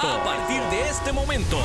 A 0.00 0.22
partir 0.22 0.62
de 0.70 0.88
este 0.88 1.10
momento. 1.10 1.58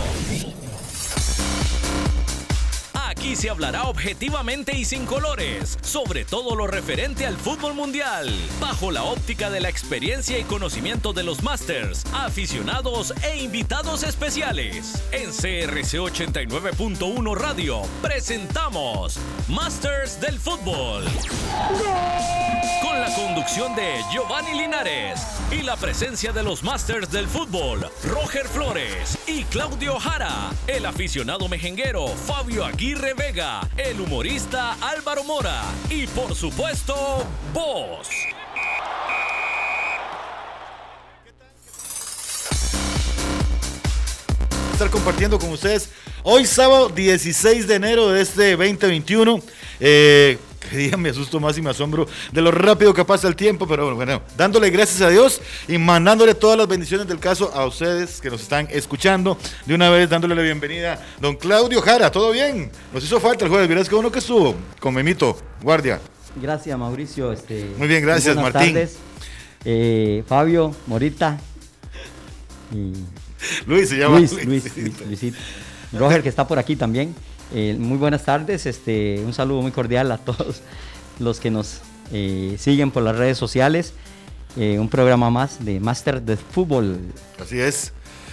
Aquí 3.23 3.37
se 3.37 3.49
hablará 3.49 3.83
objetivamente 3.83 4.75
y 4.75 4.83
sin 4.83 5.05
colores 5.05 5.77
sobre 5.81 6.25
todo 6.25 6.57
lo 6.57 6.67
referente 6.67 7.25
al 7.25 7.37
fútbol 7.37 7.73
mundial, 7.73 8.29
bajo 8.59 8.91
la 8.91 9.03
óptica 9.03 9.49
de 9.49 9.61
la 9.61 9.69
experiencia 9.69 10.37
y 10.37 10.43
conocimiento 10.43 11.13
de 11.13 11.23
los 11.23 11.41
Masters, 11.41 12.03
aficionados 12.13 13.13
e 13.23 13.37
invitados 13.41 14.03
especiales. 14.03 15.01
En 15.13 15.29
CRC 15.29 15.99
89.1 15.99 17.37
Radio 17.37 17.83
presentamos 18.01 19.17
Masters 19.47 20.19
del 20.19 20.37
Fútbol. 20.37 21.05
Con 22.81 22.99
la 22.99 23.15
conducción 23.15 23.73
de 23.75 24.01
Giovanni 24.11 24.59
Linares 24.59 25.21
y 25.49 25.61
la 25.61 25.77
presencia 25.77 26.33
de 26.33 26.43
los 26.43 26.61
Masters 26.61 27.09
del 27.09 27.27
Fútbol, 27.27 27.89
Roger 28.03 28.49
Flores 28.49 29.17
y 29.27 29.43
Claudio 29.45 29.99
Jara, 29.99 30.51
el 30.67 30.85
aficionado 30.85 31.47
mejenguero 31.47 32.07
Fabio 32.07 32.65
Aguirre 32.65 33.13
Vega, 33.13 33.61
el 33.77 33.99
humorista 34.01 34.73
Álvaro 34.81 35.23
Mora 35.23 35.63
y 35.89 36.07
por 36.07 36.35
supuesto, 36.35 37.25
vos. 37.53 38.09
Estar 44.73 44.89
compartiendo 44.89 45.39
con 45.39 45.49
ustedes 45.51 45.89
hoy 46.23 46.45
sábado 46.45 46.89
16 46.89 47.67
de 47.67 47.75
enero 47.75 48.09
de 48.09 48.21
este 48.21 48.51
2021. 48.51 49.41
Eh, 49.79 50.37
que 50.69 50.77
día 50.77 50.97
me 50.97 51.09
asusto 51.09 51.39
más 51.39 51.57
y 51.57 51.61
me 51.61 51.69
asombro 51.69 52.07
de 52.31 52.41
lo 52.41 52.51
rápido 52.51 52.93
que 52.93 53.03
pasa 53.05 53.27
el 53.27 53.35
tiempo, 53.35 53.67
pero 53.67 53.95
bueno, 53.95 54.21
dándole 54.37 54.69
gracias 54.69 55.01
a 55.01 55.09
Dios 55.09 55.41
y 55.67 55.77
mandándole 55.77 56.33
todas 56.35 56.57
las 56.57 56.67
bendiciones 56.67 57.07
del 57.07 57.19
caso 57.19 57.51
a 57.53 57.65
ustedes 57.65 58.21
que 58.21 58.29
nos 58.29 58.41
están 58.41 58.67
escuchando. 58.71 59.37
De 59.65 59.75
una 59.75 59.89
vez 59.89 60.09
dándole 60.09 60.35
la 60.35 60.41
bienvenida, 60.41 61.01
don 61.19 61.35
Claudio 61.35 61.81
Jara, 61.81 62.11
¿todo 62.11 62.31
bien? 62.31 62.71
Nos 62.93 63.03
hizo 63.03 63.19
falta 63.19 63.45
el 63.45 63.51
jueves, 63.51 63.67
verás 63.67 63.89
que 63.89 63.95
uno 63.95 64.11
que 64.11 64.19
estuvo 64.19 64.55
con 64.79 64.93
Memito, 64.93 65.37
guardia. 65.61 65.99
Gracias, 66.35 66.77
Mauricio. 66.77 67.31
Este, 67.31 67.71
Muy 67.77 67.87
bien, 67.87 68.01
gracias, 68.01 68.35
buenas 68.35 68.53
Martín. 68.53 68.73
tardes. 68.73 68.97
Eh, 69.65 70.23
Fabio, 70.27 70.75
Morita 70.87 71.39
y 72.71 72.93
Luis 73.67 73.89
se 73.89 73.97
llama. 73.97 74.17
Luis, 74.19 74.31
Luis, 74.45 74.77
Luis, 74.77 75.01
Luisito. 75.07 75.37
Roger, 75.93 76.23
que 76.23 76.29
está 76.29 76.47
por 76.47 76.57
aquí 76.57 76.75
también. 76.75 77.13
Eh, 77.53 77.75
muy 77.79 77.97
buenas 77.97 78.23
tardes. 78.25 78.65
Este, 78.65 79.21
un 79.25 79.33
saludo 79.33 79.61
muy 79.61 79.71
cordial 79.71 80.11
a 80.11 80.17
todos 80.17 80.61
los 81.19 81.39
que 81.39 81.51
nos 81.51 81.81
eh, 82.11 82.55
siguen 82.59 82.91
por 82.91 83.03
las 83.03 83.15
redes 83.15 83.37
sociales. 83.37 83.93
Eh, 84.57 84.77
un 84.79 84.89
programa 84.89 85.29
más 85.29 85.63
de 85.65 85.79
Master 85.79 86.21
de 86.21 86.37
Fútbol. 86.37 86.99
Así 87.41 87.59
es. 87.59 87.91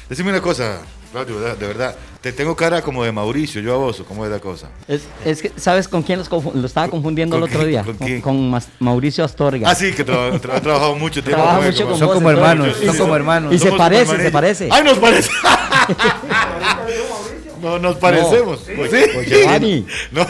Decime 0.09 0.31
una 0.31 0.43
cosa, 0.43 0.81
Claudio, 1.13 1.41
de 1.41 1.55
verdad. 1.67 1.95
Te 2.21 2.33
tengo 2.33 2.55
cara 2.55 2.83
como 2.83 3.03
de 3.05 3.13
Mauricio, 3.13 3.63
yo 3.63 3.75
a 3.75 3.79
vos, 3.79 4.01
¿o 4.01 4.05
¿cómo 4.05 4.27
es 4.27 4.31
la 4.31 4.41
cosa? 4.41 4.69
Es, 4.87 5.03
es 5.25 5.41
que, 5.41 5.51
¿sabes 5.57 5.89
con 5.89 6.03
quién 6.03 6.19
los 6.19 6.29
lo 6.31 6.67
estaba 6.67 6.89
confundiendo 6.89 7.37
el 7.37 7.43
¿Con 7.43 7.49
otro 7.51 7.61
quién? 7.61 7.71
día? 7.71 7.83
¿Con 7.85 7.97
Con, 7.97 8.07
quién? 8.07 8.21
con 8.21 8.51
Mas- 8.51 8.69
Mauricio 8.81 9.25
Astorga. 9.25 9.71
Ah, 9.71 9.75
sí, 9.75 9.93
que 9.93 10.05
tra- 10.05 10.39
tra- 10.39 10.57
ha 10.57 10.61
trabajado 10.61 10.95
mucho 10.97 11.23
tiempo. 11.23 11.41
Trabaja 11.43 11.57
con 11.59 11.67
mucho 11.67 11.79
como- 11.85 11.91
con 11.93 11.99
Son 11.99 12.09
vos, 12.09 12.15
como 12.17 12.31
hermanos, 12.31 12.77
son 12.85 12.97
como 12.99 13.17
hermanos. 13.17 13.55
Y 13.55 13.59
se 13.59 13.73
parece, 13.73 14.17
se 14.21 14.31
parece. 14.31 14.69
¡Ay, 14.71 14.85
nos 14.85 14.99
parece! 14.99 15.31
no, 17.61 17.79
nos 17.79 17.97
parecemos. 17.97 18.61
Sí. 18.67 18.73
Pues 18.77 19.29
Giovanni. 19.29 19.87
No. 20.13 20.27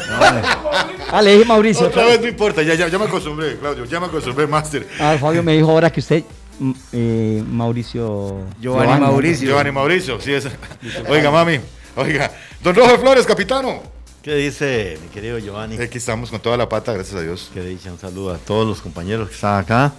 Ah, 1.11 1.23
le 1.23 1.33
dije 1.33 1.45
Mauricio. 1.45 1.87
Otra 1.87 2.05
vez 2.05 2.21
no 2.21 2.29
importa, 2.29 2.63
ya, 2.63 2.75
ya, 2.75 2.89
ya 2.89 2.99
me 2.99 3.07
acostumbré, 3.07 3.57
Claudio, 3.59 3.85
ya 3.85 3.99
me 3.99 4.07
acostumbré, 4.07 4.47
Master. 4.47 4.87
Ah, 4.99 5.17
Fabio 5.21 5.43
me 5.43 5.57
dijo 5.57 5.71
ahora 5.71 5.91
que 5.91 6.01
usted, 6.01 6.23
mm, 6.59 6.73
eh, 6.93 7.45
Mauricio. 7.47 8.47
Giovanni 8.61 9.01
Mauricio. 9.01 9.49
Giovanni 9.49 9.73
Mauricio, 9.73 10.21
sí 10.21 10.33
es. 10.33 10.49
Oiga, 11.09 11.31
mami, 11.31 11.59
oiga. 11.97 12.31
Don 12.63 12.75
Roger 12.75 12.99
Flores, 12.99 13.27
capitano. 13.27 13.83
¿Qué 14.23 14.35
dice 14.35 14.99
mi 15.03 15.09
querido 15.09 15.39
Giovanni? 15.39 15.79
Aquí 15.79 15.97
estamos 15.97 16.31
con 16.31 16.41
toda 16.41 16.57
la 16.57 16.69
pata, 16.69 16.93
gracias 16.93 17.17
a 17.17 17.23
Dios. 17.23 17.51
Que 17.55 17.63
dicha, 17.63 17.91
un 17.91 17.99
saludo 17.99 18.35
a 18.35 18.39
todos 18.39 18.67
los 18.67 18.83
compañeros 18.83 19.29
que 19.29 19.35
están 19.35 19.59
acá. 19.59 19.95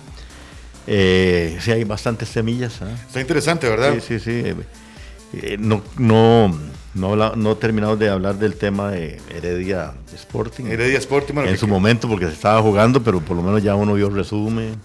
Eh, 0.88 1.58
sí, 1.60 1.72
hay 1.72 1.84
bastantes 1.84 2.30
semillas. 2.30 2.82
¿ah? 2.82 2.92
Está 3.08 3.20
interesante, 3.20 3.68
¿verdad? 3.68 3.96
Sí, 3.96 4.20
sí, 4.20 4.44
sí. 4.44 4.54
Eh, 5.34 5.58
no, 5.60 5.82
no, 5.98 6.54
no, 6.94 7.56
terminamos 7.58 7.98
de 8.00 8.10
hablar 8.10 8.36
del 8.38 8.56
tema 8.56 8.92
de 8.92 9.20
Heredia 9.30 9.94
Sporting. 10.14 10.66
Heredia 10.66 10.98
Sporting, 10.98 11.34
bueno, 11.34 11.50
en 11.50 11.56
que- 11.56 11.60
su 11.60 11.68
momento, 11.68 12.08
porque 12.10 12.28
se 12.28 12.34
estaba 12.34 12.62
jugando, 12.62 13.02
pero 13.02 13.22
por 13.22 13.38
lo 13.38 13.44
menos 13.44 13.64
ya 13.64 13.76
uno 13.76 13.94
vio 13.94 14.08
el 14.08 14.16
resumen 14.16 14.76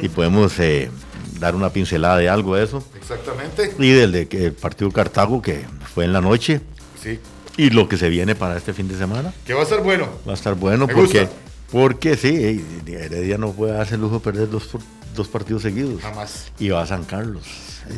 y 0.00 0.08
podemos 0.08 0.58
eh, 0.60 0.90
dar 1.38 1.54
una 1.54 1.70
pincelada 1.70 2.16
de 2.18 2.28
algo 2.28 2.56
de 2.56 2.64
eso. 2.64 2.82
Exactamente. 2.96 3.74
Y 3.78 3.90
del 3.90 4.12
de 4.12 4.28
que 4.28 4.46
el 4.46 4.52
partido 4.52 4.90
Cartago, 4.90 5.42
que 5.42 5.64
fue 5.94 6.04
en 6.04 6.12
la 6.12 6.20
noche, 6.20 6.60
Sí. 7.02 7.18
y 7.56 7.70
lo 7.70 7.88
que 7.88 7.96
se 7.98 8.08
viene 8.08 8.34
para 8.34 8.56
este 8.56 8.72
fin 8.72 8.88
de 8.88 8.96
semana. 8.96 9.32
Que 9.44 9.52
va 9.52 9.60
a 9.60 9.64
estar 9.64 9.82
bueno. 9.82 10.08
Va 10.26 10.32
a 10.32 10.34
estar 10.34 10.54
bueno 10.54 10.86
Me 10.86 10.94
porque, 10.94 11.20
gusta. 11.24 11.36
porque 11.70 12.16
sí, 12.16 12.28
eh, 12.34 12.64
Heredia 12.86 13.36
no 13.36 13.52
puede 13.52 13.72
darse 13.74 13.96
el 13.96 14.00
lujo 14.00 14.14
de 14.16 14.20
perder 14.20 14.48
dos, 14.50 14.68
dos 15.14 15.28
partidos 15.28 15.62
seguidos. 15.62 16.00
Jamás. 16.00 16.46
Y 16.58 16.68
va 16.68 16.82
a 16.82 16.86
San 16.86 17.04
Carlos. 17.04 17.44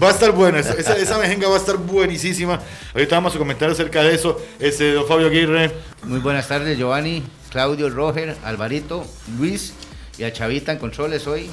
Va 0.02 0.08
a 0.08 0.10
estar 0.12 0.32
buena, 0.32 0.60
esa, 0.60 1.18
mejenga 1.18 1.48
va 1.48 1.56
a 1.56 1.58
estar 1.58 1.76
buenísima. 1.76 2.60
Ahorita 2.94 3.16
vamos 3.16 3.34
a 3.34 3.38
comentar 3.38 3.68
acerca 3.70 4.02
de 4.02 4.14
eso. 4.14 4.40
Este, 4.58 4.92
don 4.92 5.06
Fabio 5.06 5.26
Aguirre. 5.26 5.72
Muy 6.04 6.20
buenas 6.20 6.48
tardes, 6.48 6.78
Giovanni, 6.78 7.22
Claudio, 7.50 7.90
Roger, 7.90 8.36
Alvarito, 8.44 9.04
Luis 9.38 9.74
y 10.18 10.24
a 10.24 10.32
Chavita 10.32 10.72
en 10.72 10.78
controles 10.78 11.26
hoy. 11.26 11.50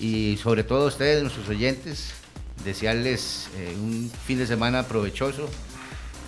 Y 0.00 0.38
sobre 0.42 0.64
todo 0.64 0.84
a 0.84 0.88
ustedes, 0.88 1.22
nuestros 1.22 1.48
oyentes, 1.48 2.12
desearles 2.64 3.48
eh, 3.56 3.76
un 3.80 4.10
fin 4.26 4.38
de 4.38 4.46
semana 4.46 4.84
provechoso 4.84 5.48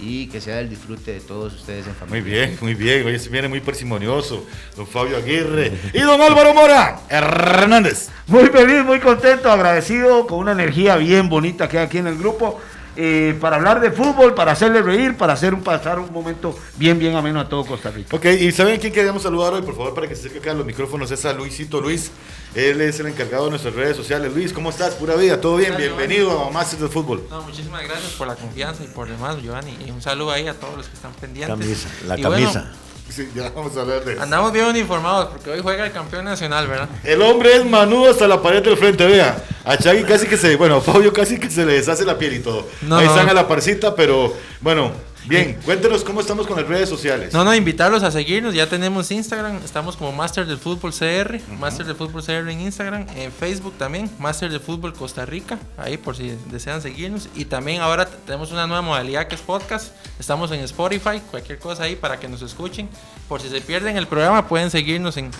y 0.00 0.26
que 0.26 0.40
sea 0.40 0.60
el 0.60 0.68
disfrute 0.68 1.12
de 1.12 1.20
todos 1.20 1.54
ustedes 1.54 1.86
en 1.86 1.94
familia. 1.94 2.22
Muy 2.22 2.30
bien, 2.30 2.58
muy 2.60 2.74
bien. 2.74 3.06
Hoy 3.06 3.18
se 3.18 3.28
viene 3.28 3.48
muy 3.48 3.60
parsimonioso. 3.60 4.46
Don 4.76 4.86
Fabio 4.86 5.16
Aguirre. 5.16 5.72
Y 5.92 6.00
don 6.00 6.20
Álvaro 6.20 6.54
Mora 6.54 7.00
Hernández. 7.08 8.08
Muy 8.26 8.46
feliz, 8.46 8.84
muy 8.84 9.00
contento, 9.00 9.50
agradecido, 9.50 10.26
con 10.26 10.38
una 10.38 10.52
energía 10.52 10.96
bien 10.96 11.28
bonita 11.28 11.68
que 11.68 11.78
hay 11.78 11.86
aquí 11.86 11.98
en 11.98 12.06
el 12.06 12.16
grupo, 12.16 12.60
eh, 12.96 13.36
para 13.40 13.56
hablar 13.56 13.80
de 13.80 13.90
fútbol, 13.90 14.34
para 14.34 14.52
hacerle 14.52 14.82
reír, 14.82 15.16
para 15.16 15.32
hacer 15.32 15.54
un 15.54 15.62
pasar 15.62 15.98
un 15.98 16.12
momento 16.12 16.56
bien, 16.76 16.98
bien 16.98 17.16
ameno 17.16 17.40
a 17.40 17.48
todo 17.48 17.64
Costa 17.64 17.90
Rica. 17.90 18.14
Ok, 18.16 18.26
y 18.26 18.52
¿saben 18.52 18.78
quién 18.80 18.92
queríamos 18.92 19.22
saludar 19.22 19.52
hoy? 19.52 19.62
Por 19.62 19.76
favor, 19.76 19.94
para 19.94 20.08
que 20.08 20.14
se 20.14 20.20
acerque 20.22 20.38
acá 20.38 20.52
a 20.52 20.54
los 20.54 20.66
micrófonos, 20.66 21.10
es 21.10 21.24
a 21.24 21.32
Luisito 21.32 21.80
Luis. 21.80 22.10
Él 22.54 22.80
es 22.80 23.00
el 23.00 23.06
encargado 23.06 23.44
de 23.44 23.50
nuestras 23.50 23.74
redes 23.74 23.96
sociales. 23.96 24.32
Luis, 24.32 24.52
¿cómo 24.52 24.70
estás? 24.70 24.94
Pura 24.94 25.16
vida, 25.16 25.40
¿todo 25.40 25.56
bien? 25.56 25.70
Gracias, 25.70 25.96
Bienvenido 25.96 26.44
a 26.44 26.50
Masters 26.50 26.82
del 26.82 26.90
Fútbol. 26.90 27.24
No, 27.28 27.42
muchísimas 27.42 27.82
gracias 27.82 28.12
por 28.12 28.28
la 28.28 28.36
confianza 28.36 28.84
y 28.84 28.86
por 28.86 29.08
demás, 29.08 29.42
Giovanni. 29.42 29.76
Y 29.84 29.90
un 29.90 30.00
saludo 30.00 30.30
ahí 30.30 30.46
a 30.46 30.54
todos 30.54 30.76
los 30.76 30.86
que 30.86 30.94
están 30.94 31.12
pendientes. 31.14 31.58
Camisa, 31.58 31.88
la 32.06 32.18
Y 32.18 32.22
bueno, 32.22 32.52
camisa. 32.52 32.72
Sí, 33.08 33.30
ya 33.34 33.50
vamos 33.54 33.76
a 33.76 33.82
hablar 33.82 34.04
de 34.04 34.14
eso. 34.14 34.22
andamos 34.22 34.52
bien 34.52 34.64
uniformados 34.64 35.26
porque 35.26 35.50
hoy 35.50 35.60
juega 35.62 35.86
el 35.86 35.92
campeón 35.92 36.24
nacional, 36.24 36.66
¿verdad? 36.66 36.88
El 37.04 37.22
hombre 37.22 37.56
es 37.56 37.64
manudo 37.64 38.10
hasta 38.10 38.26
la 38.26 38.42
pared 38.42 38.62
del 38.62 38.76
frente, 38.76 39.06
vea. 39.06 39.36
A 39.64 39.76
Chagui 39.76 40.02
casi 40.04 40.26
que 40.26 40.36
se, 40.36 40.56
bueno, 40.56 40.76
a 40.76 40.80
Fabio 40.80 41.12
casi 41.12 41.38
que 41.38 41.48
se 41.48 41.64
le 41.64 41.74
deshace 41.74 42.04
la 42.04 42.18
piel 42.18 42.34
y 42.34 42.38
todo. 42.40 42.66
No, 42.82 42.96
Ahí 42.96 43.04
no. 43.06 43.10
están 43.12 43.28
a 43.28 43.34
la 43.34 43.46
parcita, 43.46 43.94
pero 43.94 44.34
bueno, 44.60 44.90
bien, 45.26 45.58
cuéntenos 45.64 46.04
cómo 46.04 46.20
estamos 46.20 46.46
con 46.46 46.56
las 46.56 46.66
redes 46.66 46.88
sociales. 46.88 47.32
No, 47.32 47.44
no, 47.44 47.54
invitarlos 47.54 48.02
a 48.02 48.10
seguirnos. 48.10 48.54
Ya 48.54 48.68
tenemos 48.68 49.10
Instagram. 49.10 49.60
Estamos 49.64 49.96
como 49.96 50.12
Master 50.12 50.46
del 50.46 50.58
Fútbol 50.58 50.92
CR. 50.92 51.40
Master 51.58 51.86
del 51.86 51.96
Fútbol 51.96 52.22
CR 52.22 52.50
en 52.50 52.60
Instagram. 52.60 53.06
En 53.16 53.32
Facebook 53.32 53.74
también. 53.78 54.10
Master 54.18 54.50
del 54.50 54.60
Fútbol 54.60 54.92
Costa 54.92 55.24
Rica. 55.24 55.58
Ahí 55.76 55.96
por 55.96 56.16
si 56.16 56.36
desean 56.50 56.82
seguirnos. 56.82 57.28
Y 57.34 57.46
también 57.46 57.80
ahora 57.80 58.06
tenemos 58.06 58.52
una 58.52 58.66
nueva 58.66 58.82
modalidad 58.82 59.26
que 59.28 59.34
es 59.34 59.40
podcast. 59.40 59.94
Estamos 60.18 60.50
en 60.52 60.60
Spotify. 60.60 61.20
Cualquier 61.30 61.58
cosa 61.58 61.84
ahí 61.84 61.96
para 61.96 62.18
que 62.18 62.28
nos 62.28 62.42
escuchen. 62.42 62.88
Por 63.28 63.40
si 63.40 63.48
se 63.48 63.60
pierden 63.60 63.96
el 63.96 64.06
programa, 64.06 64.48
pueden 64.48 64.70
seguirnos 64.70 65.16
en, 65.16 65.30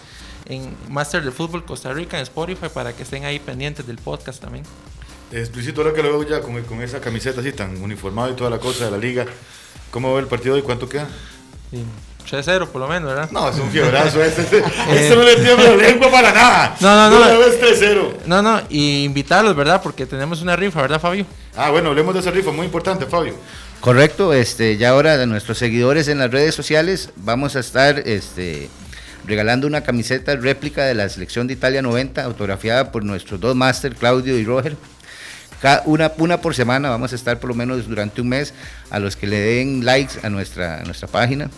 en 0.47 0.75
Master 0.89 1.23
del 1.23 1.33
Fútbol 1.33 1.65
Costa 1.65 1.93
Rica 1.93 2.17
en 2.17 2.23
Spotify 2.23 2.69
para 2.73 2.95
que 2.95 3.03
estén 3.03 3.25
ahí 3.25 3.39
pendientes 3.39 3.87
del 3.87 3.99
podcast 3.99 4.41
también. 4.41 4.65
Luisito, 5.53 5.81
ahora 5.81 5.93
que 5.93 6.03
lo 6.03 6.11
veo 6.11 6.29
ya 6.29 6.41
con, 6.41 6.63
con 6.63 6.81
esa 6.83 7.01
camiseta 7.01 7.41
así 7.41 7.53
tan 7.53 7.83
uniformado 7.83 8.31
y 8.31 8.37
toda 8.37 8.51
la 8.51 8.59
cosa 8.59 8.85
de 8.85 8.91
la 8.93 8.99
liga, 8.99 9.27
¿cómo 9.95 10.13
ve 10.13 10.23
el 10.23 10.27
partido 10.27 10.59
y 10.59 10.63
cuánto 10.63 10.89
queda? 10.89 11.07
Sí, 11.71 11.85
3-0 12.29 12.67
por 12.67 12.81
lo 12.81 12.89
menos, 12.89 13.11
¿verdad? 13.11 13.31
No, 13.31 13.49
es 13.49 13.57
un 13.61 13.71
fiebrazo. 13.71 14.21
Este, 14.25 14.43
este, 14.43 14.59
este 14.91 15.15
no 15.15 15.23
le 15.23 15.37
tiembla 15.37 15.71
la 15.71 15.77
lengua 15.77 16.11
para 16.11 16.33
nada. 16.33 16.77
No, 16.81 17.11
no, 17.11 17.11
no. 17.11 17.39
Vez 17.39 17.61
3-0. 17.61 18.15
No, 18.27 18.43
no, 18.43 18.61
y 18.69 19.05
invitarlos, 19.05 19.55
¿verdad? 19.55 19.81
Porque 19.81 20.05
tenemos 20.05 20.43
una 20.43 20.57
rifa, 20.57 20.83
¿verdad, 20.83 21.01
Fabio? 21.01 21.27
Ah, 21.55 21.71
bueno, 21.71 21.91
hablemos 21.91 22.13
de 22.13 22.21
esa 22.21 22.33
rifa, 22.33 22.51
muy 22.51 22.67
importante, 22.67 23.07
Fabio. 23.07 23.35
Correcto, 23.79 24.33
este, 24.33 24.77
ya 24.79 24.91
ahora 24.91 25.17
de 25.17 25.29
nuestros 25.29 25.59
seguidores 25.59 26.09
en 26.09 26.19
las 26.19 26.33
redes 26.33 26.57
sociales 26.57 27.11
vamos 27.15 27.55
a 27.55 27.61
estar 27.61 28.01
este, 28.01 28.69
regalando 29.27 29.69
una 29.69 29.83
camiseta 29.83 30.35
réplica 30.35 30.87
de 30.87 30.95
la 30.95 31.09
selección 31.09 31.47
de 31.47 31.53
Italia 31.53 31.83
90, 31.83 32.25
autografiada 32.25 32.91
por 32.91 33.05
nuestros 33.05 33.39
dos 33.39 33.55
máster, 33.55 33.95
Claudio 33.95 34.37
y 34.37 34.45
Roger. 34.45 34.77
Una, 35.87 36.13
una 36.19 36.41
por 36.43 36.55
semana 36.55 36.91
vamos 36.91 37.13
a 37.13 37.17
estar 37.17 37.41
por 37.41 37.49
lo 37.49 37.55
menos 37.55 37.89
durante 37.89 38.21
un 38.21 38.29
mes 38.29 38.53
a 38.91 38.99
los 38.99 39.17
que 39.17 39.27
le 39.27 39.41
den 39.41 39.85
likes 39.85 40.15
a 40.23 40.29
nuestra, 40.29 40.81
a 40.81 40.85
nuestra 40.85 41.09
página. 41.09 41.49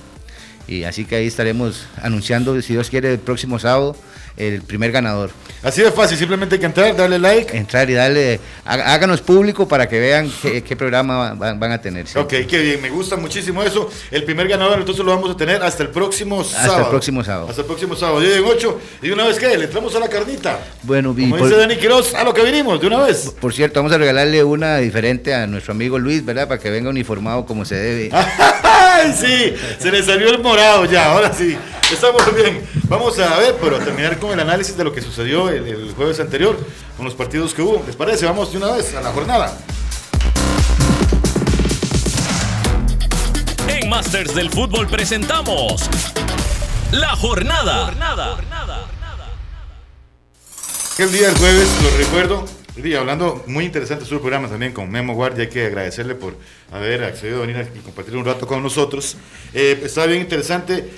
Y 0.68 0.84
así 0.84 1.04
que 1.04 1.16
ahí 1.16 1.26
estaremos 1.26 1.86
anunciando, 2.02 2.60
si 2.62 2.72
Dios 2.72 2.90
quiere, 2.90 3.12
el 3.12 3.18
próximo 3.18 3.58
sábado 3.58 3.96
el 4.36 4.60
primer 4.62 4.92
ganador. 4.92 5.30
Así 5.62 5.80
de 5.80 5.90
fácil, 5.90 6.18
simplemente 6.18 6.56
hay 6.56 6.60
que 6.60 6.66
entrar, 6.66 6.94
darle 6.94 7.18
like. 7.18 7.56
Entrar 7.56 7.88
y 7.88 7.94
darle, 7.94 8.38
há- 8.64 8.92
háganos 8.92 9.22
público 9.22 9.66
para 9.66 9.88
que 9.88 9.98
vean 9.98 10.30
qué, 10.42 10.62
qué 10.62 10.76
programa 10.76 11.32
van, 11.32 11.58
van 11.58 11.72
a 11.72 11.80
tener. 11.80 12.06
sí. 12.06 12.18
Ok, 12.18 12.34
qué 12.46 12.58
bien, 12.60 12.82
me 12.82 12.90
gusta 12.90 13.16
muchísimo 13.16 13.62
eso. 13.62 13.90
El 14.10 14.24
primer 14.24 14.46
ganador 14.46 14.78
entonces 14.78 15.02
lo 15.04 15.10
vamos 15.12 15.30
a 15.30 15.36
tener 15.36 15.62
hasta 15.62 15.82
el 15.84 15.88
próximo 15.88 16.44
sábado. 16.44 16.82
el 16.82 16.88
próximo 16.88 17.24
sábado. 17.24 17.48
Hasta 17.48 17.62
el 17.62 17.66
próximo 17.66 17.96
sábado, 17.96 18.20
día 18.20 18.36
en 18.36 18.44
8. 18.44 18.80
Y 19.02 19.08
de 19.08 19.14
una 19.14 19.24
vez 19.26 19.38
que 19.38 19.56
le 19.56 19.64
entramos 19.64 19.94
a 19.94 20.00
la 20.00 20.08
carnita. 20.08 20.60
Bueno, 20.82 21.14
Como 21.14 21.36
por, 21.38 21.48
dice 21.48 21.58
Dani 21.58 21.76
Quiroz, 21.76 22.14
a 22.14 22.22
lo 22.22 22.34
que 22.34 22.42
vinimos, 22.42 22.78
de 22.78 22.86
una 22.88 23.04
vez. 23.04 23.34
por 23.40 23.54
cierto, 23.54 23.80
vamos 23.80 23.92
a 23.92 23.98
regalarle 23.98 24.44
una 24.44 24.76
diferente 24.76 25.32
a 25.34 25.46
nuestro 25.46 25.72
amigo 25.72 25.98
Luis, 25.98 26.22
¿verdad? 26.24 26.46
Para 26.46 26.60
que 26.60 26.68
venga 26.68 26.90
uniformado 26.90 27.46
como 27.46 27.64
se 27.64 27.76
debe. 27.76 28.10
¡Ay, 28.62 29.14
sí! 29.18 29.54
Se 29.78 29.90
le 29.90 30.02
salió 30.02 30.30
el 30.30 30.40
morado 30.56 30.84
ya, 30.86 31.12
ahora 31.12 31.34
sí. 31.34 31.56
Estamos 31.92 32.34
bien. 32.34 32.66
Vamos 32.84 33.18
a 33.18 33.36
ver, 33.36 33.56
pero 33.60 33.76
a 33.76 33.78
terminar 33.78 34.18
con 34.18 34.32
el 34.32 34.40
análisis 34.40 34.74
de 34.74 34.84
lo 34.84 34.92
que 34.92 35.02
sucedió 35.02 35.50
el, 35.50 35.66
el 35.66 35.92
jueves 35.94 36.18
anterior, 36.18 36.56
con 36.96 37.04
los 37.04 37.14
partidos 37.14 37.52
que 37.52 37.60
hubo. 37.60 37.84
¿Les 37.86 37.94
parece? 37.94 38.24
Vamos 38.24 38.52
de 38.52 38.56
una 38.58 38.72
vez 38.72 38.94
a 38.94 39.02
la 39.02 39.12
jornada. 39.12 39.58
En 43.68 43.90
Masters 43.90 44.34
del 44.34 44.50
Fútbol 44.50 44.86
presentamos 44.88 45.90
La 46.90 47.14
Jornada. 47.16 47.92
Que 50.96 51.02
el 51.02 51.12
día 51.12 51.26
del 51.26 51.36
jueves, 51.36 51.68
lo 51.82 51.98
recuerdo, 51.98 52.46
y 52.76 52.94
hablando 52.94 53.42
muy 53.46 53.64
interesante 53.64 54.04
su 54.04 54.20
programa 54.20 54.48
también 54.48 54.72
con 54.72 54.90
Memo 54.90 55.14
Guardia, 55.14 55.44
hay 55.44 55.50
que 55.50 55.66
agradecerle 55.66 56.14
por 56.14 56.36
haber 56.70 57.04
accedido 57.04 57.42
a 57.42 57.46
venir 57.46 57.66
y 57.74 57.78
compartir 57.80 58.16
un 58.16 58.24
rato 58.24 58.46
con 58.46 58.62
nosotros. 58.62 59.16
Eh, 59.54 59.80
estaba 59.82 60.06
bien 60.06 60.20
interesante, 60.20 60.90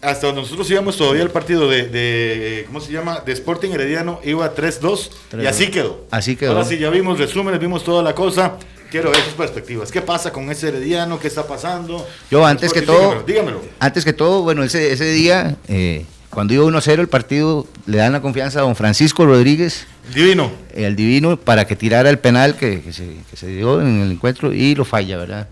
hasta 0.00 0.26
donde 0.28 0.42
nosotros 0.42 0.70
íbamos 0.70 0.96
todavía 0.96 1.22
el 1.22 1.30
partido 1.30 1.68
de, 1.68 1.88
de, 1.88 2.64
¿cómo 2.66 2.80
se 2.80 2.92
llama? 2.92 3.20
De 3.24 3.32
Sporting 3.32 3.70
Herediano, 3.70 4.20
iba 4.24 4.54
3-2 4.54 5.10
y 5.42 5.46
así 5.46 5.68
quedó. 5.70 6.06
Así 6.10 6.36
quedó. 6.36 6.52
Ahora 6.52 6.64
sí, 6.64 6.78
ya 6.78 6.88
vimos 6.90 7.18
resúmenes, 7.18 7.60
vimos 7.60 7.84
toda 7.84 8.02
la 8.02 8.14
cosa. 8.14 8.56
Quiero 8.90 9.10
ver 9.10 9.20
sus 9.22 9.34
perspectivas. 9.34 9.92
¿Qué 9.92 10.00
pasa 10.00 10.32
con 10.32 10.50
ese 10.50 10.68
Herediano? 10.68 11.20
¿Qué 11.20 11.28
está 11.28 11.46
pasando? 11.46 12.06
Yo 12.30 12.46
antes 12.46 12.72
que 12.72 12.78
Sporting, 12.78 13.02
todo, 13.02 13.22
dígamelo. 13.26 13.58
dígamelo. 13.58 13.74
antes 13.80 14.02
que 14.04 14.14
todo, 14.14 14.42
bueno, 14.42 14.62
ese, 14.64 14.92
ese 14.92 15.10
día, 15.12 15.56
eh, 15.68 16.06
cuando 16.38 16.54
iba 16.54 16.62
1-0 16.64 17.00
el 17.00 17.08
partido, 17.08 17.66
le 17.86 17.98
dan 17.98 18.12
la 18.12 18.22
confianza 18.22 18.60
a 18.60 18.62
don 18.62 18.76
Francisco 18.76 19.26
Rodríguez, 19.26 19.88
Divino. 20.14 20.52
el 20.72 20.94
divino, 20.94 21.36
para 21.36 21.66
que 21.66 21.74
tirara 21.74 22.08
el 22.10 22.20
penal 22.20 22.54
que, 22.54 22.80
que 22.80 22.92
se, 22.92 23.08
que 23.28 23.36
se 23.36 23.48
dio 23.48 23.80
en 23.80 24.02
el 24.02 24.12
encuentro 24.12 24.52
y 24.54 24.76
lo 24.76 24.84
falla, 24.84 25.16
¿verdad? 25.16 25.48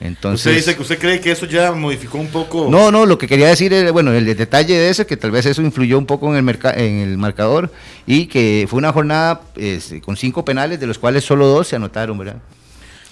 Entonces, 0.00 0.46
usted 0.46 0.56
dice 0.56 0.74
que 0.74 0.80
usted 0.80 0.98
cree 0.98 1.20
que 1.20 1.32
eso 1.32 1.44
ya 1.44 1.70
modificó 1.72 2.16
un 2.16 2.28
poco. 2.28 2.66
No, 2.70 2.90
no, 2.90 3.04
lo 3.04 3.18
que 3.18 3.26
quería 3.28 3.48
decir 3.48 3.74
era, 3.74 3.92
bueno, 3.92 4.10
el 4.14 4.24
detalle 4.34 4.72
de 4.78 4.88
ese, 4.88 5.04
que 5.04 5.18
tal 5.18 5.32
vez 5.32 5.44
eso 5.44 5.60
influyó 5.60 5.98
un 5.98 6.06
poco 6.06 6.30
en 6.30 6.36
el, 6.36 6.42
merca- 6.42 6.72
en 6.74 7.00
el 7.00 7.18
marcador 7.18 7.70
y 8.06 8.24
que 8.24 8.66
fue 8.70 8.78
una 8.78 8.92
jornada 8.94 9.42
este, 9.56 10.00
con 10.00 10.16
cinco 10.16 10.46
penales, 10.46 10.80
de 10.80 10.86
los 10.86 10.98
cuales 10.98 11.24
solo 11.24 11.46
dos 11.46 11.68
se 11.68 11.76
anotaron, 11.76 12.16
¿verdad? 12.16 12.36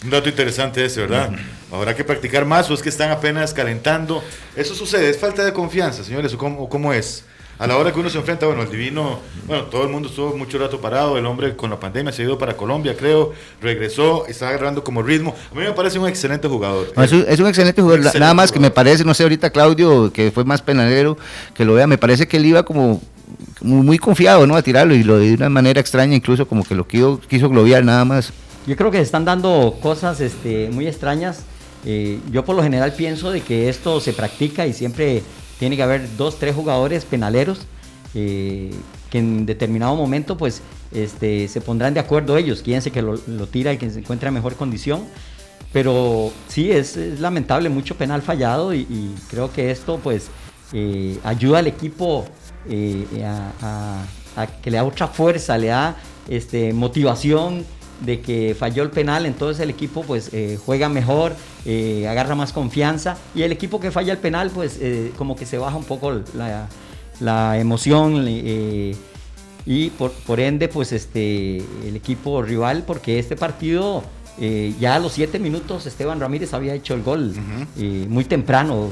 Un 0.04 0.10
dato 0.10 0.28
interesante 0.28 0.84
ese, 0.84 1.00
¿verdad? 1.00 1.30
Habrá 1.72 1.96
que 1.96 2.04
practicar 2.04 2.44
más 2.44 2.70
o 2.70 2.74
es 2.74 2.82
que 2.82 2.90
están 2.90 3.10
apenas 3.10 3.54
calentando. 3.54 4.22
Eso 4.54 4.74
sucede, 4.74 5.08
es 5.08 5.18
falta 5.18 5.44
de 5.44 5.52
confianza, 5.52 6.04
señores, 6.04 6.34
o 6.34 6.38
cómo, 6.38 6.60
o 6.60 6.68
cómo 6.68 6.92
es. 6.92 7.24
A 7.58 7.66
la 7.68 7.76
hora 7.76 7.92
que 7.92 8.00
uno 8.00 8.10
se 8.10 8.18
enfrenta, 8.18 8.46
bueno, 8.46 8.62
el 8.62 8.70
divino, 8.70 9.20
bueno, 9.46 9.64
todo 9.64 9.84
el 9.84 9.88
mundo 9.88 10.08
estuvo 10.08 10.36
mucho 10.36 10.58
rato 10.58 10.80
parado, 10.80 11.16
el 11.16 11.24
hombre 11.24 11.54
con 11.54 11.70
la 11.70 11.78
pandemia 11.78 12.12
se 12.12 12.22
ha 12.22 12.24
ido 12.24 12.36
para 12.36 12.56
Colombia, 12.56 12.96
creo, 12.98 13.32
regresó, 13.62 14.26
está 14.26 14.48
agarrando 14.48 14.82
como 14.82 15.02
ritmo. 15.02 15.34
A 15.52 15.54
mí 15.54 15.62
me 15.62 15.72
parece 15.72 15.98
un 15.98 16.08
excelente 16.08 16.48
jugador. 16.48 16.92
No, 16.96 17.02
es, 17.04 17.12
un, 17.12 17.24
es 17.28 17.38
un 17.38 17.46
excelente 17.46 17.80
jugador, 17.80 18.00
Excelente 18.00 18.20
nada 18.20 18.34
más 18.34 18.50
que 18.50 18.58
me 18.58 18.72
parece, 18.72 19.04
no 19.04 19.14
sé, 19.14 19.22
ahorita 19.22 19.50
Claudio, 19.50 20.12
que 20.12 20.32
fue 20.32 20.44
más 20.44 20.62
penalero, 20.62 21.16
que 21.54 21.64
lo 21.64 21.74
vea, 21.74 21.86
me 21.86 21.96
parece 21.96 22.26
que 22.26 22.38
él 22.38 22.46
iba 22.46 22.64
como 22.64 23.00
muy, 23.60 23.86
muy 23.86 23.98
confiado, 23.98 24.48
¿no? 24.48 24.56
A 24.56 24.62
tirarlo 24.62 24.94
y 24.94 25.04
lo 25.04 25.18
de 25.18 25.34
una 25.34 25.48
manera 25.48 25.80
extraña, 25.80 26.16
incluso 26.16 26.46
como 26.48 26.64
que 26.64 26.74
lo 26.74 26.88
quiso, 26.88 27.20
quiso 27.28 27.48
globear 27.48 27.84
nada 27.84 28.04
más. 28.04 28.32
Yo 28.66 28.76
creo 28.76 28.90
que 28.90 28.98
se 28.98 29.02
están 29.02 29.24
dando 29.24 29.76
cosas 29.80 30.20
este, 30.20 30.70
muy 30.72 30.86
extrañas. 30.86 31.40
Eh, 31.84 32.18
yo 32.32 32.44
por 32.44 32.56
lo 32.56 32.62
general 32.62 32.94
pienso 32.94 33.30
de 33.30 33.42
que 33.42 33.68
esto 33.68 34.00
se 34.00 34.12
practica 34.14 34.66
y 34.66 34.72
siempre 34.72 35.22
tiene 35.58 35.76
que 35.76 35.82
haber 35.82 36.16
dos, 36.16 36.38
tres 36.38 36.54
jugadores 36.54 37.04
penaleros 37.04 37.66
eh, 38.14 38.70
que 39.10 39.18
en 39.18 39.44
determinado 39.44 39.94
momento 39.94 40.36
pues 40.38 40.62
este, 40.92 41.46
se 41.48 41.60
pondrán 41.60 41.92
de 41.92 42.00
acuerdo 42.00 42.38
ellos, 42.38 42.62
quién 42.64 42.80
que 42.90 43.02
lo, 43.02 43.18
tira 43.46 43.72
y 43.72 43.76
quien 43.78 43.92
se 43.92 43.98
encuentra 44.00 44.28
en 44.28 44.34
mejor 44.34 44.56
condición. 44.56 45.02
Pero 45.72 46.32
sí, 46.48 46.70
es, 46.70 46.96
lamentable, 47.20 47.68
mucho 47.68 47.96
penal 47.96 48.22
fallado 48.22 48.72
y, 48.72 48.86
creo 49.28 49.52
que 49.52 49.70
esto 49.70 49.98
pues 50.02 50.28
eh, 50.72 51.18
ayuda 51.24 51.58
al 51.58 51.66
equipo 51.66 52.24
a, 53.22 53.52
a- 53.60 54.04
a 54.36 54.46
que 54.46 54.70
le 54.70 54.78
da 54.78 54.84
otra 54.84 55.06
fuerza, 55.08 55.56
le 55.58 55.66
da 55.68 55.96
este, 56.28 56.72
motivación 56.72 57.64
de 58.04 58.20
que 58.20 58.56
falló 58.58 58.82
el 58.82 58.90
penal, 58.90 59.26
entonces 59.26 59.60
el 59.60 59.70
equipo 59.70 60.02
pues 60.02 60.30
eh, 60.32 60.58
juega 60.64 60.88
mejor, 60.88 61.34
eh, 61.64 62.06
agarra 62.08 62.34
más 62.34 62.52
confianza. 62.52 63.16
Y 63.34 63.42
el 63.42 63.52
equipo 63.52 63.80
que 63.80 63.90
falla 63.90 64.12
el 64.12 64.18
penal 64.18 64.50
pues 64.50 64.78
eh, 64.80 65.12
como 65.16 65.36
que 65.36 65.46
se 65.46 65.58
baja 65.58 65.76
un 65.76 65.84
poco 65.84 66.12
la, 66.34 66.68
la 67.20 67.58
emoción 67.58 68.24
eh, 68.28 68.96
y 69.66 69.90
por, 69.90 70.12
por 70.12 70.40
ende 70.40 70.68
pues 70.68 70.92
este 70.92 71.58
el 71.58 71.96
equipo 71.96 72.42
rival 72.42 72.84
porque 72.86 73.18
este 73.18 73.36
partido 73.36 74.02
eh, 74.38 74.74
ya 74.80 74.96
a 74.96 74.98
los 74.98 75.12
siete 75.12 75.38
minutos 75.38 75.86
Esteban 75.86 76.20
Ramírez 76.20 76.52
había 76.54 76.74
hecho 76.74 76.94
el 76.94 77.02
gol 77.02 77.34
eh, 77.78 78.06
muy 78.08 78.24
temprano. 78.24 78.88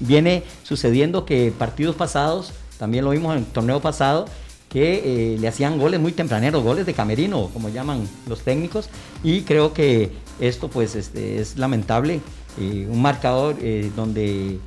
Viene 0.00 0.44
sucediendo 0.62 1.24
que 1.24 1.52
partidos 1.56 1.96
pasados 1.96 2.52
también 2.78 3.04
lo 3.04 3.10
vimos 3.10 3.32
en 3.32 3.38
el 3.38 3.46
torneo 3.46 3.80
pasado 3.80 4.26
que 4.68 5.34
eh, 5.34 5.38
le 5.38 5.48
hacían 5.48 5.78
goles 5.78 6.00
muy 6.00 6.12
tempraneros, 6.12 6.62
goles 6.62 6.86
de 6.86 6.94
camerino, 6.94 7.50
como 7.52 7.68
llaman 7.68 8.08
los 8.28 8.40
técnicos, 8.40 8.88
y 9.22 9.42
creo 9.42 9.72
que 9.72 10.10
esto 10.40 10.68
pues 10.68 10.94
este, 10.94 11.38
es 11.40 11.56
lamentable, 11.56 12.20
eh, 12.58 12.86
un 12.90 13.00
marcador 13.00 13.56
eh, 13.60 13.90
donde 13.94 14.58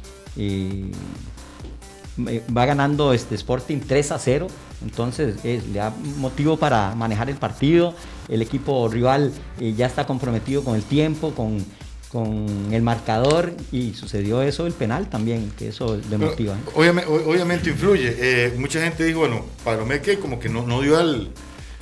va 2.56 2.66
ganando 2.66 3.14
este 3.14 3.36
Sporting 3.36 3.80
3 3.86 4.12
a 4.14 4.20
0, 4.20 4.48
entonces 4.84 5.44
le 5.44 5.60
da 5.74 5.94
motivo 6.18 6.58
para 6.58 6.96
manejar 6.96 7.30
el 7.30 7.36
partido, 7.36 7.94
el 8.30 8.42
equipo 8.42 8.88
rival 8.88 9.34
ya 9.60 9.86
está 9.86 10.06
comprometido 10.06 10.64
con 10.64 10.76
el 10.76 10.84
tiempo, 10.84 11.32
con, 11.32 11.66
con 12.12 12.74
el 12.74 12.82
marcador, 12.82 13.54
y 13.72 13.94
sucedió 13.94 14.42
eso, 14.42 14.66
el 14.66 14.74
penal 14.74 15.10
también, 15.10 15.52
que 15.58 15.68
eso 15.70 16.00
le 16.10 16.18
motiva. 16.18 16.54
¿eh? 16.56 16.58
obviame- 16.76 17.06
o- 17.08 17.30
obviamente 17.32 17.70
influye. 17.70 18.16
Eh, 18.18 18.54
mucha 18.58 18.82
gente 18.82 19.04
dijo, 19.04 19.20
bueno, 19.20 19.46
Palomeque 19.64 20.18
como 20.20 20.40
que 20.40 20.50
no, 20.50 20.66
no 20.66 20.82
dio 20.82 20.98
al. 20.98 21.30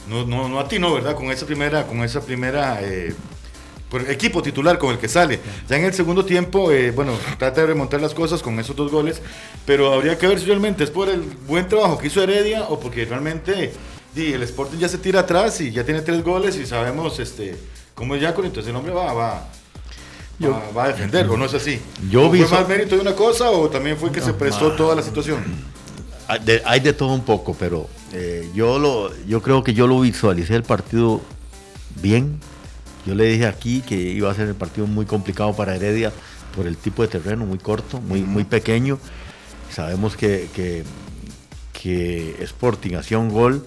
No, 0.10 0.25
no, 0.25 0.48
no 0.50 0.60
atinó, 0.60 0.93
¿verdad? 0.93 1.15
Con 1.15 1.31
esa 1.31 1.46
primera, 1.46 1.86
con 1.88 2.01
esa 2.03 2.22
primera 2.22 2.79
eh, 2.81 3.13
por 3.89 4.10
equipo 4.10 4.41
titular 4.41 4.77
con 4.77 4.91
el 4.91 4.98
que 5.00 5.07
sale. 5.10 5.39
Ya 5.69 5.77
en 5.77 5.86
el 5.86 5.93
segundo 5.93 6.24
tiempo, 6.25 6.69
bueno, 6.96 7.13
trata 7.38 7.62
de 7.62 7.67
remontar 7.67 8.01
las 8.01 8.13
cosas 8.13 8.41
con 8.41 8.57
esos 8.60 8.75
dos 8.75 8.91
goles, 8.91 9.22
pero 9.65 9.93
habría 9.93 10.17
que 10.17 10.27
ver 10.27 10.39
si 10.39 10.46
realmente 10.46 10.84
es 10.84 10.91
por 10.91 11.07
el 11.10 11.22
buen 11.48 11.67
trabajo 11.69 11.98
que 11.98 12.07
hizo 12.07 12.22
Heredia 12.22 12.63
o 12.63 12.79
porque 12.79 13.03
realmente 13.05 13.72
di, 14.13 14.34
el 14.34 14.43
Sporting 14.43 14.77
ya 14.77 14.89
se 14.89 14.98
tira 14.98 15.22
atrás 15.22 15.60
y 15.62 15.72
ya 15.72 15.84
tiene 15.86 16.01
tres 16.01 16.24
goles 16.24 16.55
y 16.57 16.65
sabemos 16.65 17.19
este 17.19 17.55
cómo 17.93 18.15
es 18.15 18.22
Yacon, 18.22 18.46
entonces 18.46 18.69
el 18.69 18.75
hombre 18.75 18.93
va, 18.93 19.12
va, 19.13 19.50
va, 20.46 20.72
va 20.75 20.84
a 20.86 20.88
defender, 20.89 21.27
¿o 21.29 21.38
no 21.38 21.46
es 21.46 21.53
así? 21.53 21.79
Yo 22.10 22.27
¿O 22.27 22.29
¿Fue 22.29 22.48
más 22.48 22.67
mérito 22.67 22.96
de 22.96 23.01
una 23.01 23.13
cosa 23.15 23.50
o 23.51 23.70
también 23.70 23.98
fue 23.98 24.12
que 24.12 24.22
se 24.22 24.34
prestó 24.34 24.72
toda 24.74 24.96
la 24.96 25.01
situación? 25.01 25.44
Hay 26.27 26.39
de, 26.39 26.62
hay 26.65 26.79
de 26.82 26.94
todo 26.94 27.13
un 27.13 27.24
poco, 27.24 27.56
pero 27.58 27.88
eh, 28.13 28.50
yo, 28.53 28.77
lo, 28.79 29.12
yo 29.25 29.41
creo 29.41 29.63
que 29.63 29.74
yo 29.74 29.88
lo 29.88 30.01
visualicé 30.01 30.56
el 30.56 30.63
partido 30.63 31.22
bien. 32.01 32.39
Yo 33.06 33.15
le 33.15 33.24
dije 33.25 33.48
aquí 33.48 33.82
que 33.82 33.96
iba 33.96 34.29
a 34.29 34.36
ser 34.36 34.50
el 34.50 34.56
partido 34.56 34.86
muy 34.86 35.06
complicado 35.06 35.53
para 35.56 35.75
Heredia 35.75 36.12
por 36.56 36.67
el 36.67 36.75
tipo 36.75 37.01
de 37.01 37.08
terreno, 37.08 37.46
muy 37.46 37.58
corto, 37.58 38.01
muy, 38.01 38.22
muy 38.22 38.44
pequeño. 38.44 39.00
Sabemos 39.74 40.17
que, 40.17 40.50
que, 40.53 40.84
que 41.72 42.36
Sporting 42.44 42.96
hacía 42.96 43.17
un 43.20 43.29
gol, 43.29 43.65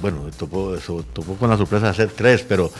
bueno, 0.00 0.30
topó, 0.38 0.78
so- 0.78 1.02
topó 1.12 1.34
con 1.34 1.50
la 1.50 1.56
sorpresa 1.56 1.86
de 1.86 1.90
hacer 1.90 2.10
tres, 2.14 2.44
pero 2.48 2.70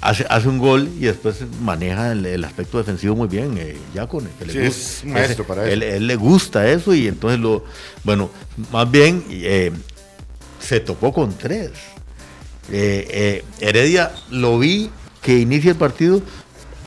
hace, 0.00 0.26
hace 0.28 0.48
un 0.48 0.58
gol 0.58 0.88
y 0.98 1.04
después 1.04 1.36
maneja 1.62 2.12
el, 2.12 2.24
el 2.26 2.44
aspecto 2.44 2.78
defensivo 2.78 3.14
muy 3.16 3.28
bien, 3.28 3.56
eh, 3.58 3.76
ya 3.94 4.06
con 4.06 4.26
que 4.38 4.46
le 4.46 4.52
Sí, 4.52 4.58
gusta. 4.60 4.80
es 4.80 5.04
maestro 5.04 5.46
para 5.46 5.62
eso. 5.64 5.72
él- 5.72 5.82
él 5.82 6.06
le 6.06 6.16
gusta 6.16 6.68
eso 6.68 6.94
y 6.94 7.06
entonces 7.08 7.38
lo, 7.40 7.64
bueno, 8.04 8.30
más 8.72 8.90
bien 8.90 9.24
eh, 9.30 9.72
se 10.60 10.80
topó 10.80 11.12
con 11.12 11.36
tres. 11.36 11.70
Eh, 12.72 13.06
eh, 13.10 13.44
Heredia 13.60 14.12
lo 14.30 14.58
vi 14.58 14.90
que 15.22 15.38
inicia 15.38 15.70
el 15.72 15.76
partido 15.76 16.22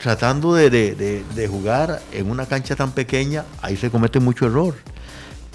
tratando 0.02 0.54
de, 0.56 0.70
de- 0.70 0.96
de- 0.96 1.24
de 1.36 1.48
jugar 1.48 2.02
en 2.12 2.30
una 2.30 2.46
cancha 2.46 2.76
tan 2.76 2.92
pequeña, 2.92 3.46
ahí 3.62 3.78
se 3.78 3.90
comete 3.90 4.20
mucho 4.20 4.46
error. 4.48 4.76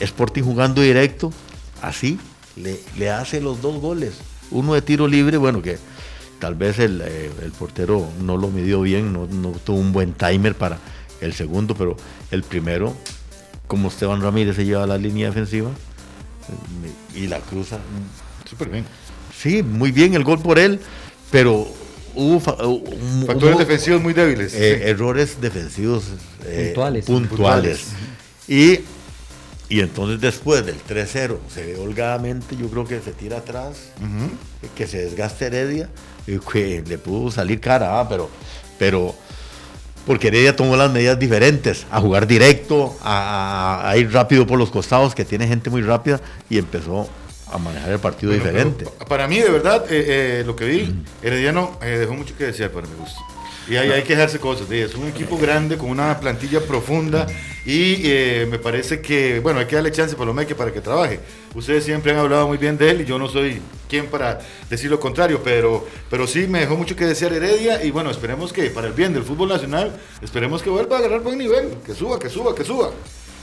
Sporting 0.00 0.43
jugando 0.43 0.81
directo, 0.81 1.33
así, 1.83 2.19
le, 2.57 2.79
le 2.97 3.11
hace 3.11 3.41
los 3.41 3.61
dos 3.61 3.81
goles. 3.81 4.15
Uno 4.50 4.75
de 4.75 4.81
tiro 4.83 5.07
libre, 5.09 5.37
bueno, 5.37 5.61
que 5.61 5.77
tal 6.40 6.54
vez 6.54 6.78
el, 6.78 7.02
eh, 7.04 7.30
el 7.42 7.52
portero 7.52 8.09
no 8.23 8.37
lo 8.37 8.49
midió 8.49 8.80
bien, 8.83 9.12
no, 9.12 9.26
no 9.26 9.50
tuvo 9.64 9.78
un 9.78 9.92
buen 9.92 10.12
timer 10.12 10.54
para 10.54 10.78
el 11.21 11.33
segundo, 11.35 11.75
pero 11.75 11.97
el 12.30 12.42
primero, 12.42 12.95
como 13.66 13.88
Esteban 13.88 14.23
Ramírez 14.23 14.57
se 14.57 14.64
lleva 14.64 14.87
la 14.87 14.99
línea 14.99 15.28
defensiva 15.28 15.71
eh, 15.71 17.18
y 17.18 17.26
la 17.26 17.40
cruza. 17.40 17.78
Súper 18.49 18.68
bien. 18.68 18.85
Sí, 19.37 19.62
muy 19.62 19.92
bien 19.92 20.14
el 20.14 20.25
gol 20.25 20.40
por 20.40 20.59
él, 20.59 20.80
pero 21.30 21.66
hubo 22.14 22.40
Factores 22.40 22.83
hubo, 23.54 23.59
defensivos 23.59 24.00
muy 24.02 24.12
débiles. 24.14 24.54
eh, 24.54 24.80
sí. 24.83 24.88
errores 24.90 25.40
defensivos 25.40 26.04
eh, 26.45 26.73
Puntuales. 26.75 27.04
puntuales. 27.04 27.85
Y, 28.49 28.80
y 29.68 29.80
entonces 29.80 30.21
después 30.21 30.64
del 30.64 30.76
3-0 30.83 31.37
se 31.52 31.66
ve 31.66 31.76
holgadamente, 31.76 32.57
yo 32.57 32.68
creo 32.71 32.87
que 32.87 33.00
se 33.00 33.12
tira 33.12 33.38
atrás, 33.38 33.76
que 34.75 34.87
se 34.87 34.99
desgaste 35.04 35.47
Heredia, 35.47 35.90
que 36.50 36.82
le 36.87 36.99
pudo 36.99 37.30
salir 37.30 37.61
cara, 37.61 38.00
ah, 38.00 38.08
pero, 38.08 38.28
pero 38.78 39.14
porque 40.06 40.28
Heredia 40.28 40.56
tomó 40.56 40.75
las 40.76 40.90
medidas 40.90 41.18
diferentes, 41.18 41.87
a 41.90 42.00
jugar 42.00 42.26
directo, 42.26 42.97
a, 43.02 43.92
ir 43.97 44.11
rápido 44.11 44.47
por 44.47 44.58
los 44.58 44.70
costados, 44.70 45.14
que 45.14 45.25
tiene 45.25 45.47
gente 45.47 45.68
muy 45.68 45.82
rápida, 45.82 46.20
y 46.49 46.56
empezó 46.56 47.08
a 47.52 47.58
manejar 47.58 47.92
el 47.92 47.99
partido 47.99 48.32
Bueno, 48.32 48.44
diferente. 48.44 48.87
Para 49.06 49.28
mí, 49.28 49.38
de 49.38 49.50
verdad, 49.50 49.85
eh, 49.90 50.40
eh, 50.40 50.42
lo 50.47 50.56
que 50.56 50.64
vi, 50.64 50.94
Herediano 51.23 51.78
eh, 51.82 51.99
dejó 51.99 52.14
mucho 52.14 52.35
que 52.37 52.44
desear 52.44 52.70
para 52.70 52.87
mi 52.87 52.94
gusto. 52.94 53.20
Y 53.69 53.77
hay, 53.77 53.91
hay 53.91 54.03
que 54.03 54.15
dejarse 54.15 54.39
cosas. 54.39 54.71
Es 54.71 54.95
un 54.95 55.09
equipo 55.09 55.37
grande 55.37 55.77
con 55.77 55.91
una 55.91 56.19
plantilla 56.19 56.61
profunda 56.61 57.27
y 57.67 58.01
eh, 58.05 58.47
me 58.51 58.59
parece 58.59 59.03
que, 59.03 59.41
bueno, 59.41 59.61
hay 59.61 59.67
que 59.67 59.77
darle 59.77 59.93
chance 59.93 60.15
a 60.15 60.19
Palomeque 60.19 60.55
para 60.55 60.73
que 60.73 60.81
trabaje. 60.81 61.21
Ustedes 61.55 61.85
siempre 61.85 62.13
han 62.13 62.19
hablado 62.19 62.49
muy 62.49 62.57
bien 62.57 62.79
de 62.79 62.91
él 62.91 63.03
y 63.03 63.05
yo 63.05 63.19
no 63.19 63.29
soy 63.29 63.61
quien 63.89 64.07
para 64.07 64.41
decir 64.71 64.91
lo 64.91 64.99
contrario, 64.99 65.43
pero, 65.45 65.87
pero 66.09 66.27
sí 66.27 66.47
me 66.47 66.61
dejó 66.61 66.77
mucho 66.77 66.97
que 66.97 67.05
desear 67.05 67.33
Heredia 67.35 67.85
y 67.85 67.91
bueno, 67.91 68.11
esperemos 68.11 68.55
que 68.55 68.71
para 68.71 68.87
el 68.87 68.95
bien 68.95 69.13
del 69.13 69.23
fútbol 69.23 69.51
nacional, 69.51 70.01
esperemos 70.23 70.63
que 70.63 70.71
vuelva 70.71 70.97
a 70.97 70.99
agarrar 71.01 71.21
buen 71.21 71.37
nivel, 71.37 71.77
que 71.85 71.95
suba, 71.95 72.19
que 72.19 72.31
suba, 72.31 72.55
que 72.55 72.65
suba. 72.65 72.91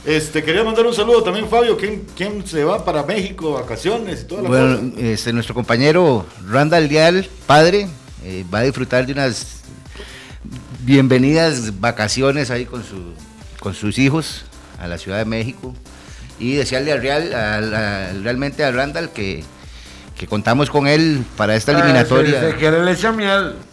Este, 0.04 0.42
quería 0.42 0.64
mandar 0.64 0.86
un 0.86 0.94
saludo 0.94 1.22
también, 1.22 1.48
Fabio. 1.48 1.76
¿Quién, 1.76 2.04
quién 2.16 2.46
se 2.46 2.64
va 2.64 2.84
para 2.84 3.02
México, 3.02 3.52
vacaciones 3.52 4.22
y 4.22 4.24
toda 4.24 4.42
la 4.42 4.48
cosa? 4.48 4.60
Bueno, 4.60 4.92
este, 4.98 5.32
nuestro 5.32 5.54
compañero 5.54 6.26
Randall 6.48 6.88
Dial, 6.88 7.28
padre, 7.46 7.88
eh, 8.24 8.44
va 8.52 8.60
a 8.60 8.62
disfrutar 8.62 9.06
de 9.06 9.12
unas 9.12 9.62
bienvenidas 10.86 11.80
vacaciones 11.80 12.50
ahí 12.52 12.64
con, 12.64 12.84
su, 12.84 13.12
con 13.58 13.74
sus 13.74 13.98
hijos 13.98 14.44
a 14.80 14.86
la 14.86 14.98
Ciudad 14.98 15.18
de 15.18 15.24
México 15.24 15.74
y 16.38 16.54
desearle 16.54 16.92
al 16.92 17.02
Real, 17.02 17.34
al- 17.34 17.74
al- 17.74 18.22
realmente 18.22 18.64
a 18.64 18.70
Randall 18.70 19.10
que, 19.10 19.42
que 20.16 20.28
contamos 20.28 20.70
con 20.70 20.86
él 20.86 21.24
para 21.36 21.56
esta 21.56 21.72
eliminatoria. 21.72 22.38
Ah, 22.40 22.46
se 22.50 22.54
quiere 22.54 22.84
le 22.84 22.92
echa 22.92 23.10
miel. 23.10 23.54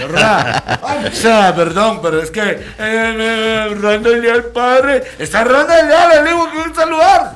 O 0.00 1.12
sea, 1.12 1.52
perdón, 1.56 1.98
pero 2.00 2.22
es 2.22 2.30
que 2.30 2.40
eh, 2.40 2.60
eh, 2.78 3.76
Randall 3.80 4.20
Leal, 4.22 4.44
padre, 4.44 5.02
está 5.18 5.42
Randall 5.42 5.88
Leal, 5.88 6.24
le 6.24 6.30
digo 6.30 6.48
que 6.52 6.58
un 6.68 6.74
saludar. 6.74 7.32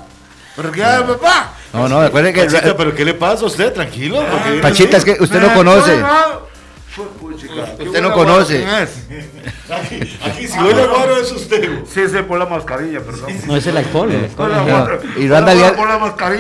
Pero 0.55 0.71
que 0.71 0.85
ah, 0.85 1.05
papá. 1.05 1.53
No, 1.73 1.89
no, 1.89 2.01
recuerde 2.01 2.33
que 2.33 2.45
Pachita, 2.45 2.77
pero 2.77 2.95
¿qué 2.95 3.05
le 3.05 3.15
pasa 3.15 3.43
a 3.43 3.47
usted? 3.47 3.73
Tranquilo. 3.73 4.25
porque 4.31 4.51
viene 4.51 4.63
Pachita, 4.63 4.97
es 4.99 5.05
que 5.05 5.17
usted 5.19 5.41
no 5.41 5.53
conoce. 5.53 5.97
no, 5.97 6.54
Usted 6.97 8.03
no 8.03 8.13
conoce. 8.13 8.61
guapa, 8.61 8.87
¿quién 9.09 9.21
es? 9.21 9.31
Aquí, 9.71 10.19
aquí 10.25 10.47
si 10.49 10.59
huele 10.59 10.87
guaro 10.87 11.17
es 11.19 11.33
usted. 11.33 11.69
Sí, 11.93 12.03
sí, 12.09 12.17
por 12.27 12.39
la 12.39 12.47
mascarilla, 12.47 13.01
perdón. 13.01 13.33
No 13.47 13.57
es 13.57 13.67
el 13.67 13.77
alcohol. 13.77 14.13
el 14.13 14.25
alcohol 14.25 14.53
es- 15.17 15.23
Y 15.23 15.29
Randall 15.29 15.59
Leal. 15.59 15.77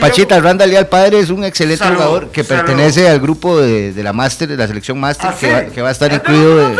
Pachita, 0.00 0.40
Randall 0.40 0.70
Leal 0.70 0.86
padre 0.88 1.18
es 1.20 1.30
un 1.30 1.44
excelente 1.44 1.82
Salud, 1.84 1.96
jugador 1.96 2.28
que 2.28 2.44
salud. 2.44 2.60
pertenece 2.64 3.08
al 3.08 3.20
grupo 3.20 3.58
de, 3.60 3.92
de 3.92 4.02
la 4.02 4.12
máster, 4.12 4.48
de 4.48 4.56
la 4.56 4.66
selección 4.66 4.98
máster, 5.00 5.30
¿Ah, 5.30 5.36
que, 5.38 5.46
sí? 5.46 5.52
va, 5.52 5.64
que 5.66 5.82
va 5.82 5.88
a 5.88 5.92
estar 5.92 6.10
¿Ya 6.10 6.16
incluido 6.16 6.56
de- 6.56 6.76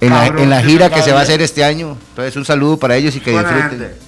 en, 0.00 0.10
la, 0.10 0.26
en 0.26 0.50
la 0.50 0.62
gira 0.62 0.90
que 0.90 1.02
se 1.02 1.12
va 1.12 1.20
a 1.20 1.22
hacer 1.22 1.40
este 1.42 1.64
año. 1.64 1.96
Entonces, 2.10 2.36
un 2.36 2.44
saludo 2.44 2.76
para 2.78 2.96
ellos 2.96 3.16
y 3.16 3.20
que 3.20 3.30
disfruten. 3.30 4.07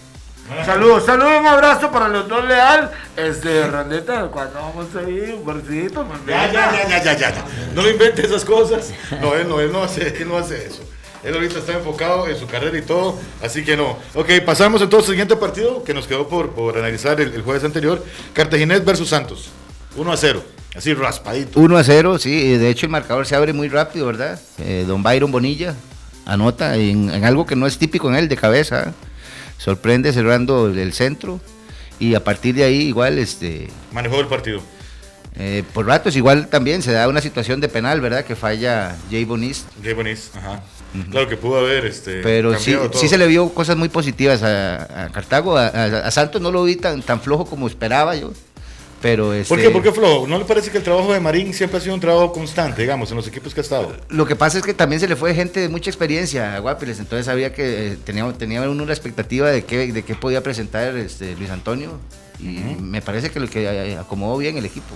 Saludos, 0.70 1.04
saludos, 1.04 1.40
un 1.40 1.46
abrazo 1.48 1.90
para 1.90 2.06
los 2.06 2.28
dos 2.28 2.44
leal. 2.46 2.92
Este, 3.16 3.66
Randeta, 3.66 4.28
cuando 4.28 4.54
vamos 4.54 4.86
a 4.94 5.02
ir, 5.10 5.34
un 5.34 5.44
barcito, 5.44 6.06
pues, 6.06 6.20
Ya, 6.28 6.46
ya, 6.52 6.70
ya, 6.70 6.88
ya, 6.88 7.02
ya, 7.02 7.18
ya, 7.18 7.30
ya. 7.34 7.44
No 7.74 7.82
le 7.82 7.90
invente 7.90 8.24
esas 8.24 8.44
cosas. 8.44 8.92
No, 9.20 9.34
él 9.34 9.48
no, 9.48 9.60
él 9.60 9.72
no 9.72 9.82
hace, 9.82 10.16
él 10.22 10.28
no 10.28 10.36
hace 10.38 10.64
eso. 10.64 10.84
Él 11.24 11.34
ahorita 11.34 11.58
está 11.58 11.72
enfocado 11.72 12.28
en 12.28 12.38
su 12.38 12.46
carrera 12.46 12.78
y 12.78 12.82
todo, 12.82 13.18
así 13.42 13.64
que 13.64 13.76
no. 13.76 13.98
Ok, 14.14 14.30
pasamos 14.46 14.80
entonces 14.80 15.08
al 15.08 15.14
siguiente 15.14 15.34
partido 15.34 15.82
que 15.82 15.92
nos 15.92 16.06
quedó 16.06 16.28
por, 16.28 16.50
por 16.50 16.78
analizar 16.78 17.20
el, 17.20 17.34
el 17.34 17.42
jueves 17.42 17.64
anterior. 17.64 18.04
Cartaginés 18.32 18.84
versus 18.84 19.08
Santos. 19.08 19.50
1 19.96 20.12
a 20.12 20.16
0. 20.16 20.40
Así 20.76 20.94
raspadito. 20.94 21.58
1 21.58 21.76
a 21.78 21.82
0, 21.82 22.18
sí. 22.20 22.56
De 22.56 22.70
hecho, 22.70 22.86
el 22.86 22.92
marcador 22.92 23.26
se 23.26 23.34
abre 23.34 23.52
muy 23.52 23.68
rápido, 23.68 24.06
¿verdad? 24.06 24.40
Eh, 24.60 24.84
don 24.86 25.02
Byron 25.02 25.32
Bonilla 25.32 25.74
anota 26.26 26.76
en, 26.76 27.10
en 27.10 27.24
algo 27.24 27.44
que 27.44 27.56
no 27.56 27.66
es 27.66 27.76
típico 27.76 28.08
en 28.08 28.14
él, 28.14 28.28
de 28.28 28.36
cabeza. 28.36 28.94
Sorprende 29.60 30.12
cerrando 30.12 30.66
el, 30.68 30.78
el 30.78 30.92
centro. 30.92 31.40
Y 31.98 32.14
a 32.14 32.24
partir 32.24 32.54
de 32.54 32.64
ahí, 32.64 32.80
igual, 32.82 33.18
este, 33.18 33.68
Manejó 33.92 34.18
el 34.20 34.26
partido. 34.26 34.62
eh, 35.36 35.62
por 35.74 35.86
ratos, 35.86 36.16
igual 36.16 36.48
también 36.48 36.80
se 36.82 36.92
da 36.92 37.06
una 37.08 37.20
situación 37.20 37.60
de 37.60 37.68
penal, 37.68 38.00
¿verdad? 38.00 38.24
Que 38.24 38.34
falla 38.34 38.96
Jay 39.10 39.24
Bonist. 39.26 39.66
Jay 39.84 39.92
Bonis. 39.92 40.30
Ajá. 40.34 40.62
Claro 41.10 41.28
que 41.28 41.36
pudo 41.36 41.58
haber 41.58 41.84
este, 41.86 42.20
Pero 42.22 42.58
sí, 42.58 42.72
todo. 42.72 42.90
sí 42.94 43.06
se 43.06 43.16
le 43.18 43.26
vio 43.28 43.50
cosas 43.50 43.76
muy 43.76 43.88
positivas 43.90 44.42
a, 44.42 45.04
a 45.04 45.08
Cartago. 45.10 45.56
A, 45.56 45.66
a- 45.68 46.06
a 46.06 46.10
Santos 46.10 46.40
no 46.42 46.50
lo 46.50 46.64
vi 46.64 46.76
tan, 46.76 47.02
tan 47.02 47.20
flojo 47.20 47.44
como 47.44 47.66
esperaba 47.68 48.16
yo. 48.16 48.32
Pero 49.00 49.32
este, 49.32 49.48
¿Por 49.48 49.62
qué? 49.62 49.70
¿Por 49.70 49.82
qué 49.82 49.92
Flo? 49.92 50.26
¿No 50.26 50.38
le 50.38 50.44
parece 50.44 50.70
que 50.70 50.78
el 50.78 50.84
trabajo 50.84 51.12
de 51.12 51.20
Marín 51.20 51.54
siempre 51.54 51.78
ha 51.78 51.80
sido 51.80 51.94
un 51.94 52.00
trabajo 52.00 52.32
constante, 52.32 52.82
digamos, 52.82 53.10
en 53.10 53.16
los 53.16 53.26
equipos 53.26 53.54
que 53.54 53.60
ha 53.60 53.62
estado? 53.62 53.96
Lo 54.08 54.26
que 54.26 54.36
pasa 54.36 54.58
es 54.58 54.64
que 54.64 54.74
también 54.74 55.00
se 55.00 55.08
le 55.08 55.16
fue 55.16 55.34
gente 55.34 55.60
de 55.60 55.68
mucha 55.68 55.88
experiencia 55.88 56.54
a 56.54 56.58
Guapiles, 56.58 56.98
entonces 56.98 57.26
sabía 57.26 57.52
que 57.54 57.92
eh, 57.92 57.98
tenía, 58.04 58.30
tenía 58.34 58.60
uno 58.68 58.84
la 58.84 58.92
expectativa 58.92 59.50
de 59.50 59.64
qué, 59.64 59.92
de 59.92 60.02
qué 60.02 60.14
podía 60.14 60.42
presentar 60.42 60.96
este, 60.96 61.34
Luis 61.36 61.50
Antonio. 61.50 61.98
Y 62.38 62.80
me 62.80 63.02
parece 63.02 63.30
que 63.30 63.38
lo 63.38 63.48
que 63.48 63.64
eh, 63.64 63.98
acomodó 63.98 64.38
bien 64.38 64.56
el 64.56 64.64
equipo. 64.64 64.94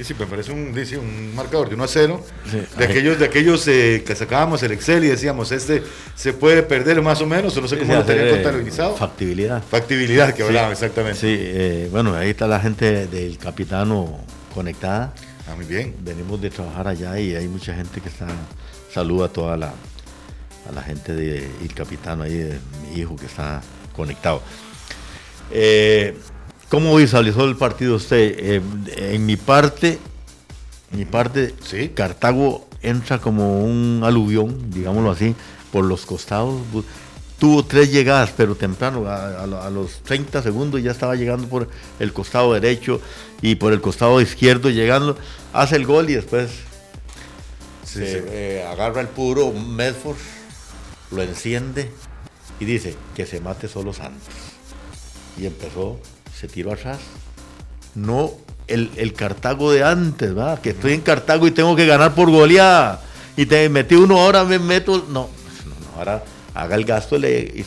Sí, 0.00 0.04
sí, 0.04 0.14
me 0.18 0.24
parece 0.24 0.50
un, 0.50 0.72
dice, 0.72 0.96
un 0.96 1.34
marcador 1.34 1.68
de 1.68 1.74
1 1.74 1.84
a 1.84 1.88
0. 1.88 2.24
Sí. 2.50 2.62
De 2.78 2.84
aquellos, 2.86 3.18
de 3.18 3.26
aquellos 3.26 3.68
eh, 3.68 4.02
que 4.06 4.16
sacábamos 4.16 4.62
el 4.62 4.72
Excel 4.72 5.04
y 5.04 5.08
decíamos, 5.08 5.52
este 5.52 5.82
se 6.14 6.32
puede 6.32 6.62
perder 6.62 7.02
más 7.02 7.20
o 7.20 7.26
menos, 7.26 7.54
o 7.58 7.60
no 7.60 7.68
sé 7.68 7.76
cómo 7.76 7.92
lo 7.94 8.02
tenían 8.04 8.28
Hacer, 8.28 8.38
eh, 8.38 8.42
contabilizado. 8.42 8.96
Factibilidad. 8.96 9.62
Factibilidad 9.62 10.30
que 10.32 10.38
Sí. 10.38 10.42
hablaban, 10.48 10.72
exactamente. 10.72 11.18
Sí, 11.20 11.36
eh, 11.38 11.88
bueno, 11.90 12.14
ahí 12.14 12.30
está 12.30 12.46
la 12.46 12.60
gente 12.60 13.08
del 13.08 13.36
capitano 13.36 14.20
conectada. 14.54 15.12
Ah, 15.46 15.54
muy 15.54 15.66
bien. 15.66 15.94
Venimos 16.00 16.40
de 16.40 16.48
trabajar 16.48 16.88
allá 16.88 17.20
y 17.20 17.34
hay 17.36 17.46
mucha 17.46 17.74
gente 17.74 18.00
que 18.00 18.08
está. 18.08 18.26
Saluda 18.94 19.26
a 19.26 19.28
toda 19.28 19.56
la, 19.58 19.68
a 19.68 20.72
la 20.74 20.82
gente 20.82 21.14
del 21.14 21.74
capitano 21.74 22.22
ahí, 22.22 22.38
de 22.38 22.58
mi 22.88 23.00
hijo 23.00 23.16
que 23.16 23.26
está 23.26 23.60
conectado. 23.94 24.40
Eh, 25.50 26.16
¿Cómo 26.70 26.96
visualizó 26.96 27.44
el 27.44 27.56
partido 27.56 27.96
usted? 27.96 28.34
Eh, 28.38 28.62
en 29.14 29.26
mi 29.26 29.36
parte, 29.36 29.98
mi 30.92 31.04
parte, 31.04 31.54
Sí. 31.62 31.88
Cartago 31.90 32.66
entra 32.82 33.18
como 33.18 33.60
un 33.64 34.00
aluvión, 34.04 34.70
digámoslo 34.70 35.10
así, 35.10 35.34
por 35.72 35.84
los 35.84 36.06
costados. 36.06 36.62
Tuvo 37.38 37.64
tres 37.64 37.90
llegadas, 37.90 38.32
pero 38.36 38.54
temprano, 38.54 39.06
a, 39.06 39.42
a 39.42 39.46
lo- 39.46 39.62
a 39.62 39.70
los 39.70 40.02
30 40.02 40.42
segundos 40.42 40.82
ya 40.82 40.90
estaba 40.92 41.16
llegando 41.16 41.48
por 41.48 41.68
el 41.98 42.12
costado 42.12 42.52
derecho 42.52 43.00
y 43.42 43.54
por 43.56 43.72
el 43.72 43.80
costado 43.80 44.20
izquierdo 44.20 44.68
llegando, 44.70 45.16
hace 45.52 45.76
el 45.76 45.86
gol 45.86 46.08
y 46.10 46.14
después 46.14 46.50
Sí, 47.84 47.98
se, 48.00 48.20
sí. 48.20 48.26
eh, 48.28 48.66
agarra 48.70 49.00
el 49.00 49.08
puro 49.08 49.52
Medford, 49.52 50.18
lo 51.10 51.22
enciende 51.22 51.90
y 52.60 52.64
dice 52.66 52.94
que 53.16 53.24
se 53.26 53.40
mate 53.40 53.66
solo 53.68 53.92
Santos. 53.94 54.34
Y 55.38 55.46
empezó, 55.46 55.98
se 56.40 56.48
tiró 56.48 56.72
atrás. 56.72 56.98
No 57.94 58.32
el, 58.66 58.90
el 58.96 59.12
Cartago 59.14 59.72
de 59.72 59.82
antes, 59.84 60.36
¿va? 60.36 60.60
Que 60.60 60.70
estoy 60.70 60.94
en 60.94 61.00
Cartago 61.00 61.46
y 61.46 61.50
tengo 61.50 61.74
que 61.76 61.86
ganar 61.86 62.14
por 62.14 62.30
goleada. 62.30 63.02
Y 63.36 63.46
te 63.46 63.68
metí 63.68 63.94
uno, 63.94 64.20
ahora 64.20 64.44
me 64.44 64.58
meto. 64.58 65.04
No, 65.08 65.12
no, 65.12 65.28
no, 65.28 65.98
ahora 65.98 66.22
haga 66.54 66.76
el 66.76 66.84
gasto, 66.84 67.18
le, 67.18 67.40
y 67.40 67.64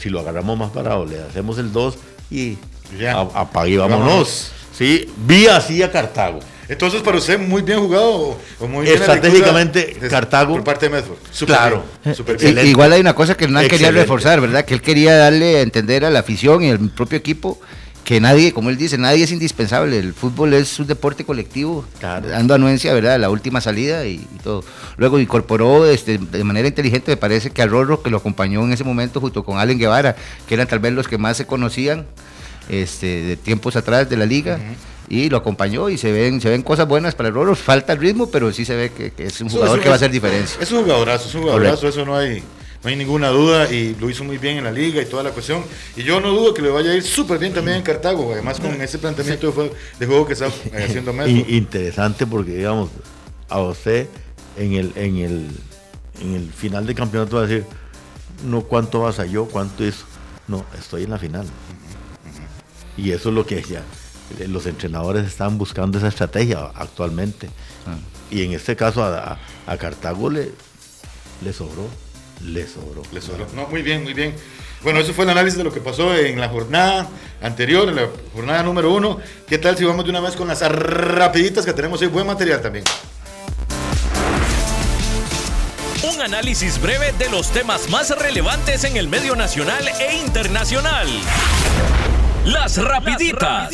si 0.00 0.08
lo 0.08 0.20
agarramos 0.20 0.58
más 0.58 0.70
parado, 0.70 1.04
le 1.06 1.20
hacemos 1.22 1.58
el 1.58 1.72
2 1.72 1.98
y 2.30 2.56
Ya. 2.98 3.16
a- 3.18 3.40
apague 3.42 3.72
y 3.72 3.76
vámonos. 3.76 4.06
Vámonos. 4.06 4.52
Sí, 4.76 5.10
vi 5.26 5.46
así 5.46 5.82
a 5.82 5.90
Cartago. 5.90 6.38
Entonces, 6.68 7.02
para 7.02 7.18
usted, 7.18 7.38
muy 7.38 7.62
bien 7.62 7.80
jugado. 7.80 8.38
o- 8.60 8.66
muy 8.68 8.84
bien 8.86 8.96
Estratégicamente, 8.96 9.86
lectura 9.88 10.08
Cartago. 10.08 10.54
Por 10.54 10.64
parte 10.64 10.86
de 10.88 10.94
Medford. 10.96 11.18
Súper 11.32 11.56
Claro. 11.56 11.84
bien, 12.04 12.14
bien. 12.16 12.34
Excelente. 12.36 12.66
igual 12.70 12.92
hay 12.92 13.00
una 13.00 13.14
cosa 13.14 13.36
que 13.36 13.44
Hernán 13.44 13.68
quería 13.68 13.90
reforzar, 13.90 14.40
¿verdad? 14.40 14.64
Que 14.64 14.74
él 14.74 14.80
quería 14.80 15.16
darle 15.16 15.56
a 15.58 15.60
entender 15.62 16.04
a 16.04 16.10
la 16.10 16.20
afición 16.20 16.62
y 16.62 16.70
al 16.70 16.78
propio 16.90 17.18
equipo 17.18 17.60
que 18.10 18.20
nadie, 18.20 18.52
como 18.52 18.70
él 18.70 18.76
dice, 18.76 18.98
nadie 18.98 19.22
es 19.22 19.30
indispensable. 19.30 19.96
El 19.96 20.14
fútbol 20.14 20.52
es 20.54 20.80
un 20.80 20.88
deporte 20.88 21.24
colectivo, 21.24 21.84
Claro. 22.00 22.28
dando 22.28 22.54
anuencia, 22.54 22.92
¿verdad? 22.92 23.20
La 23.20 23.30
última 23.30 23.60
salida 23.60 24.04
y, 24.04 24.14
y 24.14 24.38
todo. 24.42 24.64
Luego 24.96 25.20
incorporó 25.20 25.86
este, 25.86 26.18
de 26.18 26.42
manera 26.42 26.66
inteligente, 26.66 27.12
me 27.12 27.16
parece 27.16 27.50
que 27.50 27.62
a 27.62 27.66
Rorro, 27.66 28.02
que 28.02 28.10
lo 28.10 28.16
acompañó 28.16 28.64
en 28.64 28.72
ese 28.72 28.82
momento 28.82 29.20
junto 29.20 29.44
con 29.44 29.60
Allen 29.60 29.78
Guevara, 29.78 30.16
que 30.48 30.54
eran 30.54 30.66
tal 30.66 30.80
vez 30.80 30.92
los 30.92 31.06
que 31.06 31.18
más 31.18 31.36
se 31.36 31.46
conocían 31.46 32.04
este, 32.68 33.06
de 33.22 33.36
tiempos 33.36 33.76
atrás 33.76 34.10
de 34.10 34.16
la 34.16 34.26
liga. 34.26 34.58
Y 35.08 35.28
lo 35.30 35.36
acompañó 35.36 35.88
y 35.88 35.96
se 35.96 36.10
ven, 36.10 36.40
se 36.40 36.50
ven 36.50 36.62
cosas 36.62 36.88
buenas 36.88 37.14
para 37.14 37.30
Rorro. 37.30 37.54
Falta 37.54 37.92
el 37.92 38.00
ritmo, 38.00 38.28
pero 38.28 38.52
sí 38.52 38.64
se 38.64 38.74
ve 38.74 38.90
que, 38.90 39.12
que 39.12 39.26
es 39.26 39.40
un 39.40 39.50
jugador 39.50 39.76
eso 39.78 39.82
que 39.84 39.88
va 39.88 39.94
a 39.94 39.96
hacer 39.96 40.10
diferencia. 40.10 40.60
Es 40.60 40.72
un 40.72 40.82
jugadorazo, 40.82 41.28
es 41.28 41.34
un 41.36 41.42
jugadorazo, 41.42 41.86
eso 41.86 42.04
no 42.04 42.16
hay, 42.16 42.42
no 42.82 42.88
hay 42.90 42.96
ninguna 42.96 43.28
duda, 43.28 43.70
y 43.70 43.94
lo 44.00 44.08
hizo 44.08 44.24
muy 44.24 44.38
bien 44.38 44.56
en 44.58 44.64
la 44.64 44.72
liga 44.72 45.02
y 45.02 45.06
toda 45.06 45.22
la 45.22 45.30
cuestión. 45.32 45.62
Y 45.96 46.02
yo 46.02 46.20
no 46.20 46.30
dudo 46.30 46.54
que 46.54 46.62
le 46.62 46.70
vaya 46.70 46.90
a 46.92 46.94
ir 46.94 47.02
súper 47.02 47.38
bien 47.38 47.52
también 47.52 47.76
en 47.78 47.82
Cartago, 47.82 48.32
además 48.32 48.58
con 48.60 48.80
ese 48.80 48.98
planteamiento 48.98 49.48
de 49.48 49.52
juego, 49.52 49.74
de 49.98 50.06
juego 50.06 50.26
que 50.26 50.32
está 50.32 50.46
eh, 50.46 50.86
haciendo 50.88 51.12
Messi. 51.12 51.30
In- 51.40 51.54
interesante 51.54 52.26
porque, 52.26 52.52
digamos, 52.56 52.88
a 53.48 53.60
usted 53.60 54.08
en 54.56 54.72
el, 54.74 54.92
en 54.96 55.16
el, 55.18 55.50
en 56.22 56.34
el 56.34 56.50
final 56.52 56.86
del 56.86 56.94
campeonato 56.94 57.36
va 57.36 57.42
a 57.42 57.46
decir, 57.46 57.64
no 58.46 58.62
cuánto 58.62 59.00
vas 59.00 59.18
a 59.18 59.26
yo, 59.26 59.44
cuánto 59.46 59.84
es. 59.84 59.96
No, 60.48 60.64
estoy 60.78 61.04
en 61.04 61.10
la 61.10 61.18
final. 61.18 61.46
Y 62.96 63.12
eso 63.12 63.28
es 63.28 63.34
lo 63.34 63.46
que 63.46 63.62
ya 63.62 63.82
eh, 64.38 64.48
los 64.48 64.66
entrenadores 64.66 65.26
están 65.26 65.58
buscando 65.58 65.98
esa 65.98 66.08
estrategia 66.08 66.70
actualmente. 66.74 67.48
Y 68.30 68.42
en 68.42 68.52
este 68.52 68.74
caso 68.76 69.02
a, 69.04 69.32
a- 69.32 69.38
a 69.66 69.76
Cartago 69.76 70.30
le, 70.30 70.50
le 71.44 71.52
sobró, 71.52 71.86
le 72.44 72.66
sobró. 72.66 73.02
Le 73.12 73.20
sobró. 73.20 73.46
No, 73.54 73.66
muy 73.66 73.82
bien, 73.82 74.02
muy 74.02 74.14
bien. 74.14 74.34
Bueno, 74.82 75.00
eso 75.00 75.12
fue 75.12 75.24
el 75.24 75.30
análisis 75.30 75.58
de 75.58 75.64
lo 75.64 75.72
que 75.72 75.80
pasó 75.80 76.14
en 76.16 76.40
la 76.40 76.48
jornada 76.48 77.08
anterior, 77.42 77.88
en 77.88 77.96
la 77.96 78.08
jornada 78.34 78.62
número 78.62 78.92
uno. 78.92 79.18
¿Qué 79.46 79.58
tal 79.58 79.76
si 79.76 79.84
vamos 79.84 80.04
de 80.04 80.10
una 80.10 80.20
vez 80.20 80.36
con 80.36 80.48
las 80.48 80.60
rapiditas 80.60 81.66
que 81.66 81.72
tenemos 81.72 82.00
hoy? 82.00 82.08
Buen 82.08 82.26
material 82.26 82.62
también. 82.62 82.84
Un 86.02 86.22
análisis 86.22 86.80
breve 86.80 87.12
de 87.18 87.28
los 87.28 87.50
temas 87.50 87.90
más 87.90 88.10
relevantes 88.18 88.84
en 88.84 88.96
el 88.96 89.08
medio 89.08 89.36
nacional 89.36 89.86
e 90.00 90.16
internacional. 90.16 91.06
Las 92.46 92.78
rapiditas. 92.78 93.70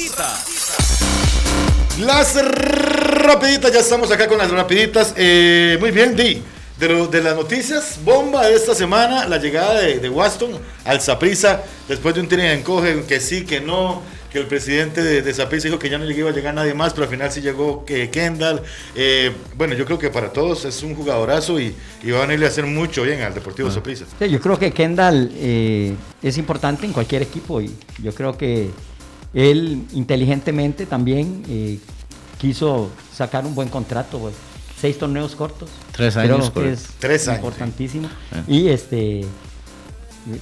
Las 2.01 2.35
rapiditas, 2.35 3.73
ya 3.73 3.79
estamos 3.79 4.11
acá 4.11 4.27
con 4.27 4.39
las 4.39 4.51
rapiditas. 4.51 5.15
Eh, 5.17 5.79
muy 5.81 5.93
bien, 5.93 6.17
Di. 6.17 6.43
De, 6.78 6.88
lo- 6.88 7.06
de 7.06 7.23
las 7.23 7.35
noticias, 7.35 7.99
bomba 8.04 8.47
de 8.47 8.54
esta 8.54 8.75
semana, 8.75 9.26
la 9.26 9.38
llegada 9.38 9.80
de, 9.80 9.99
de 9.99 10.11
Waston 10.11 10.50
al 10.85 11.00
Saprissa, 11.00 11.62
después 11.88 12.14
de 12.14 12.21
un 12.21 12.28
tren 12.28 12.40
en 12.40 12.59
encoge, 12.59 13.04
que 13.09 13.18
sí, 13.18 13.47
que 13.47 13.62
no, 13.62 14.02
que 14.30 14.40
el 14.40 14.47
presidente 14.47 15.02
de, 15.02 15.33
Saprissa 15.33 15.68
dijo 15.68 15.78
que 15.78 15.88
ya 15.88 15.97
no 15.97 16.04
le 16.04 16.14
iba 16.14 16.28
a 16.28 16.35
llegar 16.35 16.52
nadie 16.52 16.75
más, 16.75 16.92
pero 16.92 17.04
al 17.04 17.11
final 17.11 17.33
sí 17.33 17.40
llegó 17.40 17.87
que 17.87 18.11
Kendall. 18.11 18.61
Eh, 18.95 19.33
bueno, 19.56 19.73
yo 19.75 19.87
creo 19.87 19.99
que 19.99 20.11
para 20.11 20.30
todos 20.35 20.66
es 20.66 20.83
un 20.83 20.95
jugadorazo 20.95 21.59
y, 21.59 21.75
y 22.02 22.11
va 22.11 22.18
a 22.18 22.26
venirle 22.26 22.45
a 22.45 22.50
hacer 22.50 22.66
mucho 22.66 23.04
bien 23.04 23.23
al 23.23 23.33
Deportivo 23.33 23.71
Saprissa. 23.71 24.04
Sí, 24.18 24.28
yo 24.28 24.38
creo 24.38 24.59
que 24.59 24.71
Kendall 24.73 25.30
eh, 25.35 25.95
es 26.23 26.37
importante 26.37 26.85
en 26.85 26.92
cualquier 26.92 27.23
equipo 27.23 27.62
y 27.62 27.75
yo 28.02 28.12
creo 28.14 28.37
que 28.37 28.68
él 29.33 29.83
inteligentemente 29.95 30.85
también 30.85 31.42
eh, 31.49 31.78
quiso 32.38 32.90
sacar 33.14 33.47
un 33.47 33.54
buen 33.54 33.68
contrato, 33.71 34.18
pues. 34.18 34.35
seis 34.78 34.99
torneos 34.99 35.35
cortos. 35.35 35.71
Tres 35.97 36.15
Creo 36.15 36.35
años, 36.37 36.49
que 36.49 36.55
correcto. 36.55 36.81
es 36.81 36.88
Tres 36.99 37.29
años, 37.29 37.38
importantísimo. 37.41 38.09
Ah. 38.33 38.43
Y 38.47 38.69
este 38.69 39.25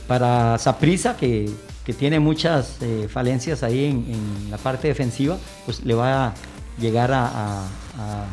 para 0.07 0.59
Saprisa 0.59 1.17
que, 1.17 1.51
que 1.85 1.93
tiene 1.93 2.19
muchas 2.21 2.77
eh, 2.81 3.07
falencias 3.13 3.63
ahí 3.63 3.85
en, 3.85 4.05
en 4.15 4.51
la 4.51 4.57
parte 4.59 4.89
defensiva, 4.89 5.37
pues 5.67 5.85
le 5.85 5.95
va 5.95 6.27
a 6.29 6.35
llegar 6.81 7.13
a, 7.13 7.27
a- 7.27 7.67
a 7.99 8.27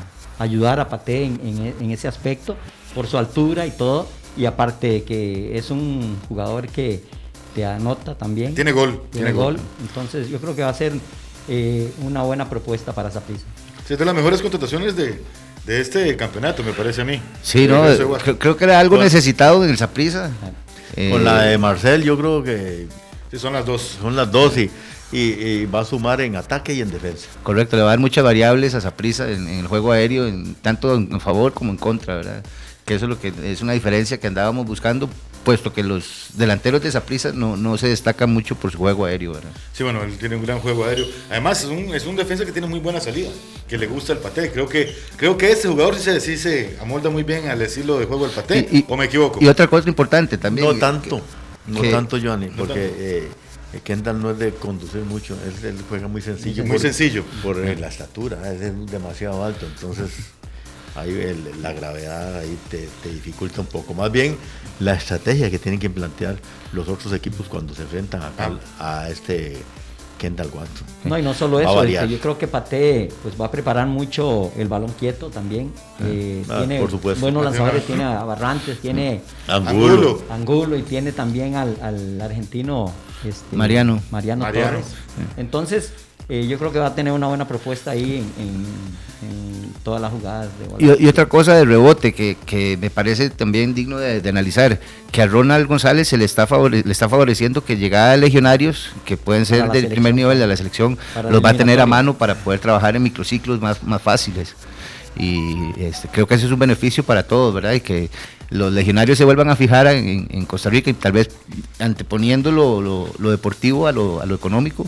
ayudar 0.43 0.79
a 0.79 0.89
Pate 0.89 1.25
en, 1.25 1.39
en 1.43 1.73
en 1.79 1.91
ese 1.91 2.07
aspecto 2.07 2.55
por 2.95 3.05
su 3.07 3.17
altura 3.17 3.65
y 3.67 3.71
todo. 3.71 4.07
Y 4.37 4.45
aparte 4.45 5.03
que 5.03 5.57
es 5.57 5.69
un 5.71 6.17
jugador 6.29 6.67
que 6.69 7.03
te 7.53 7.65
anota 7.65 8.15
también. 8.15 8.55
Tiene 8.55 8.71
gol, 8.71 9.01
Tiene, 9.11 9.27
tiene 9.27 9.31
gol. 9.33 9.57
gol. 9.57 9.63
Entonces 9.81 10.29
yo 10.29 10.39
creo 10.39 10.55
que 10.55 10.61
va 10.63 10.69
a 10.69 10.73
ser 10.73 10.93
eh, 11.49 11.93
una 12.01 12.23
buena 12.23 12.49
propuesta 12.49 12.93
para 12.93 13.11
Saprisa. 13.11 13.43
Sí, 13.85 13.93
es 13.93 13.99
de 13.99 14.05
las 14.05 14.15
mejores 14.15 14.41
contrataciones 14.41 14.95
de, 14.95 15.21
de 15.71 15.81
este 15.81 16.15
campeonato, 16.17 16.63
me 16.63 16.73
parece 16.73 17.01
a 17.01 17.05
mí. 17.05 17.21
Sí, 17.41 17.67
no, 17.67 17.83
creo, 18.23 18.37
creo 18.39 18.57
que 18.57 18.63
era 18.65 18.79
algo 18.79 18.97
necesitado 18.97 19.63
en 19.63 19.69
el 19.69 19.77
Saprissa. 19.77 20.29
Eh, 20.95 21.09
Con 21.11 21.23
la 21.23 21.43
de 21.43 21.57
Marcel, 21.57 22.03
yo 22.03 22.17
creo 22.17 22.43
que 22.43 22.87
Sí, 23.31 23.39
son 23.39 23.53
las 23.53 23.65
dos. 23.65 23.97
son 24.01 24.15
las 24.17 24.29
dos 24.29 24.57
y, 24.57 24.69
y- 25.13 25.19
y 25.21 25.65
va 25.65 25.81
a 25.81 25.85
sumar 25.85 26.19
en 26.19 26.35
ataque 26.35 26.73
y 26.73 26.81
en 26.81 26.91
defensa. 26.91 27.27
Correcto, 27.43 27.77
le 27.77 27.83
va 27.83 27.89
a 27.89 27.91
dar 27.93 27.99
muchas 27.99 28.23
variables 28.25 28.75
a 28.75 28.81
Saprissa 28.81 29.29
en, 29.31 29.47
en 29.47 29.59
el 29.59 29.67
juego 29.67 29.93
aéreo, 29.93 30.27
en- 30.27 30.55
tanto 30.55 30.93
en 30.95 31.21
favor 31.21 31.53
como 31.53 31.71
en 31.71 31.77
contra, 31.77 32.15
¿verdad? 32.15 32.43
Que 32.85 32.95
eso 32.95 33.05
es 33.05 33.09
lo 33.09 33.19
que 33.19 33.31
es 33.45 33.61
una 33.61 33.71
diferencia 33.71 34.19
que 34.19 34.27
andábamos 34.27 34.65
buscando, 34.65 35.09
puesto 35.43 35.73
que 35.73 35.83
los 35.83 36.27
delanteros 36.35 36.81
de 36.81 36.91
Saprissa 36.91 37.31
no, 37.33 37.57
no 37.57 37.77
se 37.77 37.87
destacan 37.87 38.31
mucho 38.31 38.55
por 38.55 38.71
su 38.71 38.77
juego 38.77 39.05
aéreo, 39.05 39.33
¿verdad? 39.33 39.51
Sí, 39.73 39.83
bueno, 39.83 40.03
él 40.03 40.17
tiene 40.17 40.35
un 40.35 40.43
gran 40.45 40.59
juego 40.59 40.85
aéreo. 40.85 41.05
Además, 41.29 41.63
es 41.63 41.69
un, 41.69 41.93
es 41.95 42.05
un 42.05 42.15
defensa 42.15 42.45
que 42.45 42.51
tiene 42.51 42.67
muy 42.67 42.79
buena 42.79 42.99
salida, 42.99 43.29
que 43.67 43.77
le 43.77 43.87
gusta 43.87 44.13
el 44.13 44.19
paté. 44.19 44.51
Creo 44.51 44.67
que, 44.69 44.95
creo 45.17 45.37
que 45.37 45.51
este 45.51 45.67
jugador 45.67 45.95
sí 45.95 46.03
se, 46.03 46.19
sí 46.19 46.37
se 46.37 46.77
amolda 46.81 47.09
muy 47.09 47.23
bien 47.23 47.47
al 47.49 47.61
estilo 47.61 47.97
de 47.99 48.05
juego 48.05 48.25
del 48.25 48.35
paté. 48.35 48.67
Y- 48.71 48.77
y- 48.79 48.85
¿O 48.87 48.95
me 48.97 49.05
equivoco? 49.05 49.39
Y 49.41 49.47
otra 49.47 49.67
cosa 49.67 49.87
importante 49.89 50.37
también. 50.37 50.67
No 50.67 50.75
tanto, 50.77 51.21
no 51.67 51.81
que- 51.81 51.89
tanto, 51.91 52.17
Johnny, 52.21 52.47
No 52.47 52.57
porque 52.57 52.73
tanto. 52.87 52.95
eh, 52.99 53.27
eh, 53.73 53.79
Kendall 53.83 54.21
no 54.21 54.31
es 54.31 54.37
de 54.39 54.51
conducir 54.53 55.01
mucho, 55.01 55.35
él, 55.45 55.65
él 55.69 55.77
juega 55.87 56.07
muy 56.07 56.21
sencillo. 56.21 56.63
Muy 56.63 56.73
por- 56.73 56.81
sencillo. 56.81 57.23
Por 57.41 57.57
eh, 57.65 57.75
la 57.77 57.87
estatura, 57.87 58.51
es 58.53 58.59
demasiado 58.91 59.43
alto, 59.45 59.65
entonces 59.65 60.09
ahí 60.95 61.09
el- 61.11 61.61
la 61.61 61.73
gravedad 61.73 62.37
ahí 62.39 62.57
te, 62.69 62.87
te 63.03 63.09
dificulta 63.09 63.61
un 63.61 63.67
poco. 63.67 63.93
Más 63.93 64.11
bien 64.11 64.35
la 64.79 64.93
estrategia 64.93 65.49
que 65.49 65.59
tienen 65.59 65.79
que 65.79 65.89
plantear 65.89 66.37
los 66.73 66.87
otros 66.87 67.13
equipos 67.13 67.47
cuando 67.47 67.73
se 67.73 67.83
enfrentan 67.83 68.21
acá 68.23 68.51
a 68.79 69.09
este 69.09 69.61
Kendall 70.17 70.49
Watson. 70.53 70.85
No, 71.05 71.17
y 71.17 71.23
no 71.23 71.33
solo 71.33 71.59
eso, 71.59 71.83
yo 71.83 72.19
creo 72.19 72.37
que 72.37 72.47
Pate 72.47 73.09
pues, 73.23 73.33
va 73.41 73.45
a 73.47 73.51
preparar 73.51 73.87
mucho 73.87 74.51
el 74.55 74.67
balón 74.67 74.91
quieto 74.99 75.29
también. 75.31 75.71
Eh, 75.99 76.43
ah, 76.47 76.59
tiene 76.59 76.79
por 76.79 76.91
supuesto. 76.91 77.21
buenos 77.21 77.43
lanzadores, 77.43 77.85
tiene 77.87 78.03
a 78.03 78.23
Barrantes, 78.23 78.79
tiene 78.79 79.21
Angulo. 79.47 80.21
Angulo 80.29 80.77
y 80.77 80.83
tiene 80.83 81.11
también 81.11 81.55
al, 81.55 81.75
al 81.81 82.21
argentino 82.21 82.91
este, 83.25 83.55
Mariano. 83.55 83.99
Mariano, 84.11 84.43
Mariano. 84.43 84.69
Torres. 84.69 84.85
Entonces, 85.37 85.91
eh, 86.29 86.47
yo 86.47 86.57
creo 86.57 86.71
que 86.71 86.79
va 86.79 86.87
a 86.87 86.95
tener 86.95 87.13
una 87.13 87.27
buena 87.27 87.47
propuesta 87.47 87.91
ahí 87.91 88.17
en, 88.37 88.43
en- 88.43 89.01
en 89.23 89.71
todas 89.83 90.01
las 90.01 90.11
jugadas 90.11 90.49
de. 90.79 90.95
Y, 90.97 91.05
y 91.05 91.07
otra 91.07 91.27
cosa 91.27 91.53
de 91.55 91.65
rebote 91.65 92.13
que, 92.13 92.37
que 92.45 92.77
me 92.81 92.89
parece 92.89 93.29
también 93.29 93.73
digno 93.75 93.97
de, 93.97 94.19
de 94.21 94.29
analizar, 94.29 94.79
que 95.11 95.21
a 95.21 95.27
Ronald 95.27 95.67
González 95.67 96.07
se 96.07 96.17
le 96.17 96.25
está, 96.25 96.47
favore- 96.47 96.83
le 96.83 96.91
está 96.91 97.07
favoreciendo 97.09 97.63
que 97.63 97.77
llegada 97.77 98.11
de 98.13 98.17
legionarios, 98.17 98.91
que 99.05 99.17
pueden 99.17 99.45
ser 99.45 99.57
del 99.63 99.71
selección. 99.71 99.91
primer 99.91 100.15
nivel 100.15 100.39
de 100.39 100.47
la 100.47 100.57
selección, 100.57 100.97
Para 101.13 101.29
los 101.29 101.43
va 101.43 101.49
a 101.49 101.53
tener 101.53 101.79
a 101.79 101.85
mano 101.85 102.17
para 102.17 102.35
poder 102.35 102.59
trabajar 102.59 102.95
en 102.95 103.03
microciclos 103.03 103.59
más, 103.61 103.83
más 103.83 104.01
fáciles. 104.01 104.55
Y 105.17 105.71
este, 105.79 106.07
creo 106.07 106.25
que 106.25 106.35
ese 106.35 106.45
es 106.45 106.51
un 106.51 106.59
beneficio 106.59 107.03
para 107.03 107.23
todos, 107.23 107.53
¿verdad? 107.53 107.73
Y 107.73 107.81
que 107.81 108.09
los 108.49 108.71
legionarios 108.73 109.17
se 109.17 109.23
vuelvan 109.25 109.49
a 109.49 109.55
fijar 109.55 109.87
en, 109.87 110.27
en 110.31 110.45
Costa 110.45 110.69
Rica 110.69 110.89
y 110.89 110.93
tal 110.93 111.11
vez 111.11 111.29
anteponiendo 111.79 112.51
lo, 112.51 112.81
lo- 112.81 113.09
lo 113.19 113.29
deportivo 113.31 113.87
a 113.87 113.91
lo, 113.91 114.21
a 114.21 114.25
lo 114.25 114.35
económico, 114.35 114.85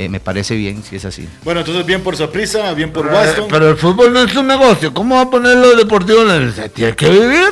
eh, 0.00 0.08
me 0.08 0.20
parece 0.20 0.54
bien 0.54 0.82
si 0.84 0.94
es 0.94 1.04
así. 1.04 1.28
Bueno, 1.42 1.60
entonces 1.60 1.84
bien 1.84 2.02
por 2.02 2.16
Saprissa, 2.16 2.72
bien 2.72 2.92
por 2.92 3.08
Pero, 3.08 3.20
eh, 3.24 3.46
pero 3.50 3.68
el 3.70 3.76
fútbol 3.76 4.12
no 4.12 4.20
es 4.20 4.34
un 4.36 4.46
negocio. 4.46 4.94
¿Cómo 4.94 5.16
va 5.16 5.22
a 5.22 5.30
poner 5.30 5.56
lo 5.56 5.74
deportivo 5.74 6.22
en 6.22 6.30
el 6.30 6.54
se 6.54 6.68
Tiene 6.68 6.94
que 6.94 7.10
vivir. 7.10 7.48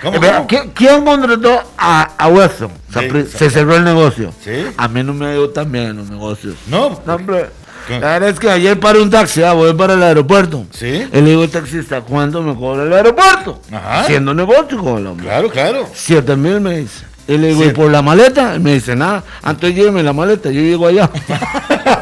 ¿Cómo, 0.00 0.16
Eh, 0.16 0.20
cómo? 0.20 0.46
¿qui- 0.46 0.70
¿Quién 0.74 1.04
contrató 1.04 1.60
a, 1.76 2.02
a 2.16 2.28
Weston? 2.28 2.70
Sí. 2.94 3.36
se 3.36 3.50
cerró 3.50 3.74
el 3.74 3.82
negocio. 3.82 4.32
Sí. 4.44 4.52
A 4.76 4.86
mí 4.86 5.02
no 5.02 5.12
me 5.12 5.26
ha 5.26 5.32
ido 5.34 5.50
tan 5.50 5.72
bien 5.72 5.86
en 5.86 5.96
los 5.96 6.08
negocios. 6.08 6.54
No, 6.68 7.00
No, 7.04 7.14
hombre. 7.16 7.46
¿Qué? 7.88 7.98
La 7.98 8.06
verdad 8.12 8.28
es 8.28 8.38
que 8.38 8.48
ayer 8.50 8.78
paré 8.78 9.00
un 9.00 9.10
taxi, 9.10 9.42
ah, 9.42 9.54
voy 9.54 9.72
para 9.74 9.94
el 9.94 10.02
aeropuerto. 10.02 10.66
Sí. 10.70 10.86
Y 11.10 11.16
le 11.20 11.30
digo 11.30 11.42
al 11.42 11.48
taxista, 11.48 12.02
¿cuánto 12.02 12.42
me 12.42 12.54
cobra 12.54 12.84
el 12.84 12.92
aeropuerto? 12.92 13.60
Ajá. 13.72 14.02
Haciendo 14.02 14.32
negocio 14.34 14.78
con 14.78 14.98
el 14.98 15.06
hombre. 15.08 15.26
claro, 15.26 15.50
claro. 15.50 15.88
Siete 15.94 16.36
mil 16.36 16.60
me 16.60 16.78
dice. 16.78 17.06
Y 17.28 17.36
le 17.36 17.48
digo, 17.48 17.62
¿y 17.62 17.72
por 17.72 17.90
la 17.90 18.00
maleta? 18.00 18.56
Y 18.56 18.58
me 18.58 18.72
dice, 18.72 18.96
nada, 18.96 19.22
antes 19.42 19.74
lléveme 19.74 20.02
la 20.02 20.14
maleta, 20.14 20.50
yo 20.50 20.62
llego 20.62 20.86
allá. 20.86 21.10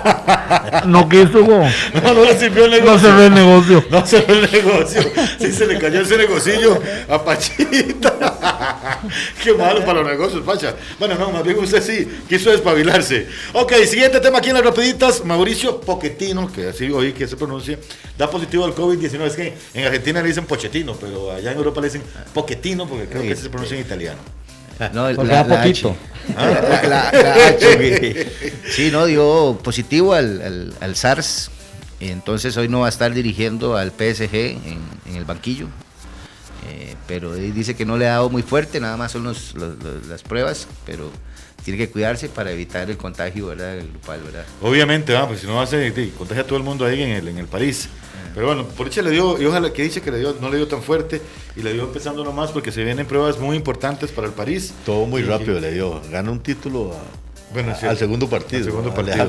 no 0.86 1.08
quiso, 1.08 1.44
go. 1.44 1.64
No, 2.00 2.14
no 2.14 2.24
le 2.24 2.38
sirvió 2.38 2.66
el 2.66 2.70
negocio. 2.70 2.92
No 2.92 2.98
se 3.00 3.12
ve 3.12 3.26
el 3.26 3.34
negocio. 3.34 3.84
No 3.90 4.06
se 4.06 4.20
ve 4.20 4.32
el 4.34 4.52
negocio. 4.52 5.02
Sí 5.40 5.50
se 5.50 5.66
le 5.66 5.78
cayó 5.78 6.02
ese 6.02 6.16
negocillo 6.16 6.80
a 7.08 7.24
Pachita. 7.24 8.14
Qué 9.42 9.52
malo 9.54 9.84
para 9.84 10.02
los 10.02 10.10
negocios, 10.12 10.44
Pacha. 10.44 10.76
Bueno, 11.00 11.16
no, 11.16 11.32
más 11.32 11.42
bien 11.42 11.58
usted 11.58 11.82
sí 11.82 12.08
quiso 12.28 12.50
despabilarse. 12.50 13.26
Ok, 13.52 13.72
siguiente 13.84 14.20
tema 14.20 14.38
aquí 14.38 14.50
en 14.50 14.54
las 14.54 14.64
rapiditas. 14.64 15.24
Mauricio 15.24 15.80
Pochettino, 15.80 16.52
que 16.52 16.68
así 16.68 16.88
oí 16.92 17.12
que 17.12 17.26
se 17.26 17.36
pronuncia, 17.36 17.80
da 18.16 18.30
positivo 18.30 18.64
al 18.64 18.76
COVID-19. 18.76 19.26
Es 19.26 19.34
que 19.34 19.54
en 19.74 19.86
Argentina 19.86 20.22
le 20.22 20.28
dicen 20.28 20.46
Pochettino, 20.46 20.94
pero 20.94 21.32
allá 21.32 21.50
en 21.50 21.58
Europa 21.58 21.80
le 21.80 21.88
dicen 21.88 22.02
Pochettino 22.32 22.86
porque 22.86 23.06
creo 23.06 23.22
que 23.22 23.32
así 23.32 23.42
se 23.42 23.50
pronuncia 23.50 23.76
en 23.76 23.80
italiano. 23.82 24.45
No, 24.92 25.08
Porque 25.14 25.34
poquito. 25.34 25.90
H. 25.90 26.36
La- 26.36 26.82
la- 26.82 27.12
la 27.12 27.46
H. 27.48 28.26
Sí, 28.70 28.90
no, 28.90 29.06
dio 29.06 29.58
positivo 29.62 30.12
al, 30.14 30.42
al- 30.42 30.74
al 30.80 30.96
SARS. 30.96 31.50
Entonces 32.00 32.56
hoy 32.56 32.68
no 32.68 32.80
va 32.80 32.86
a 32.86 32.88
estar 32.90 33.12
dirigiendo 33.14 33.76
al 33.76 33.90
PSG 33.90 34.34
en, 34.34 34.78
en 35.06 35.16
el 35.16 35.24
banquillo. 35.24 35.68
Eh, 36.68 36.94
pero 37.06 37.34
dice 37.34 37.76
que 37.76 37.84
no 37.84 37.96
le 37.96 38.06
ha 38.08 38.12
dado 38.12 38.30
muy 38.30 38.42
fuerte, 38.42 38.80
nada 38.80 38.96
más 38.96 39.12
son 39.12 39.24
los- 39.24 39.54
los- 39.54 39.82
los- 39.82 40.06
las 40.06 40.22
pruebas, 40.22 40.66
pero 40.84 41.10
tiene 41.64 41.78
que 41.78 41.88
cuidarse 41.90 42.28
para 42.28 42.50
evitar 42.50 42.88
el 42.90 42.96
contagio, 42.96 43.46
¿verdad? 43.48 43.76
El 43.78 43.88
grupal, 43.88 44.20
¿verdad? 44.24 44.44
Obviamente, 44.62 45.12
va, 45.12 45.26
pues 45.28 45.40
si 45.40 45.46
no 45.46 45.60
hace, 45.60 45.92
sí, 45.94 46.12
contagia 46.16 46.42
a 46.42 46.46
todo 46.46 46.56
el 46.58 46.64
mundo 46.64 46.84
ahí 46.84 47.02
en 47.02 47.10
el, 47.10 47.28
en 47.28 47.38
el 47.38 47.46
París. 47.46 47.88
Pero 48.34 48.46
bueno, 48.48 48.64
por 48.66 48.86
dicha 48.88 49.00
le 49.02 49.10
dio, 49.10 49.40
y 49.40 49.46
ojalá 49.46 49.72
que 49.72 49.82
dice 49.82 50.02
que 50.02 50.10
le 50.10 50.18
dio, 50.18 50.36
no 50.40 50.50
le 50.50 50.56
dio 50.58 50.68
tan 50.68 50.82
fuerte 50.82 51.22
y 51.56 51.62
le 51.62 51.72
dio 51.72 51.84
empezando 51.84 52.22
nomás 52.22 52.50
porque 52.50 52.70
se 52.70 52.84
vienen 52.84 53.06
pruebas 53.06 53.38
muy 53.38 53.56
importantes 53.56 54.10
para 54.10 54.26
el 54.26 54.34
París. 54.34 54.74
Todo 54.84 55.06
muy 55.06 55.22
Y- 55.22 55.24
rápido 55.24 55.58
le 55.58 55.72
dio. 55.72 56.02
Gana 56.10 56.30
un 56.30 56.40
título 56.40 56.92
a- 56.92 57.52
Bueno, 57.54 57.72
a- 57.72 57.88
al 57.90 57.96
segundo 57.96 58.28
partido. 58.28 58.58
Al 58.58 58.64
segundo 58.66 58.90
a 58.90 58.94
partido. 58.94 59.24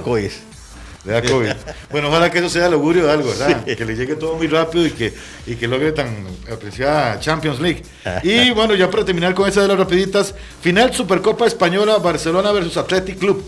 Le 1.07 1.13
da 1.13 1.21
COVID. 1.21 1.51
Bueno, 1.89 2.09
ojalá 2.09 2.29
que 2.29 2.39
eso 2.39 2.49
sea 2.49 2.67
el 2.67 2.73
augurio 2.73 3.05
de 3.05 3.11
algo, 3.13 3.29
¿verdad? 3.29 3.63
Que 3.63 3.85
le 3.85 3.95
llegue 3.95 4.15
todo 4.15 4.35
muy 4.35 4.47
rápido 4.47 4.85
y 4.85 4.91
que, 4.91 5.13
y 5.45 5.55
que 5.55 5.65
logre 5.67 5.93
tan 5.93 6.09
apreciada 6.51 7.17
Champions 7.19 7.61
League. 7.61 7.81
Y 8.23 8.51
bueno, 8.51 8.75
ya 8.75 8.89
para 8.91 9.05
terminar 9.05 9.33
con 9.33 9.47
esa 9.47 9.61
de 9.61 9.69
las 9.69 9.77
rapiditas, 9.77 10.35
final 10.61 10.93
Supercopa 10.93 11.47
Española 11.47 11.97
Barcelona 11.97 12.51
versus 12.51 12.75
Athletic 12.75 13.19
Club. 13.19 13.41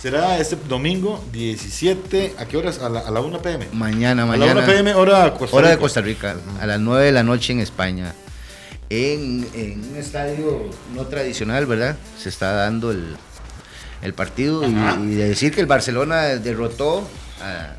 Será 0.00 0.38
este 0.38 0.56
domingo 0.68 1.24
17, 1.32 2.34
¿a 2.38 2.44
qué 2.46 2.56
horas? 2.56 2.80
A 2.80 2.88
la, 2.88 3.00
a 3.00 3.10
la 3.10 3.20
1 3.20 3.40
pm. 3.40 3.68
Mañana, 3.72 4.24
A 4.24 4.26
la 4.26 4.32
mañana. 4.32 4.60
1 4.60 4.66
pm, 4.66 4.94
hora 4.94 5.32
Costa 5.32 5.56
Hora 5.56 5.70
de. 5.70 5.78
Costa 5.78 6.00
Rica, 6.00 6.36
a 6.60 6.66
las 6.66 6.80
9 6.80 7.04
de 7.06 7.12
la 7.12 7.22
noche 7.22 7.52
en 7.52 7.60
España. 7.60 8.14
En, 8.90 9.48
en 9.54 9.90
un 9.90 9.96
estadio 9.96 10.70
no 10.94 11.06
tradicional, 11.06 11.66
¿verdad? 11.66 11.96
Se 12.18 12.28
está 12.28 12.52
dando 12.52 12.90
el, 12.90 13.16
el 14.02 14.14
partido 14.14 14.62
y, 14.68 14.72
y 14.72 15.14
de 15.14 15.28
decir 15.28 15.54
que 15.54 15.60
el 15.60 15.66
Barcelona 15.66 16.22
derrotó 16.22 17.08
a- 17.42 17.74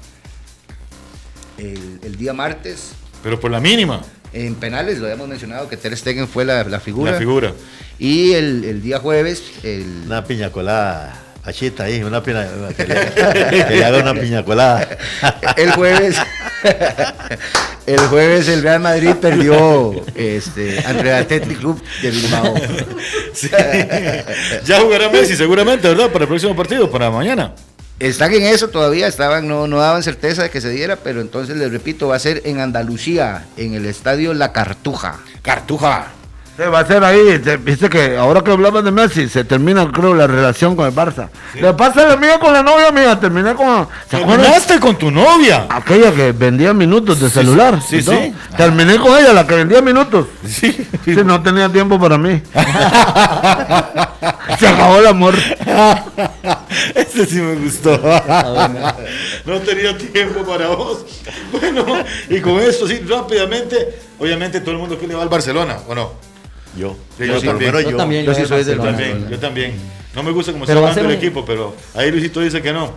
el, 1.58 2.00
el 2.04 2.16
día 2.18 2.34
martes 2.34 2.92
Pero 3.24 3.40
por 3.40 3.50
la 3.52 3.60
mínima, 3.60 4.02
en 4.34 4.56
penales, 4.56 5.00
lo 5.00 5.06
habíamos 5.06 5.28
mencionado, 5.28 5.68
que 5.70 5.78
Ter 5.78 5.96
Stegen 5.98 6.28
fue 6.28 6.46
la, 6.46 6.64
la 6.66 6.80
figura. 6.80 7.14
la 7.14 7.18
figura. 7.18 7.54
Y 7.98 8.34
el, 8.34 8.64
el 8.66 8.82
día 8.82 9.00
jueves, 9.00 9.42
el, 9.64 10.04
Una 10.06 10.24
piña 10.26 10.52
colada. 10.52 11.24
Achita 11.44 11.86
ahí, 11.86 12.04
una 12.04 12.22
piña. 12.22 12.46
Que 12.76 12.86
le, 12.86 12.96
que 13.68 13.76
le 13.76 13.86
haga 13.86 14.00
una 14.00 14.14
piña 14.14 14.44
colada. 14.44 14.86
el 15.58 15.72
jueves 15.72 16.18
el 17.86 18.00
jueves 18.08 18.48
el 18.48 18.64
Real 18.64 18.80
Madrid 18.80 19.12
perdió 19.22 19.94
este, 20.16 20.80
ante 20.86 21.02
el 21.02 21.14
Athletic 21.16 21.58
Club 21.60 21.82
de 22.02 22.12
Bilbao. 22.12 22.56
Sí. 23.34 23.52
ya 24.66 24.82
jugará 24.82 25.10
Messi 25.10 25.36
seguramente, 25.36 25.88
¿verdad? 25.88 26.12
Para 26.12 26.24
el 26.24 26.28
próximo 26.28 26.56
partido, 26.56 26.90
para 26.90 27.12
mañana. 27.12 27.54
Están 28.00 28.34
en 28.34 28.44
eso 28.44 28.70
todavía, 28.70 29.08
estaban, 29.08 29.48
no, 29.48 29.68
no 29.68 29.78
daban 29.78 30.02
certeza 30.02 30.42
de 30.44 30.50
que 30.50 30.60
se 30.60 30.70
diera, 30.72 30.96
pero 30.96 31.22
entonces 31.22 31.56
les 31.56 31.72
repito, 31.72 32.08
va 32.08 32.16
a 32.16 32.20
ser 32.20 32.42
en 32.46 32.60
Andalucía, 32.60 33.46
en 33.56 33.76
el 33.76 33.86
estadio 33.86 34.34
La 34.34 34.54
Cartuja. 34.54 35.20
Cartuja. 35.44 36.08
Se 36.58 36.66
va 36.68 36.80
a 36.80 36.88
ser 36.88 37.04
ahí, 37.04 37.38
te- 37.38 37.58
viste 37.58 37.88
que 37.88 38.18
ahora 38.18 38.42
que 38.42 38.50
hablabas 38.52 38.84
de 38.84 38.90
Messi, 38.92 39.30
se 39.30 39.44
termina, 39.44 39.92
creo, 39.92 40.16
la 40.16 40.26
relación 40.26 40.76
con 40.76 40.88
el 40.88 40.92
Barça. 40.96 41.30
Le 41.54 41.72
pasa 41.76 42.08
la 42.08 42.18
mía 42.18 42.40
con 42.40 42.52
la 42.52 42.64
novia 42.64 42.92
mía, 42.92 43.20
terminé 43.20 43.54
con... 43.54 43.88
¿Se? 44.10 44.18
Terminaste 44.18 44.80
con 44.80 44.96
tu 44.98 45.12
novia. 45.12 45.68
Aquella 45.70 46.12
que 46.12 46.32
vendía 46.32 46.74
minutos 46.74 47.20
de 47.20 47.30
celular. 47.30 47.80
sí, 47.88 48.02
sí. 48.02 48.34
Terminé 48.58 48.98
con 48.98 49.16
ella, 49.20 49.34
la 49.34 49.46
que 49.46 49.54
vendía 49.54 49.84
minutos. 49.84 50.26
Sí. 50.48 50.88
Sí, 51.06 51.12
no 51.24 51.44
tenía 51.44 51.70
tiempo 51.72 52.00
para 52.00 52.18
mí. 52.18 52.42
Se 54.60 54.68
acabó 54.68 54.98
el 54.98 55.06
amor. 55.08 55.36
Ese 56.96 57.26
sí 57.28 57.40
me 57.40 57.54
gustó. 57.56 57.92
No 59.46 59.60
tenía 59.62 59.96
tiempo 59.96 60.42
para 60.44 60.70
vos. 60.70 61.06
Bueno, 61.52 61.86
y 62.30 62.40
con 62.42 62.60
esto, 62.60 62.88
sí, 62.88 63.00
rápidamente, 63.08 64.00
obviamente 64.18 64.60
todo 64.62 64.72
el 64.72 64.78
mundo 64.80 64.98
que 65.00 65.06
le 65.08 65.14
va 65.14 65.22
al 65.22 65.30
Barcelona, 65.30 65.78
¿o 65.88 65.94
no? 65.94 66.26
Yo. 66.78 66.96
Sí, 67.18 67.28
Yo 67.28 67.42
también. 67.42 67.72
Yo 67.74 67.80
yo. 67.92 67.98
también. 67.98 68.26
yo 68.26 68.34
sí 68.34 68.46
soy 68.46 68.64
del. 68.64 68.78
También, 68.80 69.28
yo 69.30 69.40
también. 69.40 69.74
No 70.16 70.24
me 70.24 70.32
gusta 70.32 70.52
cómo 70.52 70.64
está 70.64 70.72
Pero 70.74 70.82
va 70.84 70.90
a 70.90 70.94
jugando 70.94 71.12
el 71.12 71.18
equipo, 71.18 71.46
pero 71.46 71.76
ahí 71.96 72.12
Luisito 72.12 72.40
dice 72.42 72.62
que 72.62 72.72
no. 72.74 72.94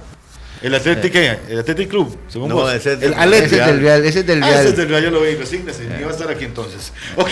El 0.62 0.74
Atlético, 0.74 1.12
¿qué? 1.14 1.38
El 1.48 1.60
Atlético 1.60 1.88
Club, 1.90 2.18
según 2.28 2.50
No, 2.50 2.56
vos. 2.56 2.72
ese 2.74 2.92
es 2.92 3.02
el. 3.02 3.12
Ese 3.14 3.44
es 3.44 3.50
del 3.66 3.80
Real, 3.80 4.04
ese 4.04 4.18
es 4.20 4.26
del 4.26 4.42
Ah, 4.42 4.48
ese 4.50 4.58
es 4.58 4.64
Real. 4.64 4.76
del 4.76 4.88
Real, 4.90 5.02
yo 5.04 5.10
lo 5.10 5.20
vi, 5.22 5.34
resígnese, 5.34 5.84
ni 5.84 6.02
va 6.04 6.10
a 6.10 6.12
estar 6.12 6.30
aquí 6.30 6.44
entonces. 6.44 6.92
Ok, 7.16 7.28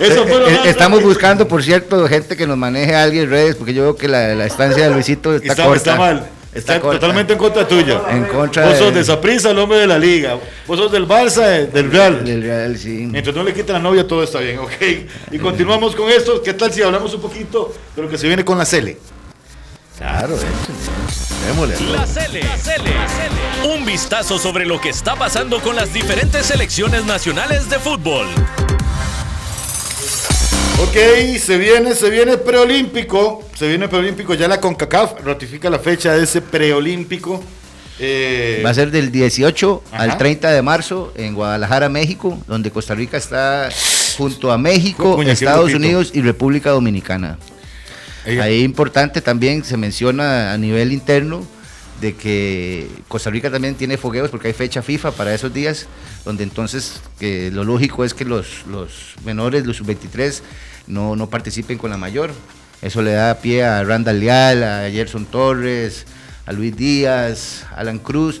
eso 0.00 0.26
fue 0.26 0.38
lo 0.38 0.48
Eh, 0.48 0.52
más 0.52 0.66
Estamos 0.66 0.98
rápido. 0.98 1.08
buscando, 1.08 1.48
por 1.48 1.62
cierto, 1.62 2.06
gente 2.08 2.36
que 2.36 2.46
nos 2.46 2.58
maneje 2.58 2.94
alguien 2.94 3.24
en 3.24 3.30
redes, 3.30 3.56
porque 3.56 3.72
yo 3.72 3.82
veo 3.84 3.96
que 3.96 4.06
la, 4.06 4.34
la 4.34 4.44
estancia 4.44 4.86
de 4.86 4.92
Luisito 4.94 5.34
está, 5.34 5.48
Está, 5.52 5.64
corta. 5.64 5.76
está 5.78 5.96
mal. 5.96 6.28
Está, 6.54 6.80
totalmente 6.80 7.34
en 7.34 7.38
contra 7.38 7.68
tuya. 7.68 8.00
En 8.10 8.24
contra 8.24 8.64
Vos 8.64 8.72
de- 8.72 8.78
sos 8.78 8.94
de 8.94 9.04
Saprissa, 9.04 9.50
el 9.50 9.58
hombre 9.58 9.78
de 9.78 9.86
la 9.86 9.98
liga. 9.98 10.38
Vos 10.66 10.78
sos 10.78 10.90
del 10.90 11.06
Barça, 11.06 11.42
eh, 11.46 11.66
del 11.66 11.90
Real. 11.92 12.24
Del 12.24 12.42
Real, 12.42 12.76
sí. 12.78 13.06
Mientras 13.10 13.36
no 13.36 13.42
le 13.42 13.52
quiten 13.52 13.74
la 13.74 13.78
novia, 13.78 14.06
todo 14.06 14.22
está 14.22 14.40
bien, 14.40 14.58
ok. 14.58 14.72
Y 15.30 15.38
continuamos 15.38 15.94
con 15.94 16.08
esto. 16.10 16.42
¿Qué 16.42 16.54
tal 16.54 16.72
si 16.72 16.82
hablamos 16.82 17.12
un 17.14 17.20
poquito 17.20 17.74
de 17.94 18.02
lo 18.02 18.08
que 18.08 18.16
se 18.18 18.26
viene 18.26 18.44
con 18.44 18.56
la 18.58 18.64
Cele? 18.64 18.96
Claro. 19.98 20.36
Démosle. 21.46 21.74
La 21.92 22.06
Cele, 22.06 22.42
la 22.42 22.56
Cele, 22.56 22.94
la 22.94 23.08
Cele. 23.08 23.74
Un 23.74 23.84
vistazo 23.84 24.38
sobre 24.38 24.64
lo 24.64 24.80
que 24.80 24.88
está 24.90 25.16
pasando 25.16 25.60
con 25.60 25.76
las 25.76 25.92
diferentes 25.92 26.46
selecciones 26.46 27.04
nacionales 27.04 27.68
de 27.68 27.78
fútbol. 27.78 28.26
Ok, 30.80 30.96
se 31.38 31.58
viene, 31.58 31.94
se 31.94 32.08
viene 32.10 32.36
preolímpico. 32.38 33.44
Se 33.56 33.66
viene 33.68 33.88
preolímpico. 33.88 34.34
Ya 34.34 34.46
la 34.48 34.60
CONCACAF 34.60 35.24
ratifica 35.24 35.68
la 35.70 35.78
fecha 35.78 36.14
de 36.14 36.22
ese 36.24 36.40
preolímpico. 36.40 37.42
Eh, 37.98 38.62
Va 38.64 38.70
a 38.70 38.74
ser 38.74 38.92
del 38.92 39.10
18 39.10 39.82
Ajá. 39.90 40.02
al 40.04 40.16
30 40.18 40.50
de 40.52 40.62
marzo 40.62 41.12
en 41.16 41.34
Guadalajara, 41.34 41.88
México, 41.88 42.38
donde 42.46 42.70
Costa 42.70 42.94
Rica 42.94 43.16
está 43.16 43.70
junto 44.16 44.52
a 44.52 44.58
México, 44.58 45.20
Estados. 45.22 45.74
Unidos 45.74 46.12
y 46.14 46.20
República 46.22 46.70
Dominicana. 46.70 47.38
ahí- 48.24 48.38
Ahí 48.38 48.62
importante 48.62 49.20
también 49.20 49.64
se 49.64 49.76
menciona 49.76 50.52
a 50.52 50.58
nivel 50.58 50.92
interno 50.92 51.44
de 52.00 52.14
que 52.14 52.88
Costa 53.08 53.30
Rica 53.30 53.50
también 53.50 53.74
tiene 53.74 53.96
fogueos 53.96 54.30
porque 54.30 54.48
hay 54.48 54.54
fecha 54.54 54.82
FIFA 54.82 55.12
para 55.12 55.34
esos 55.34 55.52
días, 55.52 55.86
donde 56.24 56.44
entonces 56.44 57.00
lo 57.20 57.64
lógico 57.64 58.04
es 58.04 58.14
que 58.14 58.24
los, 58.24 58.66
los 58.66 59.14
menores, 59.24 59.66
los 59.66 59.76
sub-23, 59.78 60.40
no, 60.86 61.16
no 61.16 61.28
participen 61.28 61.78
con 61.78 61.90
la 61.90 61.96
mayor. 61.96 62.30
Eso 62.80 63.02
le 63.02 63.12
da 63.12 63.40
pie 63.40 63.64
a 63.64 63.82
Randall 63.82 64.20
Leal, 64.20 64.62
a 64.62 64.90
Gerson 64.90 65.26
Torres, 65.26 66.06
a 66.46 66.52
Luis 66.52 66.76
Díaz, 66.76 67.66
Alan 67.76 67.98
Cruz, 67.98 68.40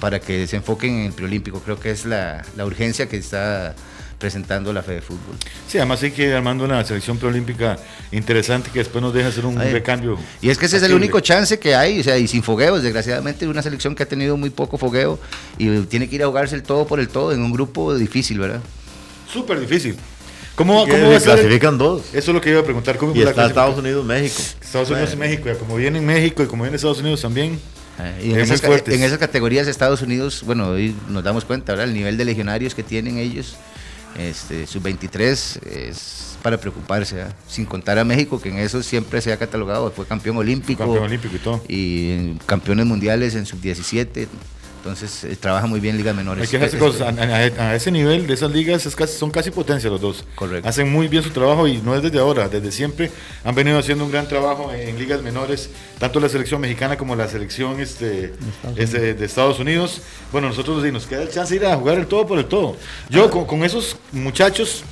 para 0.00 0.20
que 0.20 0.46
se 0.46 0.56
enfoquen 0.56 1.00
en 1.00 1.06
el 1.06 1.12
preolímpico. 1.12 1.60
Creo 1.60 1.80
que 1.80 1.90
es 1.90 2.04
la, 2.04 2.44
la 2.56 2.64
urgencia 2.64 3.08
que 3.08 3.16
está 3.16 3.74
presentando 4.22 4.72
la 4.72 4.84
Fede 4.84 5.00
Fútbol. 5.00 5.34
Sí, 5.66 5.78
además 5.78 6.00
hay 6.04 6.12
que 6.12 6.28
ir 6.28 6.32
armando 6.32 6.64
una 6.64 6.84
selección 6.84 7.18
preolímpica 7.18 7.76
interesante 8.12 8.70
que 8.72 8.78
después 8.78 9.02
nos 9.02 9.12
deja 9.12 9.28
hacer 9.30 9.44
un 9.44 9.58
Ay. 9.58 9.72
recambio. 9.72 10.16
Y 10.40 10.48
es 10.48 10.58
que 10.58 10.66
ese 10.66 10.76
es 10.76 10.84
el 10.84 10.94
único 10.94 11.18
chance 11.18 11.58
que 11.58 11.74
hay, 11.74 11.98
o 11.98 12.04
sea, 12.04 12.16
y 12.18 12.28
sin 12.28 12.44
fogueos, 12.44 12.84
desgraciadamente 12.84 13.48
una 13.48 13.62
selección 13.62 13.96
que 13.96 14.04
ha 14.04 14.06
tenido 14.06 14.36
muy 14.36 14.50
poco 14.50 14.78
fogueo 14.78 15.18
y 15.58 15.80
tiene 15.86 16.08
que 16.08 16.14
ir 16.14 16.22
a 16.22 16.28
jugarse 16.28 16.54
el 16.54 16.62
todo 16.62 16.86
por 16.86 17.00
el 17.00 17.08
todo 17.08 17.32
en 17.32 17.42
un 17.42 17.52
grupo 17.52 17.96
difícil, 17.96 18.38
¿verdad? 18.38 18.60
Súper 19.30 19.58
difícil. 19.58 19.96
¿Cómo, 20.54 20.86
va 20.86 21.16
a 21.16 21.18
ser? 21.18 21.32
clasifican 21.34 21.78
dos. 21.78 22.02
Eso 22.12 22.30
es 22.30 22.34
lo 22.34 22.40
que 22.40 22.50
iba 22.50 22.60
a 22.60 22.64
preguntar. 22.64 22.96
¿Cómo 22.96 23.12
Y 23.16 23.22
está 23.22 23.46
Estados? 23.46 23.76
Unidos, 23.76 24.04
México. 24.04 24.40
Estados 24.60 24.88
Unidos 24.90 25.10
y 25.14 25.16
México. 25.16 25.44
ya 25.46 25.54
como 25.56 25.74
viene 25.74 25.98
en 25.98 26.06
México 26.06 26.44
y 26.44 26.46
como 26.46 26.62
viene 26.62 26.76
Estados 26.76 27.00
Unidos 27.00 27.22
también. 27.22 27.58
Eh, 27.98 28.26
Y 28.26 28.32
en, 28.32 28.40
esas, 28.40 28.62
en 28.62 29.02
esas 29.02 29.18
categorías 29.18 29.66
Estados 29.66 30.00
Unidos, 30.02 30.42
bueno, 30.46 30.68
hoy 30.68 30.94
nos 31.08 31.24
damos 31.24 31.44
cuenta, 31.44 31.72
¿verdad? 31.72 31.88
El 31.88 31.94
nivel 31.94 32.16
de 32.16 32.24
legionarios 32.24 32.74
que 32.74 32.82
tienen 32.82 33.18
ellos, 33.18 33.56
este, 34.18 34.66
sub-23, 34.66 35.66
es 35.66 36.38
para 36.42 36.58
preocuparse, 36.58 37.16
¿verdad? 37.16 37.36
sin 37.46 37.64
contar 37.66 37.98
a 37.98 38.04
México, 38.04 38.40
que 38.40 38.48
en 38.48 38.58
eso 38.58 38.82
siempre 38.82 39.20
se 39.20 39.32
ha 39.32 39.36
catalogado, 39.36 39.90
fue 39.92 40.06
campeón 40.06 40.36
olímpico. 40.36 40.84
Campeón 40.84 41.04
olímpico 41.04 41.36
y 41.36 41.38
todo. 41.38 41.62
y 41.68 42.34
campeones 42.46 42.86
mundiales 42.86 43.34
en 43.34 43.46
sub-17. 43.46 44.26
Entonces 44.84 45.22
eh, 45.22 45.36
trabaja 45.38 45.68
muy 45.68 45.78
bien 45.78 45.96
ligas 45.96 46.12
menores. 46.12 46.42
Hay 46.42 46.58
que 46.58 46.64
hacer 46.64 46.76
cosas. 46.80 47.02
A, 47.02 47.22
a- 47.22 47.70
a 47.70 47.74
ese 47.76 47.92
nivel 47.92 48.26
de 48.26 48.34
esas 48.34 48.50
ligas 48.50 48.84
es 48.84 48.96
casi- 48.96 49.16
son 49.16 49.30
casi 49.30 49.52
potencia 49.52 49.88
los 49.88 50.00
dos. 50.00 50.24
Correcto. 50.34 50.68
Hacen 50.68 50.90
muy 50.90 51.06
bien 51.06 51.22
su 51.22 51.30
trabajo 51.30 51.68
y 51.68 51.76
no 51.78 51.94
es 51.94 52.02
desde 52.02 52.18
ahora, 52.18 52.48
desde 52.48 52.72
siempre 52.72 53.08
han 53.44 53.54
venido 53.54 53.78
haciendo 53.78 54.04
un 54.04 54.10
gran 54.10 54.26
trabajo 54.26 54.72
en, 54.72 54.98
ligas 54.98 55.22
menores, 55.22 55.70
tanto 56.00 56.18
la 56.18 56.28
selección 56.28 56.60
mexicana 56.60 56.96
como 56.98 57.14
la 57.14 57.28
selección 57.28 57.78
este, 57.78 58.34
este, 58.76 59.14
de 59.14 59.24
Estados 59.24 59.60
Unidos. 59.60 60.00
Bueno, 60.32 60.48
nosotros 60.48 60.82
sí, 60.82 60.90
nos 60.90 61.06
queda 61.06 61.22
el 61.22 61.30
chance 61.30 61.54
de 61.56 61.64
ir 61.64 61.66
a 61.72 61.76
jugar 61.76 61.98
el 61.98 62.06
todo 62.08 62.26
por 62.26 62.40
el 62.40 62.46
todo. 62.46 62.76
Yo 63.08 63.30
con, 63.30 63.44
con 63.44 63.62
esos 63.64 63.94
muchachos, 64.10 64.82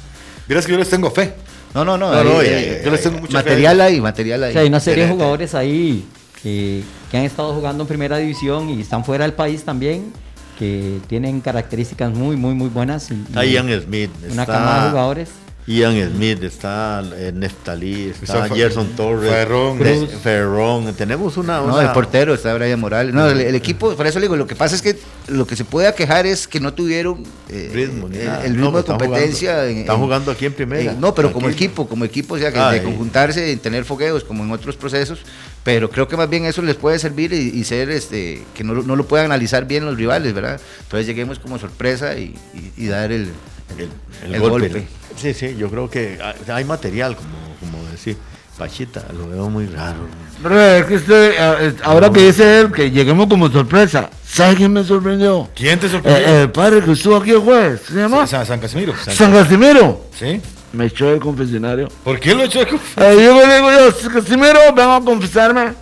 verás 0.47 0.67
que 0.67 0.71
yo 0.73 0.79
les 0.79 0.89
tengo 0.89 1.11
fe. 1.11 1.33
No, 1.75 1.85
no, 1.85 1.99
no. 1.99 2.13
Eh, 2.43 2.81
yo 2.85 2.91
les 2.93 3.03
tengo 3.03 3.19
mucha 3.19 3.39
fe. 3.43 3.45
material 3.51 3.81
ahí, 3.81 4.01
material 4.01 4.45
ahí. 4.45 4.51
O 4.51 4.53
sea, 4.53 4.63
hay 4.63 4.69
una 4.69 4.79
serie 4.81 5.05
de 5.07 5.11
jugadores 5.11 5.55
ahí 5.57 6.05
que, 6.43 6.83
que 7.11 7.17
han 7.17 7.25
estado 7.25 7.55
jugando 7.55 7.85
en 7.85 7.89
primera 7.89 8.17
división 8.19 8.71
y 8.71 8.81
están 8.81 9.05
fuera 9.05 9.25
del 9.25 9.35
país 9.35 9.65
también, 9.65 10.13
que 10.59 10.99
tienen 11.07 11.41
características 11.41 12.13
muy, 12.13 12.37
muy, 12.37 12.55
muy 12.55 12.69
buenas. 12.69 13.11
y 13.11 13.51
Ian 13.51 13.69
Smith. 13.83 14.11
Una 14.31 14.43
está 14.43 14.47
camada 14.47 14.85
de 14.85 14.91
jugadores. 14.91 15.31
Ian 15.67 16.11
Smith, 16.15 16.43
está 16.43 17.03
eh, 17.15 17.31
Neftalí, 17.35 18.13
está 18.21 18.49
Gerson 18.49 18.89
Torres, 18.97 19.31
Ferrón. 19.31 19.79
de- 19.79 20.07
Ferrón. 20.09 20.93
Tenemos 20.95 21.37
una. 21.37 21.61
No, 21.61 21.81
el 21.81 21.91
portero 21.93 22.35
está 22.35 22.53
Brian 22.55 22.81
Morales. 22.81 23.15
No, 23.15 23.29
el, 23.29 23.41
el 23.41 23.55
equipo, 23.55 23.95
por 23.95 24.07
eso 24.07 24.19
le 24.19 24.25
digo, 24.25 24.37
lo 24.37 24.47
que 24.47 24.57
pasa 24.57 24.75
es 24.75 24.83
que 24.83 24.97
lo 25.29 25.47
que 25.47 25.55
se 25.55 25.65
puede 25.65 25.87
aquejar 25.87 26.27
es 26.27 26.49
que 26.49 26.59
no 26.59 26.73
tuvieron 26.75 27.23
eh, 27.49 27.71
Ritmo, 27.73 28.09
el, 28.09 28.15
el 28.17 28.27
No, 28.27 28.43
ritmo 28.43 28.73
pues 28.73 28.85
de 28.87 28.93
están 28.93 28.99
competencia. 28.99 29.51
jugando- 29.53 29.71
en- 29.71 29.79
están 29.79 29.97
jugando 29.99 30.31
aquí 30.33 30.47
en 30.47 30.53
primera. 30.55 30.93
eh, 30.93 30.97
no, 30.99 31.15
pero 31.15 31.33
como 31.33 31.49
equipo, 31.49 31.87
como 31.89 32.05
equipo, 32.05 32.35
o 32.35 32.39
sea, 32.39 32.51
que 32.53 32.59
Ah, 32.59 32.73
de 32.73 32.79
eh. 32.79 32.83
conjuntarse 32.83 33.53
y 33.53 33.57
tener 33.57 33.85
fogueos 33.85 34.25
como 34.25 34.43
en 34.43 34.51
otros 34.51 34.77
procesos. 34.77 35.21
Pero 35.63 35.91
creo 35.91 36.09
que 36.09 36.17
más 36.17 36.29
bien 36.31 36.47
eso 36.47 36.63
les 36.63 36.75
puede 36.75 36.99
servir 36.99 37.33
y, 37.35 37.51
y 37.55 37.65
ser 37.65 37.91
este 37.91 38.43
que 38.55 38.65
no, 38.65 38.73
lo- 38.75 38.83
no 38.83 38.97
lo 38.97 39.07
puedan 39.07 39.27
analizar 39.27 39.67
bien 39.67 39.85
los 39.85 39.95
rivales, 39.97 40.33
¿verdad? 40.33 40.59
Entonces 40.83 41.07
lleguemos 41.07 41.39
como 41.39 41.59
sorpresa 41.59 42.17
y, 42.17 42.35
y- 42.55 42.73
y 42.85 42.87
dar 42.87 43.13
el, 43.13 43.29
el, 43.79 44.33
el 44.35 44.41
golpe. 44.41 44.69
golpe. 44.69 44.89
Sí, 45.17 45.35
sí, 45.35 45.55
yo 45.57 45.69
creo 45.71 45.89
que 45.91 46.19
hay- 46.49 46.65
material, 46.65 47.17
como, 47.17 47.29
como 47.61 47.91
decir. 47.91 48.17
Pachita, 48.59 49.07
lo 49.17 49.27
veo 49.27 49.49
muy 49.49 49.65
raro. 49.67 50.01
Re, 50.43 50.81
es 50.81 50.85
que 50.85 50.97
usted, 50.97 51.33
eh, 51.39 51.75
ahora 51.83 52.11
que 52.11 52.27
dice 52.27 52.61
él 52.61 52.71
que 52.71 52.91
lleguemos 52.91 53.27
como 53.27 53.49
sorpresa, 53.51 54.11
¿sabe 54.27 54.55
quién 54.57 54.71
me 54.71 54.85
sorprendió? 54.85 55.49
¿Quién 55.55 55.79
te 55.81 55.89
sorprendió? 55.89 56.27
Eh, 56.27 56.43
el 56.43 56.51
padre 56.51 56.83
que 56.83 56.93
estuvo 56.93 57.17
aquí 57.17 57.31
el 57.31 57.39
jueves, 57.39 57.81
¿se 57.89 57.95
llama? 57.95 58.27
San, 58.27 58.45
San 58.45 58.61
Casimiro. 58.61 58.93
San 59.09 59.33
Casimiro. 59.33 60.05
¿Sí? 60.15 60.43
Me 60.75 60.85
echó 60.87 61.07
del 61.07 61.21
confesionario. 61.21 61.89
¿Por 62.05 62.21
qué 62.21 62.35
lo 62.35 62.43
echó? 62.45 62.59
de 62.59 62.67
conf- 62.69 62.81
Eh, 62.99 63.25
yo 63.25 63.47
le 63.47 63.55
digo 63.55 63.71
yo, 63.73 63.93
"San 63.93 64.13
Casimiro, 64.13 64.61
vengo 64.77 64.93
a 64.93 65.05
confesarme. 65.07 65.73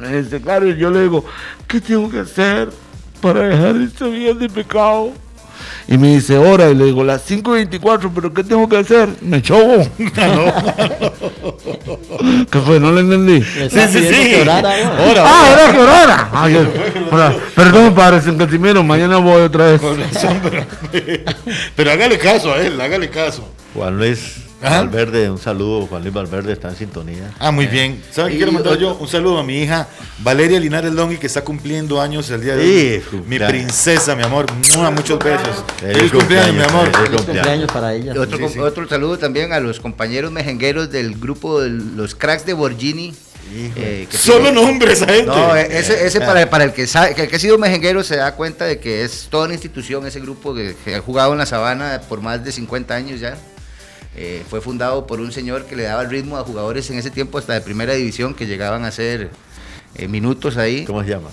Me 0.00 0.22
dice, 0.22 0.40
claro, 0.40 0.68
y 0.68 0.76
yo 0.76 0.88
le 0.88 1.02
digo, 1.02 1.24
¿qué 1.66 1.80
tengo 1.80 2.08
que 2.08 2.20
hacer 2.20 2.70
para 3.20 3.40
dejar 3.48 3.74
esta 3.82 4.06
vida 4.06 4.34
de 4.34 4.48
pecado? 4.48 5.10
Y 5.88 5.98
me 5.98 6.08
dice, 6.14 6.38
hora, 6.38 6.70
y 6.70 6.74
le 6.74 6.84
digo, 6.86 7.02
las 7.04 7.28
5.24, 7.28 8.10
pero 8.14 8.32
¿qué 8.32 8.44
tengo 8.44 8.68
que 8.68 8.76
hacer? 8.78 9.08
Me 9.20 9.38
echó. 9.38 9.56
¿Qué 12.50 12.58
fue? 12.60 12.80
No 12.80 12.92
le 12.92 13.00
entendí. 13.00 13.42
Sí, 13.42 13.68
sí, 13.70 13.98
sí. 13.98 14.30
que 14.30 14.42
orara, 14.42 14.70
Ah, 15.18 15.46
ahora 15.48 15.72
que 15.72 15.78
orara. 15.78 16.28
Ahora, 17.10 17.34
perdón, 17.54 17.94
padre 17.94 18.20
San 18.20 18.36
Casimiro, 18.36 18.82
mañana 18.82 19.16
voy 19.18 19.42
otra 19.42 19.72
vez. 19.72 19.80
pero, 20.42 20.64
pero 21.76 21.90
hágale 21.90 22.18
caso 22.18 22.52
a 22.52 22.58
él, 22.60 22.80
hágale 22.80 23.10
caso. 23.10 23.48
Juan 23.74 23.96
Luis 23.98 24.39
Ajá. 24.62 24.78
Valverde, 24.80 25.30
un 25.30 25.38
saludo. 25.38 25.86
Juan 25.86 26.02
Luis 26.02 26.12
Valverde 26.14 26.52
está 26.52 26.68
en 26.68 26.76
sintonía. 26.76 27.32
Ah, 27.38 27.50
muy 27.50 27.66
bien. 27.66 28.02
¿Saben 28.10 28.32
qué 28.32 28.36
quiero 28.36 28.52
mandar 28.52 28.76
yo? 28.78 28.94
Un 28.94 29.08
saludo 29.08 29.38
a 29.38 29.42
mi 29.42 29.62
hija 29.62 29.88
Valeria 30.18 30.60
Linares 30.60 30.92
Longhi, 30.92 31.16
que 31.16 31.26
está 31.26 31.42
cumpliendo 31.42 32.00
años 32.00 32.28
el 32.30 32.42
día 32.42 32.56
de 32.56 33.02
Sí, 33.02 33.16
hoy. 33.16 33.22
Mi 33.26 33.38
princesa, 33.38 34.14
mi 34.14 34.22
amor. 34.22 34.46
Mua, 34.76 34.90
Muchos 34.90 35.18
besos. 35.18 35.64
Feliz 35.78 35.96
Feliz 35.96 36.12
cumpleaños, 36.12 36.54
mi 36.56 36.62
amor. 36.62 36.84
feliz 36.84 36.96
cumpleaños. 37.10 37.24
cumpleaños 37.26 37.72
para 37.72 37.94
ella. 37.94 38.12
Otro, 38.20 38.36
Sí, 38.48 38.54
sí. 38.54 38.58
otro 38.58 38.86
saludo 38.88 39.18
también 39.18 39.52
a 39.52 39.60
los 39.60 39.80
compañeros 39.80 40.30
mejengueros 40.30 40.90
del 40.90 41.14
grupo 41.18 41.60
de 41.62 41.70
los 41.70 42.14
cracks 42.14 42.44
de 42.44 42.52
Borgini. 42.52 43.14
eh, 43.52 44.06
que 44.08 44.16
Solo 44.16 44.50
tiene- 44.50 44.62
nombres 44.62 45.02
a 45.02 45.06
gente. 45.06 45.26
No, 45.26 45.56
eh, 45.56 45.66
ese, 45.72 46.06
ese 46.06 46.20
para, 46.20 46.48
para 46.48 46.64
el 46.64 46.72
que 46.72 46.86
sabe, 46.86 47.14
que 47.16 47.22
el 47.22 47.28
que 47.28 47.34
ha 47.34 47.38
sido 47.40 47.58
mejenguero 47.58 48.04
se 48.04 48.16
da 48.16 48.34
cuenta 48.36 48.64
de 48.66 48.78
que 48.78 49.02
es 49.04 49.26
toda 49.28 49.46
una 49.46 49.54
institución 49.54 50.06
ese 50.06 50.20
grupo 50.20 50.54
que, 50.54 50.76
que 50.84 50.94
ha 50.94 51.00
jugado 51.00 51.32
en 51.32 51.38
la 51.38 51.46
sabana 51.46 52.00
por 52.08 52.20
más 52.20 52.44
de 52.44 52.52
50 52.52 52.94
años 52.94 53.18
ya. 53.18 53.36
Eh, 54.16 54.42
fue 54.50 54.60
fundado 54.60 55.06
por 55.06 55.20
un 55.20 55.30
señor 55.32 55.66
que 55.66 55.76
le 55.76 55.84
daba 55.84 56.02
el 56.02 56.10
ritmo 56.10 56.36
a 56.36 56.42
jugadores 56.42 56.90
en 56.90 56.98
ese 56.98 57.10
tiempo 57.10 57.38
hasta 57.38 57.54
de 57.54 57.60
primera 57.60 57.94
división 57.94 58.34
que 58.34 58.46
llegaban 58.46 58.84
a 58.84 58.88
hacer 58.88 59.30
eh, 59.94 60.08
minutos 60.08 60.56
ahí. 60.56 60.84
¿Cómo 60.84 61.02
se 61.04 61.10
llama? 61.10 61.28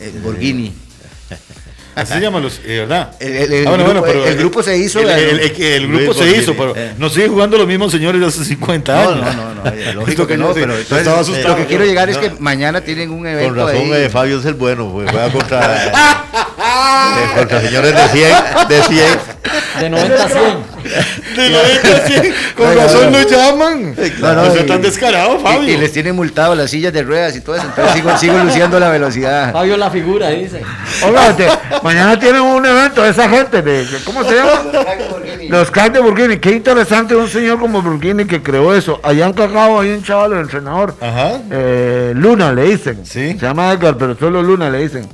Eh, 0.00 0.12
Borghini. 0.22 0.72
Así 1.94 2.12
se 2.12 2.20
llaman 2.20 2.42
los, 2.44 2.58
eh, 2.64 2.78
¿verdad? 2.80 3.16
El- 3.18 3.34
el- 3.34 3.52
el 3.52 3.66
Ah, 3.66 3.70
bueno, 3.70 3.84
grupo- 3.84 4.00
bueno, 4.00 4.02
pero 4.06 4.24
el 4.26 4.36
grupo 4.36 4.62
se 4.62 4.78
hizo, 4.78 5.00
El, 5.00 5.40
eh, 5.40 5.80
grupo 5.88 6.14
se 6.14 6.30
hizo, 6.30 6.54
pero 6.54 6.72
eh. 6.76 6.92
no 6.96 7.08
sigue 7.08 7.26
jugando 7.26 7.58
los 7.58 7.66
mismos 7.66 7.90
señores 7.90 8.20
de 8.20 8.26
hace 8.28 8.44
50 8.44 8.92
No, 9.02 9.10
años. 9.10 9.34
no, 9.36 9.54
no, 9.54 9.64
no, 9.64 9.70
eh, 9.70 9.92
lógico 9.94 10.24
que 10.24 10.36
no, 10.36 10.52
pero 10.54 10.74
entonces, 10.78 10.98
estaba 10.98 11.16
eh, 11.16 11.20
asustado. 11.22 11.48
lo 11.48 11.56
que 11.56 11.66
quiero 11.66 11.84
llegar 11.84 12.08
es 12.08 12.18
que 12.18 12.30
mañana 12.38 12.82
tienen 12.82 13.10
un 13.10 13.26
evento 13.26 13.48
Con 13.48 13.66
razón, 13.66 13.92
ahí. 13.92 14.02
eh, 14.04 14.08
Fabio 14.10 14.38
es 14.38 14.44
el 14.44 14.54
bueno, 14.54 14.92
pues, 14.92 15.10
juega 15.10 15.32
contra, 15.32 16.24
eh, 16.68 17.38
contra 17.38 17.60
señores 17.60 17.94
de 17.94 18.08
100, 18.08 18.68
de 18.68 18.82
100. 18.82 19.04
De 19.80 19.90
90 19.90 20.24
a 20.24 20.28
100. 20.28 20.42
De 21.36 21.50
90 21.50 21.88
a 21.96 22.00
100, 22.06 22.34
con 22.56 22.76
razón 22.76 23.12
lo 23.12 23.22
llaman. 23.28 23.94
No, 24.20 24.34
no, 24.34 24.44
no 24.46 24.56
y- 24.56 24.66
tan 24.66 24.82
descarado, 24.82 25.38
Y, 25.38 25.42
Fabio. 25.42 25.68
y 25.68 25.76
les 25.76 25.92
tienen 25.92 26.16
multado 26.16 26.54
las 26.54 26.70
sillas 26.70 26.92
de 26.92 27.02
ruedas 27.02 27.36
y 27.36 27.40
todo 27.40 27.56
eso, 27.56 27.64
entonces 27.66 27.94
sigo, 27.94 28.18
sigo 28.18 28.38
luciendo 28.38 28.78
la 28.80 28.88
velocidad. 28.90 29.52
Fabio 29.52 29.76
la 29.76 29.90
figura, 29.90 30.28
dice. 30.30 30.62
Oiga, 31.04 31.34
te- 31.36 31.48
mañana 31.82 32.18
tienen 32.18 32.42
un 32.42 32.64
evento 32.64 33.02
de 33.02 33.10
esa 33.10 33.28
gente, 33.28 33.62
de, 33.62 33.86
¿cómo 34.04 34.24
se 34.24 34.34
llama? 34.36 34.50
Los 35.48 35.70
cracks 35.70 35.94
de 35.94 36.00
Burkini. 36.00 36.36
Qué 36.38 36.50
interesante 36.50 37.16
un 37.16 37.28
señor 37.28 37.58
como 37.58 37.80
Burkini 37.80 38.26
que 38.26 38.42
creó 38.42 38.74
eso. 38.74 39.00
Allá 39.02 39.24
en 39.26 39.32
Cacao 39.32 39.80
hay 39.80 39.92
un 39.92 40.02
chaval, 40.02 40.32
el 40.34 40.40
entrenador. 40.40 40.94
Ajá. 41.00 41.38
Eh, 41.50 42.12
Luna 42.14 42.52
le 42.52 42.64
dicen. 42.64 43.00
Sí. 43.06 43.30
Se 43.38 43.46
llama 43.46 43.72
Edgar, 43.72 43.96
pero 43.96 44.14
solo 44.18 44.42
Luna 44.42 44.68
le 44.68 44.78
dicen. 44.80 45.08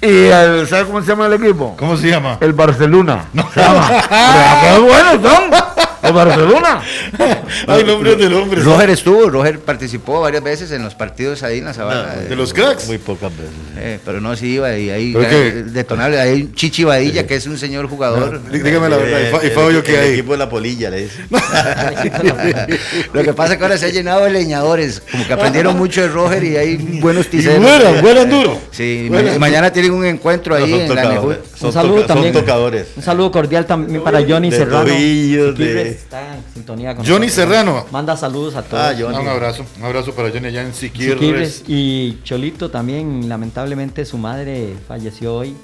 Y 0.00 0.06
el, 0.28 0.66
¿sabe 0.68 0.86
cómo 0.94 1.04
se 1.04 1.10
llama 1.10 1.26
el 1.26 1.32
equipo? 1.32 1.74
¿Cómo 1.76 1.96
se 1.96 2.08
llama? 2.08 2.38
El 2.40 2.52
Barcelona. 2.52 3.24
Se 3.52 3.60
llama. 3.60 3.88
Pero 4.08 4.60
¡Qué 4.62 4.80
buenos 4.80 5.32
son! 5.32 5.73
El 6.04 6.12
Barcelona. 6.12 6.82
Hay 7.68 7.84
nombres 7.84 8.18
de 8.18 8.28
nombres. 8.30 8.64
Roger 8.64 8.90
estuvo, 8.90 9.28
Roger 9.30 9.58
participó 9.60 10.20
varias 10.20 10.42
veces 10.42 10.70
en 10.72 10.82
los 10.82 10.94
partidos 10.94 11.42
ahí 11.42 11.58
en 11.58 11.64
la 11.64 11.74
sabana. 11.74 12.14
De 12.28 12.36
los 12.36 12.52
cracks. 12.52 12.86
Muy 12.86 12.98
pocas 12.98 13.30
veces. 13.36 13.52
eh, 13.78 13.98
pero 14.04 14.20
no, 14.20 14.36
sí 14.36 14.54
iba 14.54 14.76
y 14.76 14.90
ahí 14.90 15.12
detonable. 15.12 16.20
Hay 16.20 16.42
un 16.42 16.54
Chichi 16.54 16.84
Badilla 16.84 17.26
que 17.26 17.36
es 17.36 17.46
un 17.46 17.58
señor 17.58 17.88
jugador. 17.88 18.40
Dí- 18.50 18.60
Dígame 18.62 18.88
la 18.88 18.96
verdad. 18.96 19.20
¿Y 19.20 19.30
Fa- 19.32 19.42
¿Y 19.42 19.46
El- 19.46 19.52
Fabio 19.52 19.78
el- 19.78 19.82
qué 19.84 19.94
el 19.94 20.00
hay? 20.00 20.12
equipo 20.12 20.32
de 20.32 20.38
la 20.38 20.48
polilla, 20.48 20.90
le 20.90 21.02
dice. 21.04 21.22
Lo 23.12 23.22
que 23.22 23.32
pasa 23.32 23.52
es 23.52 23.58
que 23.58 23.64
ahora 23.64 23.78
se 23.78 23.86
ha 23.86 23.90
llenado 23.90 24.24
de 24.24 24.30
leñadores, 24.30 25.02
como 25.10 25.26
que 25.26 25.32
aprendieron 25.32 25.76
mucho 25.76 26.02
de 26.02 26.08
Roger 26.08 26.42
y 26.44 26.56
hay 26.56 26.76
buenos 27.00 27.26
Y 27.26 27.30
ticeros. 27.30 27.60
vuelan, 27.62 28.00
vuelan 28.02 28.30
duro. 28.30 28.58
Sí, 28.70 29.08
ma- 29.10 29.38
mañana 29.38 29.72
tienen 29.72 29.92
un 29.92 30.04
encuentro 30.04 30.54
ahí 30.54 30.72
en 30.72 30.94
la 30.94 31.20
Un 31.20 31.72
saludo 31.72 31.94
toca- 31.94 31.98
son 31.98 32.06
también. 32.06 32.32
tocadores. 32.32 32.86
Un 32.96 33.02
saludo 33.02 33.30
cordial 33.30 33.66
también 33.66 34.02
para 34.02 34.20
Johnny 34.26 34.50
De 34.50 34.56
Serrano. 34.58 34.84
tobillos, 34.84 35.56
de- 35.58 35.93
está 35.94 36.36
en 36.36 36.44
sintonía 36.52 36.94
con 36.94 37.04
Johnny 37.06 37.26
nosotros. 37.26 37.34
Serrano. 37.48 37.86
Manda 37.90 38.16
saludos 38.16 38.54
a 38.56 38.62
todos. 38.62 38.82
Ah, 38.82 38.94
Johnny. 38.98 39.18
Un 39.18 39.28
abrazo. 39.28 39.64
Un 39.78 39.84
abrazo 39.84 40.14
para 40.14 40.30
Johnny 40.30 40.48
allá 40.48 40.62
en 40.62 40.74
Siquirres. 40.74 41.18
Siquirres. 41.20 41.64
Y 41.66 42.20
Cholito 42.24 42.70
también, 42.70 43.28
lamentablemente 43.28 44.04
su 44.04 44.18
madre 44.18 44.74
falleció 44.86 45.34
hoy 45.36 45.56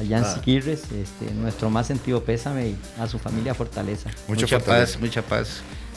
allá 0.00 0.18
en 0.18 0.24
Ah. 0.24 0.34
Siquirres. 0.34 0.82
Este, 0.84 1.32
nuestro 1.34 1.70
más 1.70 1.86
sentido 1.86 2.22
pésame 2.22 2.68
y 2.68 2.76
a 3.00 3.06
su 3.06 3.18
familia 3.18 3.54
Fortaleza. 3.54 4.10
Mucha, 4.28 4.42
Mucha 4.42 4.58
fortaleza. 4.58 4.92
paz, 4.92 5.00
mucha 5.00 5.22
paz. 5.22 5.48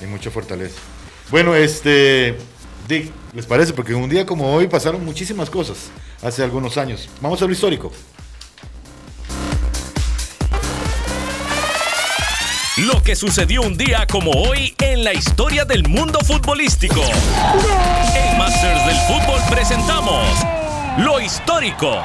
Y 0.02 0.06
mucha 0.06 0.32
fortaleza. 0.32 0.76
Bueno, 1.30 1.56
este. 1.56 2.36
Dick, 2.88 3.12
¿les 3.34 3.46
parece? 3.46 3.74
Porque 3.74 3.94
un 3.94 4.10
día 4.10 4.26
como 4.26 4.54
hoy 4.54 4.68
pasaron 4.68 5.06
muchísimas 5.06 5.50
cosas 5.50 5.90
hace 6.24 6.44
algunos 6.44 6.78
años. 6.78 7.08
Vamos 7.22 7.42
a 7.42 7.46
lo 7.46 7.52
histórico. 7.52 7.92
Lo 12.78 13.04
que 13.04 13.18
sucedió 13.18 13.64
un 13.64 13.76
día 13.76 14.08
como 14.10 14.32
hoy 14.32 14.74
en 14.80 15.04
la 15.04 15.14
historia 15.14 15.66
del 15.66 15.84
mundo 15.90 16.20
futbolístico. 16.22 17.02
En 18.16 18.38
Masters 18.38 18.86
del 18.86 18.96
Fútbol 18.96 19.42
presentamos 19.50 20.26
Lo 21.00 21.20
histórico. 21.20 22.02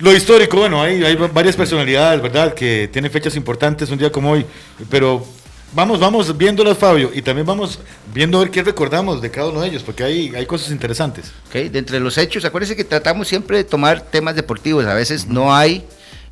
Lo 0.00 0.12
histórico, 0.12 0.56
bueno, 0.56 0.82
hay, 0.82 1.04
hay 1.04 1.14
varias 1.14 1.54
personalidades, 1.54 2.20
¿verdad? 2.20 2.52
Que 2.52 2.88
tienen 2.92 3.12
fechas 3.12 3.36
importantes 3.36 3.88
un 3.90 3.98
día 3.98 4.10
como 4.10 4.32
hoy. 4.32 4.44
Pero 4.90 5.24
vamos, 5.72 6.00
vamos 6.00 6.36
viéndolas, 6.36 6.76
Fabio. 6.76 7.12
Y 7.14 7.22
también 7.22 7.46
vamos 7.46 7.78
viendo 8.12 8.38
a 8.38 8.40
ver 8.40 8.50
qué 8.50 8.64
recordamos 8.64 9.22
de 9.22 9.30
cada 9.30 9.50
uno 9.50 9.60
de 9.60 9.68
ellos, 9.68 9.84
porque 9.84 10.02
hay, 10.02 10.34
hay 10.34 10.46
cosas 10.46 10.72
interesantes. 10.72 11.30
Ok, 11.46 11.70
De 11.70 11.78
entre 11.78 12.00
los 12.00 12.18
hechos, 12.18 12.44
acuérdense 12.44 12.74
que 12.74 12.82
tratamos 12.82 13.28
siempre 13.28 13.58
de 13.58 13.64
tomar 13.64 14.00
temas 14.00 14.34
deportivos. 14.34 14.84
A 14.84 14.94
veces 14.94 15.28
no 15.28 15.54
hay 15.54 15.86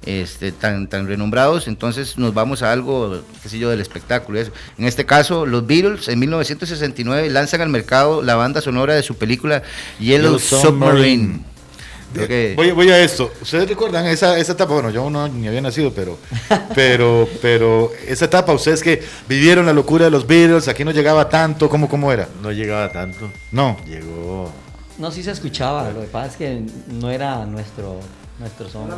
este, 0.06 0.52
tan, 0.52 0.88
tan 0.88 1.06
renombrados, 1.06 1.68
entonces 1.68 2.18
nos 2.18 2.34
vamos 2.34 2.62
a 2.62 2.72
algo, 2.72 3.22
qué 3.42 3.48
sé 3.48 3.58
yo, 3.58 3.70
del 3.70 3.80
espectáculo. 3.80 4.38
y 4.38 4.42
eso. 4.42 4.52
En 4.78 4.86
este 4.86 5.06
caso, 5.06 5.46
los 5.46 5.66
Beatles 5.66 6.08
en 6.08 6.18
1969 6.18 7.30
lanzan 7.30 7.60
al 7.60 7.68
mercado 7.68 8.22
la 8.22 8.34
banda 8.34 8.60
sonora 8.60 8.94
de 8.94 9.02
su 9.02 9.16
película 9.16 9.62
Yellow, 9.98 10.38
Yellow 10.38 10.38
Submarine. 10.38 11.52
Voy 12.56 12.90
a 12.90 13.02
esto. 13.02 13.32
¿Ustedes 13.40 13.68
recuerdan 13.68 14.06
esa, 14.06 14.36
esa 14.38 14.52
etapa? 14.52 14.74
Bueno, 14.74 14.90
yo 14.90 15.08
no 15.08 15.28
ni 15.28 15.48
había 15.48 15.60
nacido, 15.60 15.92
pero, 15.92 16.18
pero, 16.74 17.28
pero 17.40 17.90
esa 18.06 18.26
etapa, 18.26 18.52
ustedes 18.52 18.82
que 18.82 19.02
vivieron 19.28 19.66
la 19.66 19.72
locura 19.72 20.06
de 20.06 20.10
los 20.10 20.26
Beatles, 20.26 20.68
aquí 20.68 20.84
no 20.84 20.90
llegaba 20.90 21.28
tanto, 21.28 21.68
¿cómo, 21.68 21.88
cómo 21.88 22.12
era? 22.12 22.28
No 22.42 22.52
llegaba 22.52 22.90
tanto. 22.92 23.30
No. 23.50 23.78
Llegó. 23.86 24.52
No, 24.98 25.10
sí 25.10 25.22
se 25.22 25.30
escuchaba, 25.30 25.90
lo 25.90 26.02
que 26.02 26.06
pasa 26.06 26.32
es 26.32 26.36
que 26.36 26.62
no 26.92 27.10
era 27.10 27.46
nuestro, 27.46 27.98
nuestro 28.42 28.68
son. 28.72 28.90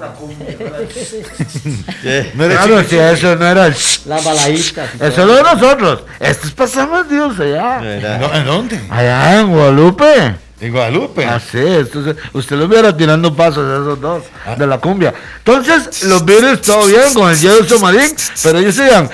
Eh, 2.05 2.33
No 2.35 2.45
era 2.45 2.55
Claro, 2.57 2.83
chico- 2.83 2.91
si 2.91 2.97
eso 2.99 3.37
no 3.37 3.47
era 3.47 3.67
el... 3.67 3.75
Las 4.07 4.25
baladitas. 4.25 4.95
Eso 4.97 5.07
es 5.07 5.19
lo 5.27 5.35
de 5.35 5.43
nosotros. 5.43 6.03
Estos 6.21 6.51
pasamos 6.53 7.09
Dios 7.09 7.39
allá. 7.39 7.81
no 7.81 7.89
era- 7.91 8.19
¿No? 8.19 8.35
¿En 8.35 8.45
dónde? 8.47 8.81
Allá 8.91 9.41
en 9.41 9.51
Guadalupe. 9.53 10.35
En 10.61 10.73
Guadalupe. 10.73 11.25
Así 11.27 11.59
es, 11.59 11.87
entonces 11.89 12.17
usted 12.33 12.57
los 12.57 12.69
viera 12.69 12.97
tirando 12.97 13.35
pasos 13.35 13.69
a 13.69 13.83
esos 13.83 14.01
dos 14.01 14.23
de 14.57 14.67
la 14.67 14.79
cumbia. 14.79 15.13
Entonces, 15.39 16.05
los 16.05 16.25
Beatles 16.25 16.63
todo 16.63 16.87
bien 16.87 17.13
con 17.13 17.31
el 17.31 17.37
Jefferson 17.37 17.81
Marín, 17.83 18.15
pero 18.43 18.59
ellos 18.61 18.77
iban 18.79 19.11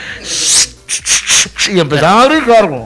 y 1.68 1.80
empezaban 1.80 2.22
a 2.22 2.26
brincar. 2.28 2.68
güey. 2.68 2.82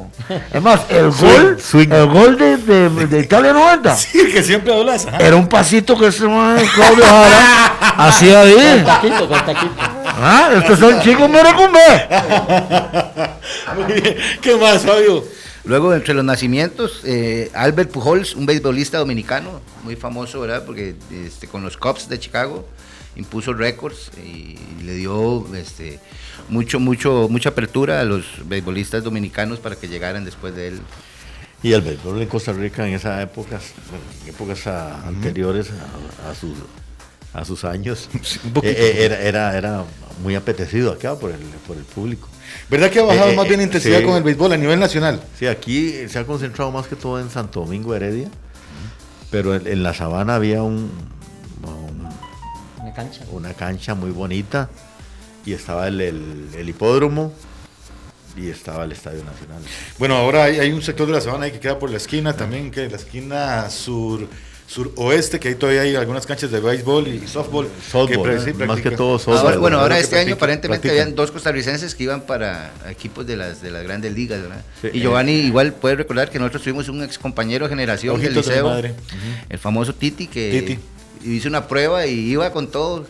Es 0.53 0.63
más, 0.63 0.81
el 0.89 1.11
gol, 1.11 1.61
swing. 1.61 1.89
el 1.91 2.07
gol 2.07 2.39
de, 2.39 2.57
de, 2.57 3.07
de 3.07 3.21
Italia 3.21 3.53
90 3.53 3.95
Sí, 3.97 4.27
que 4.33 4.43
siempre 4.43 4.73
hablas. 4.75 5.07
ajá. 5.07 5.19
era 5.19 5.37
un 5.37 5.47
pasito 5.49 5.99
que 5.99 6.11
man, 6.27 6.57
Claudio 6.75 7.05
Jara 7.05 7.67
hacía 7.99 8.41
ahí. 8.41 8.83
Taquito, 8.85 9.29
con 9.29 9.45
taquito. 9.45 9.75
Ah, 10.07 10.51
estos 10.57 10.79
son 10.79 11.01
chicos 11.03 11.29
merecumbe. 11.29 11.79
Muy 13.77 14.01
bien. 14.01 14.17
¿Qué 14.41 14.57
más, 14.57 14.83
Fabio? 14.83 15.25
Luego, 15.65 15.95
entre 15.95 16.15
los 16.15 16.25
nacimientos, 16.25 17.01
eh, 17.05 17.51
Albert 17.55 17.91
Pujols, 17.91 18.35
un 18.35 18.45
beisbolista 18.47 18.99
dominicano, 18.99 19.61
muy 19.83 19.97
famoso, 19.97 20.41
¿verdad? 20.41 20.65
Porque 20.65 20.95
este, 21.27 21.49
con 21.49 21.63
los 21.63 21.77
Cubs 21.77 22.09
de 22.09 22.19
Chicago 22.19 22.67
impuso 23.17 23.55
récords 23.55 24.11
y 24.23 24.59
le 24.83 24.95
dio 24.95 25.47
este, 25.55 26.01
mucho, 26.49 26.81
mucho, 26.81 27.29
mucha 27.31 27.51
apertura 27.51 28.01
a 28.01 28.05
los 28.05 28.25
beisbolistas 28.45 29.03
dominicanos 29.05 29.59
para 29.61 29.77
que 29.77 29.89
llegaran 29.89 30.25
después 30.25 30.55
de 30.55 30.69
él. 30.69 30.81
Y 31.63 31.73
el 31.73 31.81
béisbol 31.81 32.21
en 32.21 32.29
Costa 32.29 32.53
Rica 32.53 32.87
en 32.87 32.95
esas 32.95 33.23
épocas, 33.23 33.73
bueno, 33.89 34.05
épocas 34.29 34.67
a- 34.67 35.07
anteriores 35.09 35.71
a, 36.27 36.31
a 36.31 36.35
sus, 36.35 36.53
a 37.33 37.45
sus 37.45 37.65
años, 37.65 38.09
un 38.45 38.53
poquito. 38.53 38.73
eh, 38.73 38.77
eh, 38.79 39.05
era, 39.05 39.21
era, 39.23 39.57
era 39.57 39.85
muy 40.23 40.35
apetecido 40.35 40.93
acá 40.93 41.17
por 41.19 41.31
el, 41.31 41.39
por 41.67 41.77
el 41.77 41.85
público. 41.85 42.29
¿Verdad 42.69 42.91
que 42.91 43.01
ha 43.01 43.05
bajado 43.05 43.31
Eh, 43.31 43.37
más 43.37 43.49
bien 43.49 43.61
eh, 43.61 43.65
intensidad 43.65 44.01
sí. 44.01 44.05
con 44.05 44.15
el 44.17 44.23
béisbol 44.23 44.53
a 44.53 44.57
nivel 44.59 44.79
nacional? 44.79 45.23
Sí, 45.39 45.47
aquí 45.47 46.07
se 46.09 46.19
ha 46.19 46.27
concentrado 46.27 46.71
más 46.71 46.87
que 46.87 46.97
todo 46.97 47.19
en 47.19 47.31
Santo 47.31 47.61
Domingo 47.61 47.95
Heredia, 47.95 48.29
pero 49.31 49.55
en, 49.55 49.67
en 49.67 49.83
la 49.83 49.95
sabana 49.95 50.35
había 50.35 50.63
un, 50.63 50.91
un- 51.63 52.09
Una 52.83 52.93
cancha. 52.93 53.25
una 53.31 53.55
cancha 53.55 53.95
muy 53.95 54.11
bonita 54.11 54.69
y 55.47 55.53
estaba 55.53 55.89
el, 55.89 56.01
el- 56.01 56.49
el 56.57 56.69
hipódromo 56.69 57.33
y 58.37 58.49
estaba 58.49 58.85
el 58.85 58.93
Estadio 58.93 59.23
Nacional. 59.25 59.63
Bueno, 59.99 60.17
ahora 60.17 60.45
hay, 60.45 60.59
hay 60.59 60.73
un 60.73 60.83
sector 60.83 61.07
de 61.07 61.13
la 61.13 61.21
sabana 61.21 61.45
ahí 61.47 61.53
que 61.53 61.61
queda 61.61 61.79
por 61.79 61.91
la 61.91 61.99
esquina 61.99 62.35
también, 62.35 62.71
que 62.71 62.87
es 62.87 62.91
la 62.91 62.99
esquina 62.99 63.71
sur 63.71 64.27
suroeste, 64.67 65.39
que 65.39 65.49
ahí 65.49 65.55
todavía 65.57 65.83
hay 65.83 65.95
algunas 65.95 66.25
canchas 66.27 66.51
de 66.51 66.59
béisbol 66.59 67.07
y 67.07 67.29
softball. 67.29 67.69
Softball, 67.93 68.43
que 68.43 68.51
¿eh? 68.51 68.67
más 68.67 68.81
que 68.81 68.91
todo 68.93 69.19
softball. 69.19 69.39
Ahora- 69.47 69.57
bueno, 69.59 69.79
ahora 69.79 69.99
este 69.99 70.17
año 70.17 70.29
practica- 70.31 70.35
aparentemente 70.37 70.69
practican. 70.89 70.99
habían 71.03 71.15
dos 71.15 71.31
costarricenses 71.31 71.95
que 71.95 72.05
iban 72.05 72.23
para 72.23 72.73
equipos 72.89 73.27
de 73.27 73.37
las 73.37 73.61
de 73.61 73.71
las 73.71 73.83
grandes 73.85 74.15
ligas, 74.15 74.41
¿verdad? 74.41 74.65
Sí, 74.81 74.89
y 74.95 74.99
eh. 74.99 75.03
Giovanni 75.03 75.33
igual 75.33 75.75
puede 75.75 75.97
recordar 75.97 76.31
que 76.31 76.39
nosotros 76.39 76.63
tuvimos 76.63 76.89
un 76.89 77.03
ex 77.05 77.19
compañero 77.19 77.67
de 77.67 77.71
generación 77.71 78.19
del 78.19 78.33
de 78.35 78.41
liceo, 78.41 78.65
madre. 78.71 78.95
el 79.51 79.59
famoso 79.59 79.95
Titi, 79.95 80.27
que 80.29 80.65
Titi. 81.21 81.31
hizo 81.31 81.47
una 81.49 81.69
prueba 81.69 82.07
y 82.07 82.15
iba 82.31 82.51
con 82.51 82.69
todo 82.69 83.07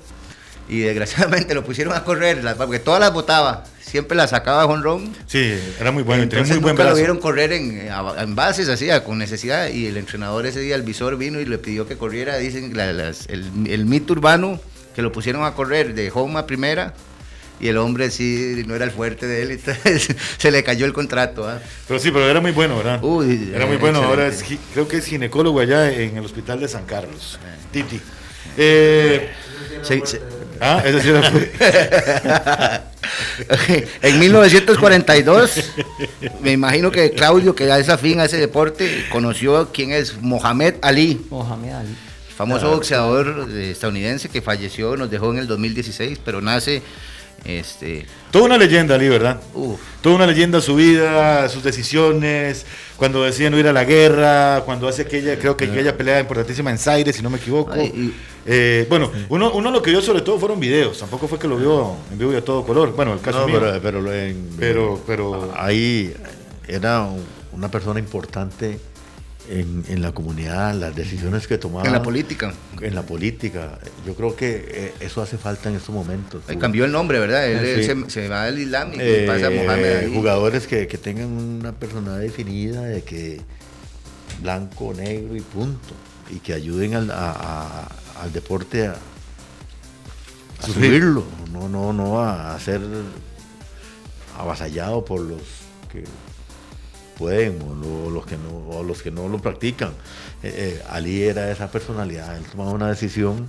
y 0.69 0.81
desgraciadamente 0.81 1.55
lo 1.55 1.65
pusieron 1.65 1.95
a 1.95 2.05
correr, 2.05 2.41
porque 2.57 2.79
todas 2.79 3.01
las 3.01 3.13
botaba, 3.13 3.65
siempre 3.81 4.17
las 4.17 4.31
sacaba 4.31 4.67
de 4.67 4.73
honrón. 4.73 5.15
Sí, 5.27 5.55
era 5.81 5.91
muy 5.93 6.03
bueno, 6.03 6.25
y 6.25 6.27
tenía 6.29 6.45
muy 6.45 6.57
buen 6.59 6.73
nunca 6.73 6.83
lo 6.85 6.89
brazo. 6.91 6.97
vieron 6.97 7.19
correr 7.19 7.53
en, 7.53 7.79
eh, 7.79 7.91
en 8.19 8.35
bases 8.35 8.69
así, 8.69 8.89
con 9.05 9.19
necesidad. 9.19 9.69
Y 9.69 9.87
el 9.87 9.97
entrenador 9.97 10.47
ese 10.47 10.61
día, 10.61 10.75
el 10.75 10.83
visor, 10.83 11.17
vino 11.19 11.41
y 11.41 11.45
le 11.45 11.59
pidió 11.59 11.87
que 11.87 11.97
corriera. 11.97 12.37
Dicen 12.39 12.77
la- 12.77 12.93
las- 12.93 13.27
el, 13.29 13.45
el 13.69 13.85
mito 13.87 14.13
urbano 14.15 14.59
que 14.97 15.03
lo 15.03 15.13
pusieron 15.13 15.45
a 15.45 15.55
correr 15.55 15.95
de 15.95 16.11
home 16.15 16.39
a 16.39 16.47
primera. 16.47 16.95
Y 17.61 17.69
el 17.69 17.77
hombre 17.77 18.11
sí 18.11 18.65
no 18.67 18.75
era 18.75 18.85
el 18.85 18.91
fuerte 18.91 19.27
de 19.29 19.43
él, 19.43 19.51
entonces 19.53 20.09
se 20.39 20.51
le 20.51 20.65
cayó 20.65 20.87
el 20.87 20.93
contrato. 20.93 21.49
¿ah? 21.49 21.61
Pero 21.87 22.01
sí, 22.01 22.11
pero 22.11 22.29
era 22.29 22.41
muy 22.41 22.51
bueno, 22.51 22.77
¿verdad? 22.77 22.99
Uy, 23.03 23.53
era 23.55 23.65
muy 23.67 23.77
eh, 23.77 23.79
bueno. 23.79 24.03
Ahora 24.03 24.27
es, 24.27 24.43
creo 24.73 24.89
que 24.89 24.97
es 24.97 25.07
ginecólogo 25.07 25.61
allá 25.61 25.93
en 25.93 26.17
el 26.17 26.25
hospital 26.25 26.59
de 26.59 26.67
San 26.69 26.85
Carlos. 26.85 27.39
Titi. 27.71 28.01
Eh, 28.57 29.31
Se- 29.83 30.05
se- 30.07 30.21
ah, 30.61 30.83
sí 31.03 31.11
en 34.03 34.19
1942, 34.19 35.71
me 36.43 36.53
imagino 36.53 36.91
que 36.91 37.13
Claudio, 37.13 37.55
que 37.55 37.67
da 37.67 37.79
esa 37.79 37.99
fin 37.99 38.21
a 38.21 38.25
ese 38.25 38.39
deporte, 38.39 39.05
conoció 39.11 39.71
quién 39.73 39.93
es 39.93 40.21
Mohamed 40.21 40.75
Ali. 40.83 41.25
Mohamed 41.31 41.73
Ali. 41.73 41.95
famoso 42.37 42.71
boxeador 42.71 43.49
eh, 43.51 43.71
estadounidense 43.71 44.29
que 44.29 44.43
falleció, 44.43 44.97
nos 44.97 45.09
dejó 45.11 45.33
en 45.33 45.39
el 45.39 45.47
2016, 45.47 46.19
pero 46.25 46.41
nace, 46.41 46.83
este, 47.45 48.07
Toda 48.31 48.47
una 48.47 48.59
leyenda, 48.59 48.95
Ali, 48.97 49.09
¿verdad? 49.09 49.41
uf, 49.55 49.79
Toda 50.01 50.17
una 50.17 50.27
leyenda 50.27 50.61
su 50.61 50.75
vida, 50.75 51.49
sus 51.49 51.63
decisiones, 51.63 52.67
cuando 52.97 53.23
decide 53.25 53.51
no 53.51 53.59
ir 53.59 53.67
a 53.69 53.73
la 53.73 53.85
guerra, 53.85 54.63
cuando 54.65 54.89
hace 54.89 55.03
aquella, 55.03 55.39
creo 55.39 55.57
que 55.57 55.65
aquella 55.67 55.97
pelea 55.97 56.21
importantísima 56.21 56.71
en 56.71 56.79
Zaire, 56.79 57.13
si 57.13 57.23
no 57.23 57.31
me 57.31 57.39
equivoco. 57.39 57.73
Ay, 57.73 57.87
y- 57.95 58.15
Eh, 58.47 58.85
bueno, 58.91 59.11
uno, 59.31 59.53
uno 59.55 59.71
lo 59.71 59.81
que 59.81 59.91
vio 59.91 60.03
sobre 60.03 60.21
todo 60.21 60.39
fueron 60.39 60.61
videos, 60.61 60.99
tampoco 60.99 61.27
fue 61.29 61.39
que 61.39 61.49
lo 61.49 61.57
vio 61.57 61.97
en 62.13 62.19
vivo 62.19 62.31
y 62.35 62.37
a 62.37 62.45
todo 62.45 62.63
color. 62.63 62.93
Bueno, 62.95 63.15
el 63.15 63.21
caso 63.21 63.41
No, 63.41 63.47
mío. 63.47 63.59
pero, 63.59 63.81
pero, 63.81 64.01
lo 64.03 64.13
en- 64.13 64.51
Pero- 64.59 65.01
pero- 65.07 65.55
ahí 65.57 66.13
era 66.69 67.01
un- 67.05 67.25
una 67.53 67.71
persona 67.71 67.99
importante 68.01 68.79
en, 69.49 69.85
en 69.89 70.01
la 70.03 70.13
comunidad, 70.13 70.75
las 70.75 70.95
decisiones 70.97 71.47
que 71.47 71.59
tomaba. 71.59 71.87
en 71.87 71.93
la 71.93 72.03
política. 72.03 72.55
En 72.81 72.95
la 72.95 73.03
política. 73.03 73.79
Yo 74.07 74.15
creo 74.15 74.35
que 74.37 74.65
eh, 74.69 74.95
eso 75.01 75.21
hace 75.23 75.37
falta 75.39 75.69
en 75.69 75.77
estos 75.77 75.95
momentos. 75.95 76.43
Cambió 76.59 76.85
el 76.85 76.93
nombre, 76.93 77.19
¿verdad? 77.19 77.47
Él, 77.47 77.83
Sí. 77.83 77.85
se, 77.85 78.11
se 78.11 78.29
va 78.29 78.45
al 78.45 78.59
Islam 78.59 78.93
y 78.95 78.99
Eh, 79.01 79.25
pasa 79.27 79.49
a 79.49 79.51
Mohamed 79.51 79.97
Ali. 80.05 80.15
jugadores 80.15 80.67
que, 80.67 80.87
que 80.87 80.97
tengan 80.99 81.27
una 81.27 81.73
personalidad 81.73 82.21
definida 82.21 82.83
de 82.83 83.03
que 83.03 83.41
blanco, 84.43 84.93
negro 84.95 85.37
y 85.37 85.41
punto. 85.41 85.95
Y 86.31 86.39
que 86.39 86.55
ayuden 86.55 86.95
al, 86.95 87.11
a- 87.11 87.31
a- 87.33 88.23
al 88.23 88.33
deporte 88.33 88.87
a, 88.87 88.93
a 90.63 90.67
subirlo, 90.67 91.25
no, 91.53 91.69
no, 91.69 91.93
no 91.93 92.23
a 92.23 92.59
ser 92.59 92.81
avasallado 94.39 95.05
por 95.05 95.21
los 95.21 95.41
que 95.93 96.05
pueden 97.19 97.61
o 97.63 97.75
lo- 97.75 98.11
los 98.11 98.27
que 98.27 98.37
no, 98.37 98.77
o 98.79 98.83
los 98.83 99.03
que 99.03 99.11
no 99.11 99.29
lo 99.29 99.39
practican. 99.39 99.91
Eh, 100.43 100.79
eh, 100.79 100.83
Ali 100.89 101.23
era 101.23 101.51
esa 101.51 101.71
personalidad, 101.71 102.37
él 102.37 102.45
tomaba 102.45 102.71
una 102.73 102.89
decisión 102.89 103.49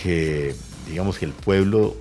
que 0.00 0.54
digamos 0.88 1.18
que 1.18 1.24
el 1.24 1.32
pueblo 1.32 1.96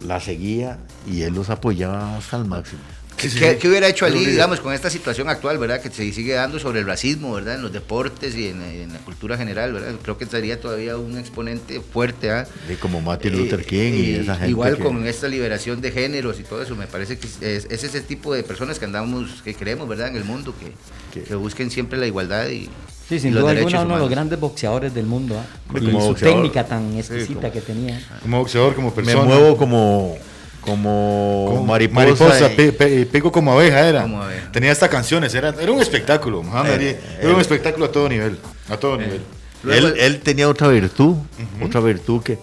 la 0.00 0.20
seguía 0.20 0.78
y 1.06 1.22
él 1.22 1.34
los 1.34 1.50
apoyaba 1.50 2.16
hasta 2.16 2.36
el 2.36 2.44
máximo. 2.44 2.80
¿Qué, 3.16 3.30
Sí, 3.30 3.34
sí, 3.38 3.38
qué- 3.40 3.52
sí. 3.52 3.56
qué 3.60 3.68
hubiera 3.68 3.88
hecho 3.88 4.04
Ali, 4.04 4.24
digamos, 4.26 4.60
con 4.60 4.72
esta 4.74 4.90
situación 4.90 5.28
actual, 5.30 5.56
¿verdad? 5.58 5.80
Que 5.80 5.88
se 5.90 6.12
sigue 6.12 6.34
dando 6.34 6.58
sobre 6.58 6.80
el 6.80 6.86
racismo, 6.86 7.32
¿verdad? 7.32 7.54
En 7.54 7.62
los 7.62 7.72
deportes 7.72 8.34
y 8.36 8.48
en, 8.48 8.60
en 8.62 8.92
la 8.92 8.98
cultura 8.98 9.38
general, 9.38 9.72
¿verdad? 9.72 9.94
Creo 10.02 10.18
que 10.18 10.26
sería 10.26 10.60
todavía 10.60 10.96
un 10.98 11.16
exponente 11.18 11.80
fuerte, 11.80 12.30
¿ah? 12.30 12.46
Y 12.70 12.74
como 12.74 13.00
Martin 13.00 13.32
Eh, 13.32 13.36
Luther 13.38 13.64
King 13.64 13.92
y, 13.94 14.00
y 14.10 14.14
esa 14.16 14.34
gente. 14.34 14.50
Igual 14.50 14.76
que- 14.76 14.82
con 14.82 15.06
esta 15.06 15.28
liberación 15.28 15.80
de 15.80 15.92
géneros 15.92 16.38
y 16.40 16.42
todo 16.42 16.62
eso, 16.62 16.76
me 16.76 16.86
parece 16.86 17.18
que 17.18 17.26
es, 17.26 17.66
es 17.70 17.84
ese 17.84 18.00
tipo 18.02 18.34
de 18.34 18.42
personas 18.42 18.78
que 18.78 18.84
andamos, 18.84 19.40
que 19.42 19.54
creemos, 19.54 19.88
¿verdad? 19.88 20.08
En 20.08 20.16
el 20.16 20.24
mundo, 20.24 20.54
que, 20.58 20.72
Que- 21.20 21.26
que 21.26 21.34
busquen 21.34 21.70
siempre 21.70 21.98
la 21.98 22.06
igualdad 22.06 22.48
y, 22.50 22.68
Sí, 23.08 23.18
sin 23.20 23.32
duda 23.32 23.52
alguna, 23.52 23.82
uno 23.82 23.94
de 23.94 24.00
los 24.00 24.10
grandes 24.10 24.38
boxeadores 24.40 24.92
del 24.92 25.06
mundo. 25.06 25.38
¿ah? 25.38 25.46
Como 25.72 25.80
su 26.00 26.06
boxeador. 26.08 26.34
técnica 26.42 26.66
tan 26.66 26.92
Sí, 26.92 26.98
exquisita 26.98 27.40
como- 27.40 27.52
que 27.52 27.60
tenía. 27.62 28.02
Como 28.20 28.38
boxeador, 28.40 28.74
como 28.74 28.88
me 28.90 28.94
persona. 28.94 29.24
muevo 29.24 29.56
como, 29.56 30.18
como, 30.66 31.44
como 31.48 31.64
mariposa. 31.64 32.00
mariposa, 32.04 32.52
y- 32.52 32.56
pe- 32.56 32.72
pe- 32.72 33.06
pico 33.06 33.30
como 33.32 33.52
abeja 33.52 33.88
era. 33.88 34.02
Como 34.02 34.22
abeja. 34.22 34.50
Tenía 34.52 34.72
hasta 34.72 34.88
canciones, 34.90 35.34
era, 35.34 35.50
era 35.60 35.72
un 35.72 35.80
espectáculo. 35.80 36.42
Mohamed 36.42 36.70
Eh, 36.70 36.74
Ali, 36.74 36.86
era 37.20 37.30
eh, 37.30 37.34
un 37.34 37.40
espectáculo 37.40 37.86
a 37.86 37.92
todo 37.92 38.08
nivel. 38.08 38.38
A 38.68 38.76
todo 38.76 38.96
nivel. 38.98 39.20
Luego- 39.62 39.88
él, 39.88 39.94
él 39.98 40.20
tenía 40.20 40.48
otra 40.48 40.68
virtud, 40.68 41.16
otra 41.62 41.80
virtud 41.80 42.22
que, 42.22 42.38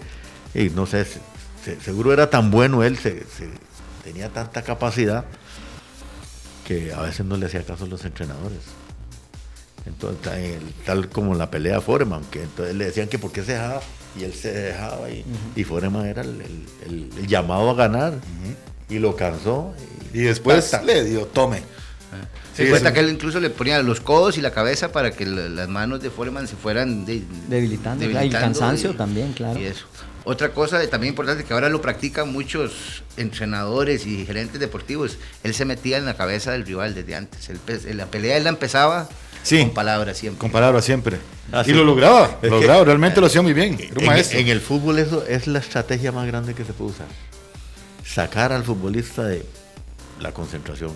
y 0.54 0.70
no 0.70 0.86
sé, 0.86 1.04
se- 1.04 1.20
se- 1.64 1.80
seguro 1.80 2.12
era 2.12 2.28
tan 2.30 2.50
bueno 2.50 2.82
él, 2.82 2.96
se- 2.98 3.20
se- 3.24 3.48
tenía 4.02 4.28
tanta 4.30 4.62
capacidad 4.62 5.24
que 6.66 6.92
a 6.92 7.00
veces 7.02 7.24
no 7.26 7.36
le 7.36 7.46
hacía 7.46 7.62
caso 7.62 7.84
a 7.84 7.88
los 7.88 8.04
entrenadores. 8.04 8.58
Entonces, 9.86 10.32
tal 10.86 11.08
como 11.10 11.32
en 11.32 11.38
la 11.38 11.50
pelea 11.50 11.80
Foreman, 11.80 12.22
que 12.30 12.42
entonces 12.42 12.74
le 12.74 12.86
decían 12.86 13.06
que 13.08 13.18
por 13.18 13.32
qué 13.32 13.42
se 13.44 13.52
dejaba, 13.52 13.80
y 14.18 14.24
él 14.24 14.32
se 14.32 14.52
dejaba, 14.52 15.10
y, 15.10 15.24
y 15.56 15.64
Foreman 15.64 16.06
era 16.06 16.22
el, 16.22 16.40
el- 16.40 16.66
el- 16.86 17.10
el 17.18 17.26
llamado 17.26 17.70
a 17.70 17.74
ganar, 17.74 18.14
y 18.88 18.98
lo 18.98 19.16
cansó. 19.16 19.74
Y 20.12 20.20
después 20.20 20.70
Ta, 20.70 20.78
ta. 20.80 20.84
le 20.84 21.04
dio 21.04 21.26
tome. 21.26 21.62
Se 22.54 22.64
Sí, 22.64 22.70
cuenta 22.70 22.92
que 22.92 23.00
él 23.00 23.10
incluso 23.10 23.40
le 23.40 23.50
ponía 23.50 23.82
los 23.82 23.98
codos 24.00 24.38
y 24.38 24.40
la 24.40 24.52
cabeza 24.52 24.92
para 24.92 25.10
que 25.10 25.26
la- 25.26 25.48
las 25.48 25.68
manos 25.68 26.00
de 26.00 26.10
Foreman 26.10 26.46
se 26.46 26.54
fueran 26.54 27.04
de- 27.04 27.24
Debilitando, 27.48 28.08
claro, 28.08 28.26
y 28.26 28.30
cansancio 28.30 28.94
también, 28.94 29.32
claro. 29.32 29.58
Y 29.58 29.64
eso. 29.64 29.86
Otra 30.22 30.50
cosa 30.50 30.78
de- 30.78 30.86
también 30.86 31.12
importante 31.12 31.42
que 31.42 31.52
ahora 31.52 31.68
lo 31.68 31.82
practican 31.82 32.32
muchos 32.32 33.02
entrenadores 33.16 34.06
y 34.06 34.24
gerentes 34.24 34.60
deportivos, 34.60 35.18
él 35.42 35.52
se 35.54 35.64
metía 35.64 35.98
en 35.98 36.06
la 36.06 36.14
cabeza 36.14 36.52
del 36.52 36.64
rival 36.64 36.94
desde 36.94 37.16
antes. 37.16 37.50
Él 37.50 37.58
la 37.96 38.06
pelea 38.06 38.36
él 38.36 38.44
la 38.44 38.50
empezaba 38.50 39.08
Sí. 39.44 39.60
con 39.60 39.70
palabras 39.70 40.18
siempre. 40.18 40.38
Con 40.40 40.50
palabras 40.50 40.84
siempre. 40.84 41.18
Ah, 41.52 41.62
y 41.62 41.66
sí. 41.66 41.72
lo 41.72 41.84
lograba, 41.84 42.38
lo 42.40 42.40
que- 42.40 42.48
lograba, 42.50 42.84
realmente 42.84 43.20
lo 43.20 43.26
hacía 43.28 43.42
muy 43.42 43.52
bien. 43.52 43.74
Era 43.78 43.92
un 43.94 44.00
en, 44.00 44.06
maestro. 44.06 44.38
en 44.40 44.48
el 44.48 44.60
fútbol 44.60 44.98
eso 44.98 45.24
es 45.26 45.46
la 45.46 45.60
estrategia 45.60 46.10
más 46.10 46.26
grande 46.26 46.54
que 46.54 46.64
se 46.64 46.72
puede 46.72 46.90
usar. 46.90 47.06
Sacar 48.04 48.52
al 48.52 48.64
futbolista 48.64 49.22
de 49.24 49.46
la 50.20 50.32
concentración. 50.32 50.90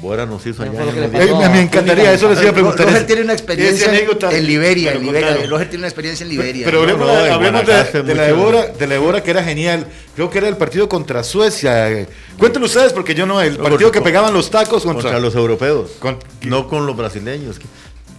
Bora 0.00 0.26
nos 0.26 0.46
hizo 0.46 0.62
allá 0.62 0.72
me, 0.72 1.48
me 1.48 1.60
encantaría, 1.62 2.12
eso 2.12 2.28
les 2.28 2.40
iba 2.40 2.50
a 2.50 2.52
preguntar. 2.52 2.86
Roger 2.86 3.04
tiene 3.06 3.22
una 3.22 3.32
experiencia 3.32 3.86
en 4.30 4.46
Liberia, 4.46 4.92
en 4.92 5.02
Liberia. 5.04 5.46
Roger 5.48 5.68
tiene 5.68 5.78
una 5.78 5.88
experiencia 5.88 6.22
en 6.22 6.30
Liberia. 6.30 6.64
Pero 6.66 6.80
hablemos, 6.82 7.06
No, 7.06 7.14
no, 7.14 7.26
en 7.26 7.32
hablemos 7.32 7.66
de, 7.66 8.02
de 8.04 8.14
la 8.14 8.22
de. 8.24 8.32
Bora, 8.32 8.66
de 8.68 8.86
la 8.86 8.92
de 8.94 8.98
Bora, 9.00 9.22
que 9.24 9.30
era 9.32 9.42
genial. 9.42 9.86
Creo 10.14 10.30
que 10.30 10.38
era 10.38 10.46
el 10.48 10.56
partido 10.56 10.88
contra 10.88 11.24
Suecia. 11.24 12.06
Cuéntenlo 12.38 12.66
ustedes, 12.66 12.92
porque 12.92 13.14
yo 13.16 13.26
no. 13.26 13.40
El 13.40 13.56
No, 13.58 13.64
partido 13.64 13.90
que 13.90 14.00
pegaban 14.00 14.32
los 14.32 14.50
tacos 14.50 14.84
contra. 14.84 15.02
contra 15.02 15.18
los 15.18 15.34
europeos, 15.34 15.90
Con- 15.98 16.18
no 16.42 16.68
con 16.68 16.86
los 16.86 16.96
brasileños. 16.96 17.56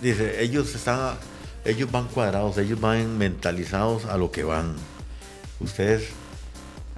dice, 0.01 0.43
ellos 0.43 0.75
están, 0.75 1.13
ellos 1.63 1.89
van 1.89 2.07
cuadrados, 2.07 2.57
ellos 2.57 2.81
van 2.81 3.17
mentalizados 3.17 4.03
a 4.05 4.17
lo 4.17 4.31
que 4.31 4.43
van. 4.43 4.75
Ustedes 5.61 6.03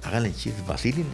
háganle 0.02 0.32
chistes, 0.34 0.66
vacílenos. 0.66 1.06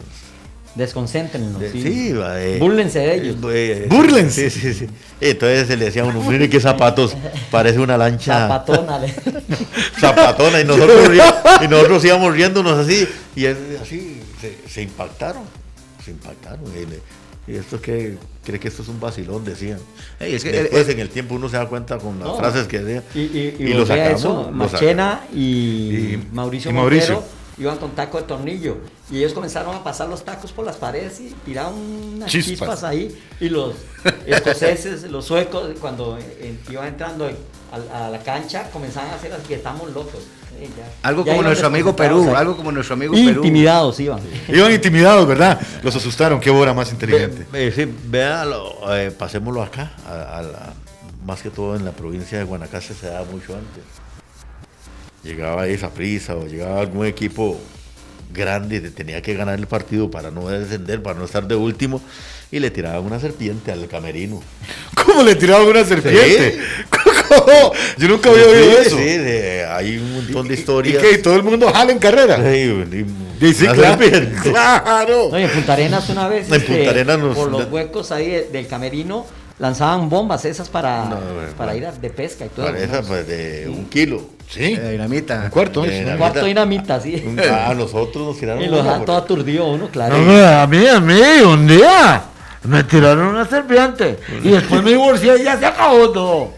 Desconcéntrenlos. 0.75 1.59
De- 1.59 1.71
sí. 1.71 2.13
Eh, 2.15 2.57
Búrlense 2.59 2.99
de 2.99 3.15
ellos. 3.15 3.35
eh, 3.51 3.87
Búrlense. 3.89 4.49
Sí, 4.49 4.59
sí, 4.61 4.73
sí. 4.73 4.87
Entonces 5.19 5.67
se 5.67 5.75
le 5.77 5.85
decía 5.85 6.03
a 6.03 6.05
uno, 6.05 6.21
miren 6.23 6.49
qué 6.49 6.59
zapatos, 6.59 7.15
parece 7.51 7.79
una 7.79 7.97
lancha 7.97 8.47
Zapatona. 8.47 8.99
zapatona 9.99 10.61
y 10.61 10.65
nosotros, 10.65 11.09
y 11.63 11.67
nosotros 11.67 12.05
íbamos 12.05 12.33
riéndonos 12.33 12.77
así 12.77 13.07
y 13.35 13.45
así 13.45 14.21
se, 14.39 14.57
se 14.69 14.81
impactaron, 14.83 15.43
se 16.03 16.11
impactaron. 16.11 16.61
Y, 16.75 16.85
le- 16.85 17.19
y 17.53 17.57
esto 17.57 17.81
que 17.81 18.15
cree 18.45 18.59
que 18.59 18.67
esto 18.67 18.83
es 18.83 18.87
un 18.89 18.99
vacilón, 18.99 19.43
decían. 19.43 19.79
Es 20.19 20.43
que 20.43 20.51
Después 20.51 20.87
el- 20.87 20.93
en 20.95 20.99
el 20.99 21.09
tiempo 21.09 21.35
uno 21.35 21.49
se 21.49 21.57
da 21.57 21.65
cuenta 21.67 21.97
con 21.97 22.19
las 22.19 22.27
No. 22.27 22.37
frases 22.37 22.67
que 22.67 22.79
decían. 22.79 23.03
Y, 23.15 23.19
y, 23.19 23.55
y, 23.59 23.63
Y 23.63 23.73
lo 23.73 23.79
volvía 23.85 23.97
sacamos, 23.97 24.19
eso, 24.19 24.43
lo 24.45 24.51
Machena 24.51 25.21
y, 25.33 25.39
Y- 25.39 26.27
Mauricio 26.31 26.69
y 26.71 26.73
Mauricio. 26.75 27.23
Iban 27.59 27.77
con 27.77 27.91
taco 27.91 28.17
de 28.17 28.23
tornillo 28.23 28.77
y 29.11 29.17
ellos 29.17 29.33
comenzaron 29.33 29.75
a 29.75 29.83
pasar 29.83 30.07
los 30.07 30.23
tacos 30.23 30.51
por 30.53 30.65
las 30.65 30.77
paredes 30.77 31.19
y 31.19 31.35
tiraban 31.45 31.73
unas 31.75 32.31
Chispas. 32.31 32.51
chispas, 32.57 32.83
ahí 32.85 33.15
y 33.41 33.49
los 33.49 33.73
escoceses, 34.25 35.03
los 35.11 35.25
suecos 35.25 35.69
cuando 35.81 36.17
eh, 36.17 36.55
iban 36.69 36.87
entrando 36.87 37.29
a, 37.71 38.05
a 38.05 38.09
la 38.09 38.19
cancha 38.19 38.69
comenzaban 38.71 39.09
a 39.11 39.15
hacer 39.15 39.33
así 39.33 39.43
que 39.47 39.55
estamos 39.55 39.91
locos. 39.93 40.21
Eh, 40.59 40.67
ya- 40.77 41.07
Algo 41.07 41.23
ya 41.25 41.31
como 41.33 41.43
nuestro 41.43 41.67
amigo 41.67 41.95
Perú, 41.95 42.25
ahí. 42.29 42.35
algo 42.35 42.55
como 42.57 42.71
nuestro 42.71 42.93
amigo 42.95 43.13
Perú. 43.13 43.27
Intimidados 43.29 43.99
iban. 43.99 44.19
Iban 44.47 44.71
intimidados, 44.71 45.27
¿verdad? 45.27 45.59
Los 45.83 45.95
asustaron. 45.95 46.39
Qué 46.39 46.49
Bora 46.49 46.73
más 46.73 46.91
inteligente. 46.91 47.45
Ve- 47.51 47.71
sí, 47.71 47.85
véalo, 48.07 48.93
eh, 48.95 49.11
pasémoslo 49.11 49.61
acá, 49.63 49.91
a, 50.07 50.37
a 50.37 50.41
la- 50.43 50.73
más 51.25 51.41
que 51.41 51.49
todo 51.49 51.75
en 51.75 51.85
la 51.85 51.91
provincia 51.91 52.37
de 52.37 52.43
Guanacaste 52.45 52.93
se 52.93 53.07
daba 53.07 53.25
mucho 53.25 53.53
antes. 53.53 53.83
Llegaba 55.23 55.67
esa 55.67 55.89
prisa 55.89 56.35
o 56.35 56.45
llegaba 56.47 56.79
algún 56.81 57.05
equipo 57.05 57.59
grande 58.33 58.77
y 58.77 58.79
tenía 58.91 59.21
que 59.21 59.33
ganar 59.33 59.57
el 59.59 59.67
partido 59.67 60.09
para 60.11 60.31
no 60.31 60.47
descender, 60.49 61.01
para 61.01 61.17
no 61.19 61.25
estar 61.25 61.47
de 61.47 61.55
último, 61.55 62.01
y 62.51 62.59
le 62.59 62.69
tiraban 62.71 63.03
una 63.03 63.19
serpiente 63.19 63.71
al 63.71 63.87
camerino. 63.87 64.41
¿Cómo 65.05 65.23
le 65.23 65.35
tiraban 65.35 65.67
una 65.67 65.83
serpiente? 65.83 66.59
¿Cómo? 66.89 67.73
Yo 67.97 68.07
nunca 68.07 68.29
había 68.29 68.45
oído 68.45 68.71
Sí, 68.83 68.87
eso. 68.87 68.97
sí, 68.97 69.03
hay 69.67 69.97
un 69.97 70.13
montón 70.13 70.47
de 70.47 70.53
¿Y 70.53 70.57
historias. 70.57 71.03
qué? 71.03 71.13
¿Y 71.13 71.17
todo 71.21 71.35
el 71.35 71.43
mundo 71.43 71.71
jala 71.71 71.91
en 71.91 71.99
carrera? 71.99 72.37
Sí, 72.37 72.59
y- 73.41 73.45
Y 73.45 73.53
sí, 73.53 73.65
claro. 74.43 75.29
No, 75.31 75.39
y 75.39 75.43
en 75.43 75.49
Punta 75.49 75.73
Arenas 75.73 76.09
una 76.09 76.27
vez, 76.27 76.47
En 76.49 76.55
este, 76.55 76.75
Punta 76.75 76.89
Arenas 76.91 77.19
nos- 77.19 77.35
por 77.37 77.51
los 77.51 77.69
huecos 77.71 78.11
ahí 78.11 78.27
de- 78.29 78.43
del 78.51 78.67
camerino, 78.67 79.25
lanzaban 79.59 80.09
bombas 80.09 80.45
esas 80.45 80.69
para, 80.69 81.05
No, 81.05 81.19
para 81.57 81.75
ir 81.75 81.85
de 81.87 82.09
pesca 82.09 82.45
y 82.45 82.49
todo. 82.49 82.65
Para 82.65 82.79
esa, 82.79 83.01
¿no? 83.01 83.07
pues, 83.07 83.27
de 83.27 83.67
un 83.69 83.85
kilo. 83.85 84.23
Sí. 84.49 84.73
Eh, 84.79 84.91
dinamita. 84.93 85.41
Un 85.45 85.49
cuarto. 85.51 85.85
Eh, 85.85 86.01
¿eh? 86.01 86.05
Un 86.11 86.17
cuarto 86.17 86.39
de 86.39 86.47
dinamita, 86.47 86.99
sí. 86.99 87.23
A 87.51 87.73
nosotros 87.75 88.27
nos 88.27 88.37
tiraron 88.39 88.61
Y 88.63 88.65
lo 88.65 88.71
una 88.73 88.77
dejaban 88.79 88.99
por- 88.99 89.05
todo 89.05 89.17
aturdido 89.17 89.67
uno, 89.67 89.87
claro. 89.89 90.17
No, 90.17 90.25
no, 90.33 90.59
a 90.61 90.65
mí, 90.67 90.87
a 90.87 90.99
mí, 90.99 91.21
un 91.45 91.67
día 91.67 92.23
me 92.63 92.83
tiraron 92.83 93.27
una 93.27 93.45
serpiente 93.47 94.19
y 94.43 94.49
después 94.49 94.83
me 94.83 94.89
divorcié 94.89 95.37
y 95.39 95.43
ya 95.43 95.57
se 95.57 95.65
acabó 95.65 96.09
todo. 96.09 96.53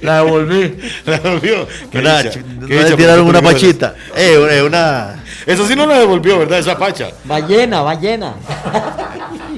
La 0.00 0.16
devolví. 0.24 0.76
La 1.06 1.18
devolvió. 1.18 1.68
Qué 1.90 1.98
Una, 1.98 2.22
dicha, 2.22 2.40
ch- 2.40 2.42
qué 2.42 2.58
no 2.58 2.66
dicha, 2.66 2.88
le 2.90 2.96
tiraron 2.96 3.26
una 3.26 3.42
pachita. 3.42 3.94
Eh, 4.16 4.38
una, 4.38 4.64
una- 4.64 5.24
Eso 5.46 5.68
sí 5.68 5.76
no 5.76 5.86
la 5.86 5.98
devolvió, 5.98 6.38
¿verdad? 6.40 6.58
Esa 6.58 6.76
pacha. 6.78 7.10
Ballena, 7.24 7.82
ballena. 7.82 8.34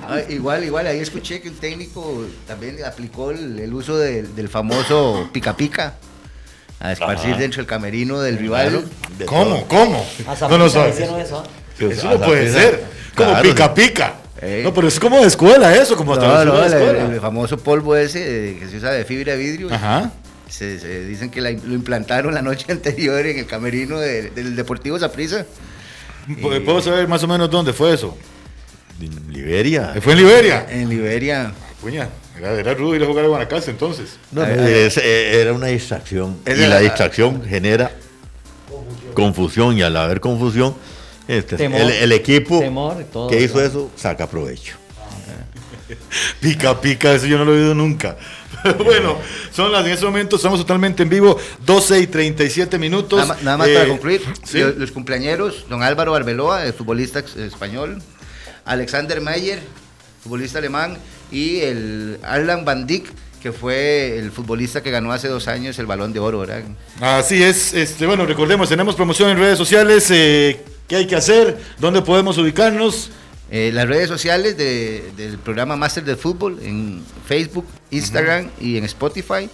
Ah, 0.09 0.21
igual, 0.29 0.63
igual, 0.63 0.87
ahí 0.87 1.01
escuché 1.01 1.41
que 1.41 1.49
un 1.49 1.57
técnico 1.57 2.23
también 2.47 2.77
aplicó 2.85 3.33
el, 3.33 3.59
el 3.59 3.75
uso 3.75 3.97
del, 3.99 4.37
del 4.37 4.49
famoso 4.49 5.29
pica 5.33 5.57
pica 5.57 5.95
a 6.81 6.93
esparcir 6.93 7.31
Ajá. 7.33 7.41
dentro 7.41 7.59
del 7.59 7.67
camerino 7.67 8.21
del 8.21 8.39
rival. 8.39 8.85
de 9.19 9.25
¿Cómo? 9.27 9.45
todo. 9.65 9.69
¿Cómo? 9.69 10.07
A 10.27 10.49
No 10.49 10.59
lo 10.59 10.69
sabes. 10.69 10.95
hicieron 10.95 11.21
eso. 11.21 11.43
Eso 11.79 12.11
no 12.11 12.21
puede 12.21 12.51
ser. 12.53 12.85
Como 13.15 13.31
Claro, 13.31 13.49
pica 13.49 13.75
pica. 13.75 14.15
Eh. 14.43 14.61
No, 14.63 14.75
pero 14.75 14.89
es 14.89 15.01
como 15.01 15.19
de 15.21 15.27
escuela 15.29 15.75
eso, 15.75 15.97
como 15.97 16.15
No, 16.15 16.21
hasta 16.23 16.45
no, 16.45 16.57
de 16.61 16.67
el, 16.67 16.73
escuela. 16.75 17.15
el 17.15 17.21
famoso 17.21 17.57
polvo 17.59 17.97
ese 17.97 18.51
eh, 18.51 18.59
que 18.59 18.69
se 18.69 18.77
usa 18.77 18.91
de 18.93 19.05
fibra 19.07 19.33
de 19.33 19.39
vidrio. 19.39 19.73
Ajá. 19.73 20.11
Se, 20.49 20.79
se 20.79 21.05
dicen 21.07 21.31
que 21.31 21.41
la- 21.41 21.51
lo 21.51 21.75
implantaron 21.75 22.35
la 22.35 22.43
noche 22.43 22.67
anterior 22.73 23.25
en 23.27 23.39
el 23.39 23.47
camerino 23.47 23.99
de- 23.99 24.31
del 24.31 24.55
Deportivo 24.55 24.99
Zaprisa. 24.99 25.47
¿Pu- 26.29 26.65
¿Puedo 26.65 26.83
saber 26.83 27.09
más 27.09 27.23
o 27.23 27.29
menos 27.29 27.51
dónde 27.51 27.73
fue 27.73 27.95
eso? 27.95 28.17
En 29.01 29.33
Liberia. 29.33 29.95
Fue 30.03 30.13
en 30.13 30.19
Liberia. 30.19 30.67
En 30.69 30.89
Liberia. 30.89 31.53
Puña, 31.81 32.09
era, 32.39 32.53
era 32.53 32.75
rudo 32.75 32.95
ir 32.97 33.03
a 33.03 33.07
jugar 33.07 33.25
a 33.25 33.29
Guanacaste 33.29 33.71
entonces. 33.71 34.19
No, 34.33 34.45
es- 34.45 34.97
eh, 34.99 35.41
era 35.41 35.53
una 35.53 35.67
distracción. 35.69 36.39
Es 36.45 36.59
y 36.59 36.63
la 36.63 36.69
la- 36.69 36.81
distracción 36.81 37.43
genera 37.45 37.91
confusión. 39.15 39.77
Y 39.77 39.83
al 39.83 39.97
haber 39.97 40.21
confusión, 40.21 40.75
este, 41.29 41.57
Temor. 41.57 41.81
el, 41.81 41.91
el 41.91 42.13
equipo 42.13 42.61
Temor 42.61 43.01
y 43.01 43.05
todo, 43.05 43.29
que 43.29 43.41
hizo 43.43 43.61
eso 43.63 43.91
saca 43.97 44.29
provecho. 44.29 44.77
Pica 46.41 46.81
pica, 46.81 47.13
eso 47.15 47.27
yo 47.27 47.39
no 47.39 47.45
lo 47.45 47.55
he 47.55 47.61
oído 47.61 47.75
nunca. 47.75 48.17
Pero 48.63 48.77
bueno, 48.85 49.17
son 49.53 49.71
las 49.73 49.85
en 49.87 49.93
ese 49.93 50.05
momento, 50.05 50.37
estamos 50.37 50.59
totalmente 50.61 51.03
en 51.03 51.09
vivo, 51.09 51.39
12 51.65 52.01
y 52.01 52.07
37 52.07 52.79
minutos. 52.79 53.27
Nada, 53.43 53.57
más 53.57 53.69
Eh, 53.69 53.75
para 53.75 53.89
concluir, 53.89 54.23
sí. 54.45 54.59
los, 54.61 54.77
los 54.77 54.91
cumpleañeros, 54.93 55.67
don 55.69 55.83
Álvaro 55.83 56.15
Arbeloa, 56.15 56.65
el 56.67 56.73
futbolista 56.73 57.21
español, 57.21 58.03
Alexander 58.65 59.21
Meyer, 59.21 59.61
futbolista 60.23 60.59
alemán, 60.59 60.99
y 61.31 61.59
el 61.61 62.19
Alan 62.23 62.65
Van 62.65 62.87
Dijk, 62.87 63.07
que 63.43 63.53
fue 63.53 64.19
el 64.19 64.33
futbolista 64.33 64.83
que 64.83 64.91
ganó 64.91 65.13
hace 65.13 65.29
dos 65.29 65.47
años 65.49 65.79
el 65.79 65.87
Balón 65.87 66.13
de 66.13 66.19
Oro, 66.21 66.41
¿verdad? 66.41 66.63
Así 67.01 67.43
es, 67.43 67.75
este, 67.75 68.07
bueno, 68.07 68.27
recordemos, 68.27 68.69
tenemos 68.69 68.95
promoción 68.97 69.31
en 69.31 69.39
redes 69.39 69.57
sociales, 69.59 70.11
eh, 70.11 70.61
¿qué 70.89 70.97
hay 70.97 71.07
que 71.07 71.17
hacer? 71.17 71.59
¿Dónde 71.79 72.03
podemos 72.03 72.39
ubicarnos? 72.39 73.11
Eh, 73.49 73.71
las 73.73 73.87
redes 73.87 74.09
sociales 74.09 74.57
de- 74.57 75.05
del 75.17 75.39
programa 75.39 75.77
Master 75.77 76.03
del 76.05 76.17
Fútbol 76.17 76.59
en 76.65 77.01
Facebook, 77.29 77.65
Instagram 77.93 78.51
y 78.61 78.77
en 78.77 78.85
Spotify 78.85 79.49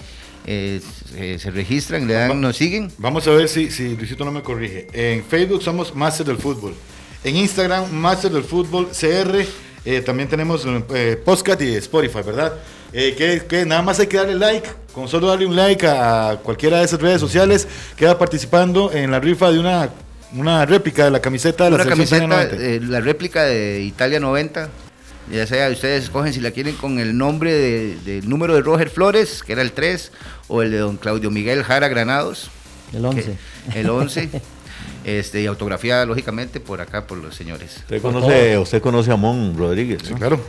eh, 0.47 0.81
se, 1.13 1.39
se 1.39 1.51
registran, 1.51 2.07
le 2.09 2.15
dan, 2.15 2.41
nos 2.41 2.57
siguen. 2.57 2.91
Vamos 2.97 3.27
a 3.29 3.33
ver 3.33 3.49
si, 3.51 3.71
si 3.71 3.95
Luisito 3.95 4.25
no 4.25 4.33
me 4.33 4.43
corrige. 4.43 4.87
En 4.95 5.23
Facebook 5.23 5.63
somos 5.63 5.95
Master 5.95 6.25
del 6.27 6.39
Fútbol. 6.39 6.75
En 7.23 7.37
Instagram, 7.37 7.93
Master 7.93 8.33
del 8.33 8.45
Fútbol 8.45 8.89
CR. 8.99 9.45
Eh, 9.85 10.01
también 10.01 10.29
tenemos 10.29 10.65
eh, 10.95 11.21
podcast 11.25 11.61
y 11.63 11.75
Spotify, 11.77 12.21
¿verdad? 12.25 12.53
Eh, 12.93 13.15
que, 13.17 13.45
que 13.47 13.65
nada 13.67 13.83
más 13.83 13.99
hay 14.01 14.07
que 14.07 14.17
darle 14.17 14.35
like. 14.37 14.69
Con 14.93 15.09
solo 15.09 15.29
darle 15.29 15.47
un 15.47 15.57
like 15.57 15.87
a, 15.87 16.39
cualquiera 16.43 16.79
de 16.79 16.85
esas 16.85 17.01
redes 17.01 17.21
sociales, 17.21 17.67
queda 17.97 18.19
participando 18.19 18.93
en 18.93 19.11
la 19.11 19.19
rifa 19.19 19.51
de 19.51 19.59
una, 19.59 19.89
una 20.37 20.65
réplica 20.67 21.05
de 21.07 21.11
la 21.11 21.21
camiseta 21.21 21.65
de 21.65 21.71
la 21.71 21.77
Una 21.77 21.87
camiseta, 21.87 22.25
Italia 22.25 22.37
90. 22.49 22.65
eh, 22.65 22.81
la 22.83 23.01
réplica 23.01 23.43
de 23.45 23.81
Italia 23.83 24.21
90. 24.21 24.69
Ya 25.33 25.47
sea, 25.47 25.71
ustedes 25.71 26.05
escogen 26.05 26.33
si 26.33 26.41
la 26.41 26.51
quieren 26.51 26.75
con 26.77 26.99
el 26.99 27.17
nombre 27.17 27.53
de- 27.53 27.97
del 28.05 28.29
número 28.29 28.55
de 28.55 28.61
Roger 28.61 28.91
Flores, 28.91 29.43
que 29.43 29.53
era 29.53 29.63
el 29.63 29.73
3, 29.73 30.13
o 30.49 30.63
el 30.63 30.71
de 30.71 30.79
don 30.79 30.97
Claudio 30.97 31.31
Miguel 31.31 31.63
Jara 31.65 31.89
Granados, 31.89 32.51
El 32.93 33.05
11. 33.07 33.37
que- 33.73 33.81
el 33.81 33.89
11. 33.89 34.29
este, 35.05 35.43
y 35.43 35.47
autografía, 35.47 36.05
lógicamente, 36.05 36.61
por 36.61 36.81
acá, 36.81 37.07
por 37.07 37.19
los 37.19 37.35
señores. 37.35 37.77
Usted 37.79 38.01
conoce, 38.03 38.59
usted 38.59 38.81
conoce 38.83 39.11
a 39.13 39.17
Mon 39.17 39.57
Rodríguez, 39.57 40.01
Sí, 40.05 40.13
¿no? 40.13 40.19
claro. 40.19 40.41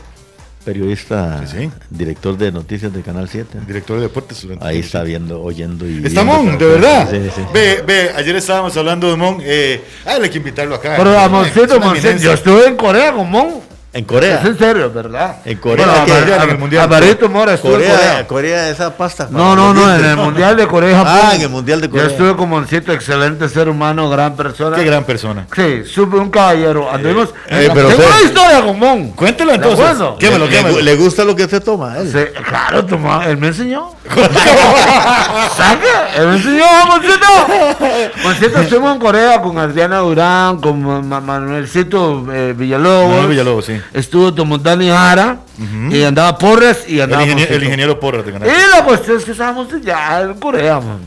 periodista, 0.63 1.45
Sí, 1.45 1.57
sí. 1.59 1.71
director 1.89 2.37
de 2.37 2.51
noticias 2.51 2.93
de 2.93 3.01
Canal 3.01 3.27
7. 3.27 3.59
Director 3.67 3.97
de 3.97 4.03
deportes. 4.03 4.47
Ahí 4.61 4.79
está 4.79 5.03
viendo, 5.03 5.41
oyendo 5.41 5.85
y. 5.87 6.05
Está 6.05 6.23
viendo 6.23 6.43
Mon, 6.43 6.57
de 6.57 6.65
verdad. 6.65 7.09
Sí, 7.11 7.17
sí. 7.35 7.41
Ve, 7.53 7.83
ve, 7.85 8.11
ayer 8.15 8.35
estábamos 8.37 8.75
hablando 8.77 9.09
de 9.09 9.15
Mon. 9.17 9.37
Eh, 9.41 9.81
ah, 10.05 10.17
hay 10.21 10.29
que 10.29 10.37
invitarlo 10.37 10.75
acá. 10.75 10.93
Pero 10.97 11.17
a 11.17 11.25
Es 11.25 11.31
Moncito, 11.31 11.79
Moncito, 11.79 12.17
yo 12.17 12.31
estuve 12.33 12.67
en 12.67 12.77
Corea 12.77 13.11
con 13.11 13.29
Mon. 13.29 13.72
En 13.95 14.01
Es 14.01 14.07
Corea. 14.07 14.41
en 14.43 14.57
serio, 14.57 14.91
¿verdad? 14.91 15.35
En 15.45 15.55
Corea, 15.59 15.85
Bueno, 15.85 16.05
que- 16.05 16.33
en 16.33 16.49
el 16.49 16.57
Mundial. 16.57 16.83
Alvarito 16.85 17.29
Mora 17.29 17.53
estuvo 17.53 17.73
en 17.75 17.81
Corea, 17.81 17.95
Corea. 17.95 18.27
Corea, 18.27 18.69
esa 18.69 18.97
pasta. 18.97 19.27
No, 19.29 19.55
no, 19.55 19.71
no, 19.71 19.95
en 19.95 20.03
el 20.03 20.17
Mundial 20.17 20.55
de 20.57 20.65
Corea 20.67 20.89
y 20.89 20.93
Japón. 20.95 21.13
Ah, 21.15 21.35
en 21.35 21.41
el 21.43 21.49
Mundial 21.49 21.79
de 21.79 21.89
Corea. 21.91 22.05
Yo 22.05 22.09
estuve 22.11 22.35
con 22.35 22.49
Moncito, 22.49 22.91
excelente 22.91 23.47
ser 23.49 23.69
humano, 23.69 24.09
gran 24.09 24.35
persona. 24.35 24.75
Qué 24.77 24.83
gran 24.83 25.03
persona. 25.03 25.45
Sí, 25.55 25.83
supe 25.85 26.17
un 26.17 26.31
caballero. 26.31 26.89
Anduvimos. 26.91 27.29
eh, 27.47 27.69
pero 27.71 27.89
Tengo 27.89 28.03
una 28.07 28.21
historia 28.23 28.61
con 28.65 28.79
Mon. 28.79 29.11
Cuéntelo 29.11 29.51
¿De 29.51 29.57
entonces. 29.57 29.85
Quémelo, 30.19 30.45
le, 30.45 30.51
quémelo. 30.51 30.81
le 30.81 30.95
gusta 30.95 31.23
lo 31.23 31.35
que 31.35 31.43
usted 31.43 31.61
toma. 31.61 31.99
él. 31.99 32.11
Sí, 32.11 32.41
claro, 32.47 32.83
toma, 32.85 33.27
él 33.27 33.37
me 33.37 33.47
enseñó. 33.49 33.91
¿Saca? 35.55 36.09
Me 36.25 36.35
enseñó, 36.35 36.65
Moncito. 36.87 37.25
Moncito 38.23 38.59
estuvimos 38.61 38.93
en 38.95 38.99
Corea 38.99 39.41
con 39.41 39.57
Adriana 39.57 39.97
Durán, 39.99 40.59
con 40.59 40.81
Ma- 40.83 41.01
Ma- 41.01 41.21
Manuelcito 41.21 42.25
eh, 42.31 42.53
Villalobos. 42.55 43.09
Manuel 43.11 43.27
Villalobos, 43.29 43.65
sí. 43.65 43.79
estuvo 43.93 44.31
Don 44.31 44.61
Dani 44.61 44.89
Jara, 44.89 45.37
y 45.89 46.03
andaba 46.03 46.37
Porras 46.37 46.79
y 46.87 46.95
El, 46.95 47.03
andaba 47.03 47.23
ingeniero, 47.23 47.47
el 47.49 47.55
Moncito. 47.55 47.65
ingeniero 47.65 47.99
Porras 47.99 48.25
de 48.25 48.31
Y 48.31 48.71
la 48.77 48.83
cuestión 48.83 49.17
es 49.17 49.25
que 49.25 49.31
estábamos 49.31 49.67
ya 49.81 50.21
en 50.21 50.33
Corea, 50.35 50.79
man. 50.79 50.99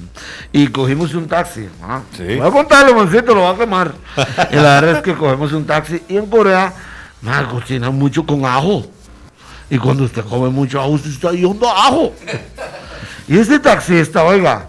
Y 0.52 0.68
cogimos 0.68 1.12
un 1.14 1.26
taxi. 1.28 1.68
¿ah? 1.82 2.00
Sí. 2.16 2.36
Voy 2.36 2.48
a 2.48 2.50
contarle, 2.50 2.94
mancito, 2.94 3.34
lo 3.34 3.42
va 3.42 3.50
a 3.50 3.56
quemar. 3.56 3.92
y 4.50 4.56
la 4.56 4.80
verdad 4.80 4.96
es 4.96 5.02
que 5.02 5.14
cogemos 5.14 5.52
un 5.52 5.66
taxi 5.66 6.02
y 6.08 6.16
en 6.16 6.26
Corea, 6.26 6.72
man, 7.20 7.46
cocinan 7.46 7.94
mucho 7.94 8.24
con 8.24 8.44
ajo. 8.46 8.86
Y 9.68 9.78
cuando 9.78 10.04
usted 10.04 10.24
come 10.24 10.48
mucho 10.48 10.80
ajo, 10.80 10.90
usted 10.90 11.10
está 11.10 11.32
yendo 11.32 11.68
ajo. 11.68 12.12
Y 13.28 13.38
este 13.38 13.58
taxista, 13.58 14.22
oiga, 14.24 14.68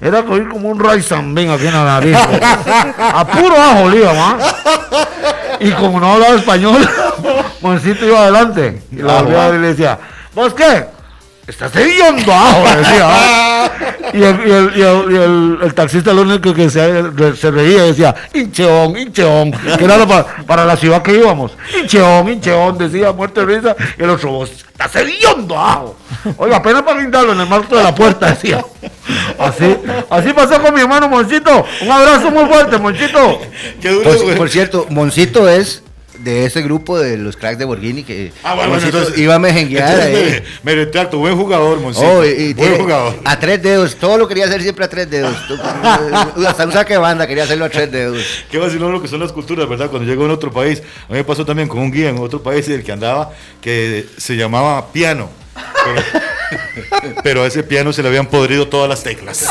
era 0.00 0.22
coger 0.22 0.48
como 0.48 0.68
un 0.68 0.80
and 0.80 1.34
bean 1.34 1.50
aquí 1.50 1.66
en 1.66 1.74
la 1.74 1.84
nariz. 1.84 2.16
a 2.98 3.26
puro 3.26 3.54
ajo 3.56 4.14
man. 4.14 4.38
Y 5.60 5.70
como 5.72 5.98
no 5.98 6.12
hablaba 6.12 6.36
español, 6.36 6.88
Moncito 7.60 8.06
iba 8.06 8.20
adelante. 8.20 8.82
Y 8.92 8.96
la 8.96 9.22
volvía 9.22 9.46
a 9.46 9.54
y 9.54 9.58
le 9.58 9.68
decía, 9.68 9.98
¿vos 10.34 10.54
qué? 10.54 10.86
Estás 11.48 11.74
hediondo 11.76 12.32
ajo, 12.32 12.62
decía. 12.76 13.02
¿ah? 13.08 13.70
Y, 14.14 14.22
el, 14.22 14.40
y, 14.46 14.50
el, 14.50 14.72
y, 14.74 14.80
el, 14.80 15.12
y 15.12 15.16
el- 15.16 15.58
el 15.64 15.74
taxista 15.74 16.14
lo 16.14 16.22
único 16.22 16.54
que 16.54 16.70
se, 16.70 17.36
se 17.36 17.50
reía 17.50 17.84
y 17.84 17.88
decía, 17.88 18.14
hincheón, 18.32 18.96
hincheón, 18.96 19.50
que 19.76 19.84
era 19.84 20.06
para, 20.06 20.24
para 20.46 20.64
la 20.64 20.76
ciudad 20.78 21.02
que 21.02 21.12
íbamos. 21.12 21.52
Hincheón, 21.78 22.26
hincheón, 22.26 22.78
decía, 22.78 23.12
muerte 23.12 23.44
de 23.44 23.46
risa. 23.56 23.76
Y 23.98 24.02
el 24.04 24.08
otro, 24.10 24.30
vos 24.30 24.50
estás 24.50 24.96
hediondo 24.96 25.58
ajo. 25.58 25.96
Oiga, 26.38 26.56
apenas 26.56 26.82
para 26.84 27.00
guindarlo 27.02 27.32
en 27.34 27.40
el 27.40 27.46
marco 27.48 27.76
de 27.76 27.82
la 27.82 27.94
puerta, 27.94 28.30
decía. 28.30 28.64
Así, 29.38 29.76
así 30.08 30.32
pasó 30.32 30.58
con 30.62 30.72
mi 30.74 30.80
hermano 30.80 31.06
Monchito. 31.10 31.66
Un 31.82 31.90
abrazo 31.90 32.30
muy 32.30 32.46
fuerte, 32.46 32.78
Monchito. 32.78 33.40
Qué 33.82 33.90
duro, 33.90 34.10
por 34.38 34.48
cierto, 34.48 34.86
Moncito 34.88 35.46
es 35.50 35.82
de 36.18 36.44
ese 36.46 36.62
grupo 36.62 36.98
de 36.98 37.16
los 37.16 37.36
cracks 37.36 37.58
de 37.58 37.64
Borghini 37.64 38.02
que 38.02 38.32
Ah, 38.42 38.54
bueno, 38.54 38.70
bueno, 38.70 38.72
Moncito 38.74 38.98
entonces- 38.98 39.18
iba 39.22 39.34
a 39.36 39.38
mejenguear 39.38 39.88
entonces 40.00 40.34
ahí. 40.34 40.42
Me, 40.64 40.72
me 40.74 40.84
retracto, 40.84 41.18
buen 41.18 41.36
jugador, 41.36 41.78
Moncito. 41.80 42.06
Oh, 42.06 42.24
y, 42.24 42.28
y 42.28 42.54
buen 42.54 42.68
tiene- 42.68 42.82
jugador. 42.84 43.14
a 43.24 43.38
tres 43.38 43.62
dedos, 43.62 43.94
todo 43.96 44.18
lo 44.18 44.26
quería 44.28 44.46
hacer 44.46 44.62
siempre 44.62 44.84
a 44.84 44.88
tres 44.88 45.08
dedos. 45.10 45.36
Hasta 46.46 46.64
un 46.66 46.72
saque 46.72 46.94
de 46.94 46.98
banda 46.98 47.26
quería 47.26 47.44
hacerlo 47.44 47.64
a 47.66 47.68
tres 47.68 47.90
dedos. 47.90 48.22
Qué 48.50 48.58
vacilón 48.58 48.92
lo 48.92 49.00
que 49.02 49.08
son 49.08 49.20
las 49.20 49.32
culturas, 49.32 49.68
¿verdad? 49.68 49.88
Cuando 49.90 50.08
llego 50.08 50.24
en 50.24 50.30
otro 50.30 50.50
país, 50.52 50.80
a 51.08 51.12
mí 51.12 51.18
me 51.18 51.24
pasó 51.24 51.44
también 51.44 51.68
con 51.68 51.78
un 51.80 51.90
guía 51.90 52.08
en 52.10 52.18
otro 52.18 52.42
país 52.42 52.68
el 52.68 52.82
que 52.82 52.92
andaba, 52.92 53.30
que 53.60 54.06
se 54.16 54.34
llamaba 54.36 54.90
piano. 54.92 55.30
Pero, 55.84 57.14
pero 57.22 57.42
a 57.42 57.46
ese 57.46 57.62
piano 57.62 57.92
se 57.92 58.02
le 58.02 58.08
habían 58.08 58.26
podrido 58.26 58.68
todas 58.68 58.88
las 58.88 59.02
teclas. 59.02 59.46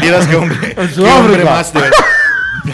Vieras 0.00 0.26
qué 0.26 0.36
hombre, 0.36 0.74
qué 0.94 1.00
hombre 1.02 1.44
más 1.44 1.72
de 1.72 1.80
verdad. 1.80 1.96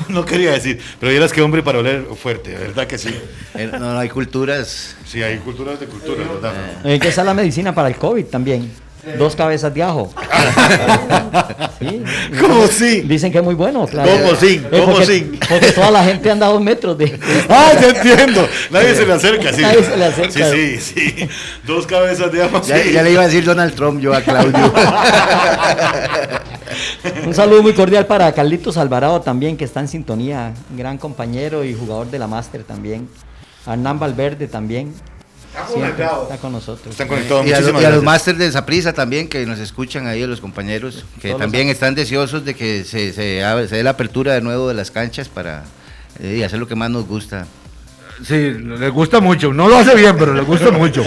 No 0.09 0.25
quería 0.25 0.53
decir, 0.53 0.81
pero 1.01 1.11
vieras 1.11 1.33
qué 1.33 1.43
hombre 1.43 1.63
para 1.63 1.79
oler 1.79 2.05
fuerte, 2.21 2.53
verdad 2.55 2.87
que 2.87 2.99
sí. 2.99 3.15
Eh, 3.55 3.69
No, 3.73 3.79
no 3.79 3.99
hay 3.99 4.09
culturas. 4.09 4.97
Sí, 5.07 5.23
hay 5.23 5.39
culturas 5.39 5.79
de 5.81 5.87
culturas, 5.87 6.27
¿verdad? 6.29 6.53
Hay 6.85 6.99
que 6.99 7.09
usar 7.09 7.25
la 7.27 7.35
medicina 7.35 7.75
para 7.75 7.89
el 7.89 7.97
COVID 7.97 8.25
también. 8.27 8.71
Dos 9.19 9.37
cabezas 9.37 9.73
de 9.75 9.83
ajo. 9.83 10.13
Sí. 11.81 12.03
¿Cómo 12.41 12.67
sí? 12.69 13.03
Dicen 13.03 13.31
que 13.31 13.39
es 13.39 13.45
muy 13.45 13.55
bueno, 13.55 13.87
claro. 13.87 14.11
¿Cómo 14.11 14.35
sin? 14.37 14.65
Eh, 14.65 14.69
¿Cómo 14.71 14.93
porque, 14.93 15.07
sin? 15.07 15.39
porque 15.47 15.73
toda 15.73 15.91
la 15.91 16.05
gente 16.05 16.31
anda 16.31 16.47
a 16.47 16.51
dos 16.51 16.63
metros 16.63 16.97
de. 16.97 17.19
Ah, 17.49 17.73
ya 17.79 17.89
entiendo. 17.89 18.49
Nadie 18.71 18.95
se 18.95 19.05
le 19.05 19.13
acerca, 19.13 19.53
sí. 19.53 19.61
Nadie 19.61 19.83
se 19.83 19.97
le 19.97 20.05
acerca. 20.05 20.51
Sí, 20.51 20.79
sí, 20.79 20.95
sí. 21.19 21.29
Dos 21.67 21.87
cabezas 21.87 22.33
de 22.33 22.43
ajo. 22.43 22.63
Ya, 22.63 22.79
sí. 22.83 22.93
ya 22.93 23.03
le 23.03 23.11
iba 23.11 23.23
a 23.23 23.27
decir 23.27 23.45
Donald 23.45 23.75
Trump 23.75 24.01
yo 24.01 24.15
a 24.15 24.23
Claudio. 24.23 24.73
Un 27.27 27.35
saludo 27.35 27.63
muy 27.63 27.73
cordial 27.75 28.07
para 28.07 28.33
Carlitos 28.33 28.77
Alvarado 28.77 29.21
también, 29.21 29.57
que 29.57 29.65
está 29.65 29.81
en 29.81 29.89
sintonía. 29.89 30.53
Gran 30.77 30.99
compañero 30.99 31.65
y 31.65 31.75
jugador 31.75 32.11
de 32.11 32.19
la 32.19 32.27
Máster 32.27 32.65
también. 32.65 33.09
Hernán 33.67 33.99
Valverde 33.99 34.47
también. 34.49 34.93
Siempre 35.73 36.05
está 36.05 36.37
con 36.39 36.51
nosotros. 36.53 36.91
Están 36.93 37.07
conectados. 37.07 37.47
y 37.47 37.53
a, 37.53 37.61
lo- 37.61 37.81
y 37.81 37.85
a 37.85 37.91
los 37.91 38.03
másters 38.03 38.39
de 38.39 38.51
Saprisa 38.51 38.93
también 38.93 39.29
que 39.29 39.47
nos 39.47 39.61
escuchan 39.61 40.07
ahí, 40.09 40.23
a 40.23 40.27
los 40.27 40.41
compañeros, 40.41 41.05
que 41.21 41.29
Todos 41.29 41.41
también 41.43 41.69
están 41.69 41.95
deseosos 41.95 42.45
de 42.45 42.55
que 42.55 42.83
se, 42.85 43.13
se 43.13 43.23
dé 43.23 43.83
la 43.85 43.91
apertura 43.91 44.35
de 44.35 44.41
nuevo 44.41 44.67
de 44.67 44.75
las 44.75 44.91
canchas 44.91 45.29
para 45.29 45.63
eh, 46.21 46.45
hacer 46.45 46.59
lo 46.59 46.67
que 46.67 46.75
más 46.75 46.91
nos 46.91 47.07
gusta. 47.07 47.47
Sí, 48.23 48.53
le 48.53 48.89
gusta 48.91 49.21
mucho. 49.21 49.53
No 49.53 49.69
lo 49.69 49.77
hace 49.77 49.95
bien, 49.95 50.17
pero 50.19 50.35
le 50.35 50.43
gusta 50.43 50.71
mucho. 50.73 51.03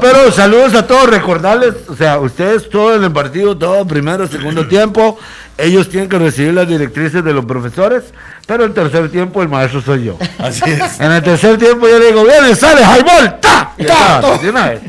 Pero 0.00 0.32
saludos 0.32 0.74
a 0.74 0.86
todos, 0.86 1.08
recordarles, 1.08 1.74
o 1.88 1.96
sea, 1.96 2.18
ustedes 2.18 2.68
todo 2.70 2.96
en 2.96 3.04
el 3.04 3.12
partido, 3.12 3.56
todo 3.56 3.86
primero, 3.86 4.26
segundo 4.26 4.66
tiempo, 4.68 5.18
ellos 5.58 5.88
tienen 5.88 6.08
que 6.08 6.18
recibir 6.18 6.54
las 6.54 6.66
directrices 6.68 7.22
de 7.22 7.32
los 7.32 7.44
profesores, 7.44 8.04
pero 8.46 8.64
el 8.64 8.72
tercer 8.72 9.10
tiempo 9.10 9.42
el 9.42 9.48
maestro 9.48 9.80
soy 9.82 10.04
yo. 10.04 10.18
Así 10.38 10.62
es. 10.66 10.98
En 11.00 11.12
el 11.12 11.22
tercer 11.22 11.58
tiempo 11.58 11.86
yo 11.88 11.98
le 11.98 12.06
digo, 12.06 12.24
viene, 12.24 12.54
sale, 12.56 12.80
highball, 12.82 13.38
ta, 13.40 13.72
de 13.76 14.50
una 14.50 14.70
vez. 14.70 14.80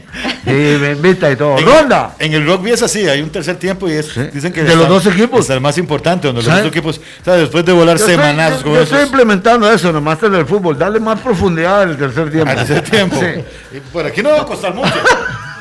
Y 0.45 0.80
me 0.80 0.91
invita 0.91 1.30
y 1.32 1.36
todo. 1.36 1.57
En, 1.57 1.66
¡Ronda! 1.66 2.16
En 2.20 2.34
el 2.34 2.45
rugby 2.45 2.72
es 2.72 2.82
así, 2.82 3.07
hay 3.07 3.22
un 3.22 3.30
tercer 3.30 3.55
tiempo 3.57 3.88
y 3.88 3.93
es, 3.93 4.07
Sí. 4.07 4.22
dicen 4.34 4.51
que 4.53 4.64
De 4.64 4.76
los 4.76 4.88
dos 4.88 5.05
equipos. 5.05 5.41
Es 5.45 5.49
el 5.51 5.61
más 5.61 5.78
importante, 5.78 6.28
donde 6.28 6.41
los 6.43 6.51
dos 6.57 6.66
equipos, 6.68 6.99
¿sabes? 7.24 7.41
después 7.41 7.66
de 7.66 7.72
volar 7.72 7.97
Yo 7.97 8.05
estoy, 8.05 8.16
semanazos 8.16 8.57
yo- 8.59 8.64
como 8.64 8.76
yo 8.76 8.82
estoy 8.82 9.03
implementando 9.03 9.72
eso 9.72 9.89
en 9.89 10.36
el 10.36 10.45
fútbol, 10.45 10.78
darle 10.78 10.99
más 10.99 11.20
profundidad 11.20 11.84
en 11.84 11.89
el 11.89 11.97
tercer 11.97 12.32
tiempo. 12.32 12.49
al 12.51 12.57
tercer 12.57 12.82
tiempo. 12.89 13.16
Sí. 13.20 13.78
Y 13.78 13.80
por 13.80 14.05
aquí 14.05 14.22
no 14.22 14.30
va 14.32 14.41
a 14.41 14.45
costar 14.45 14.74
mucho. 14.74 14.93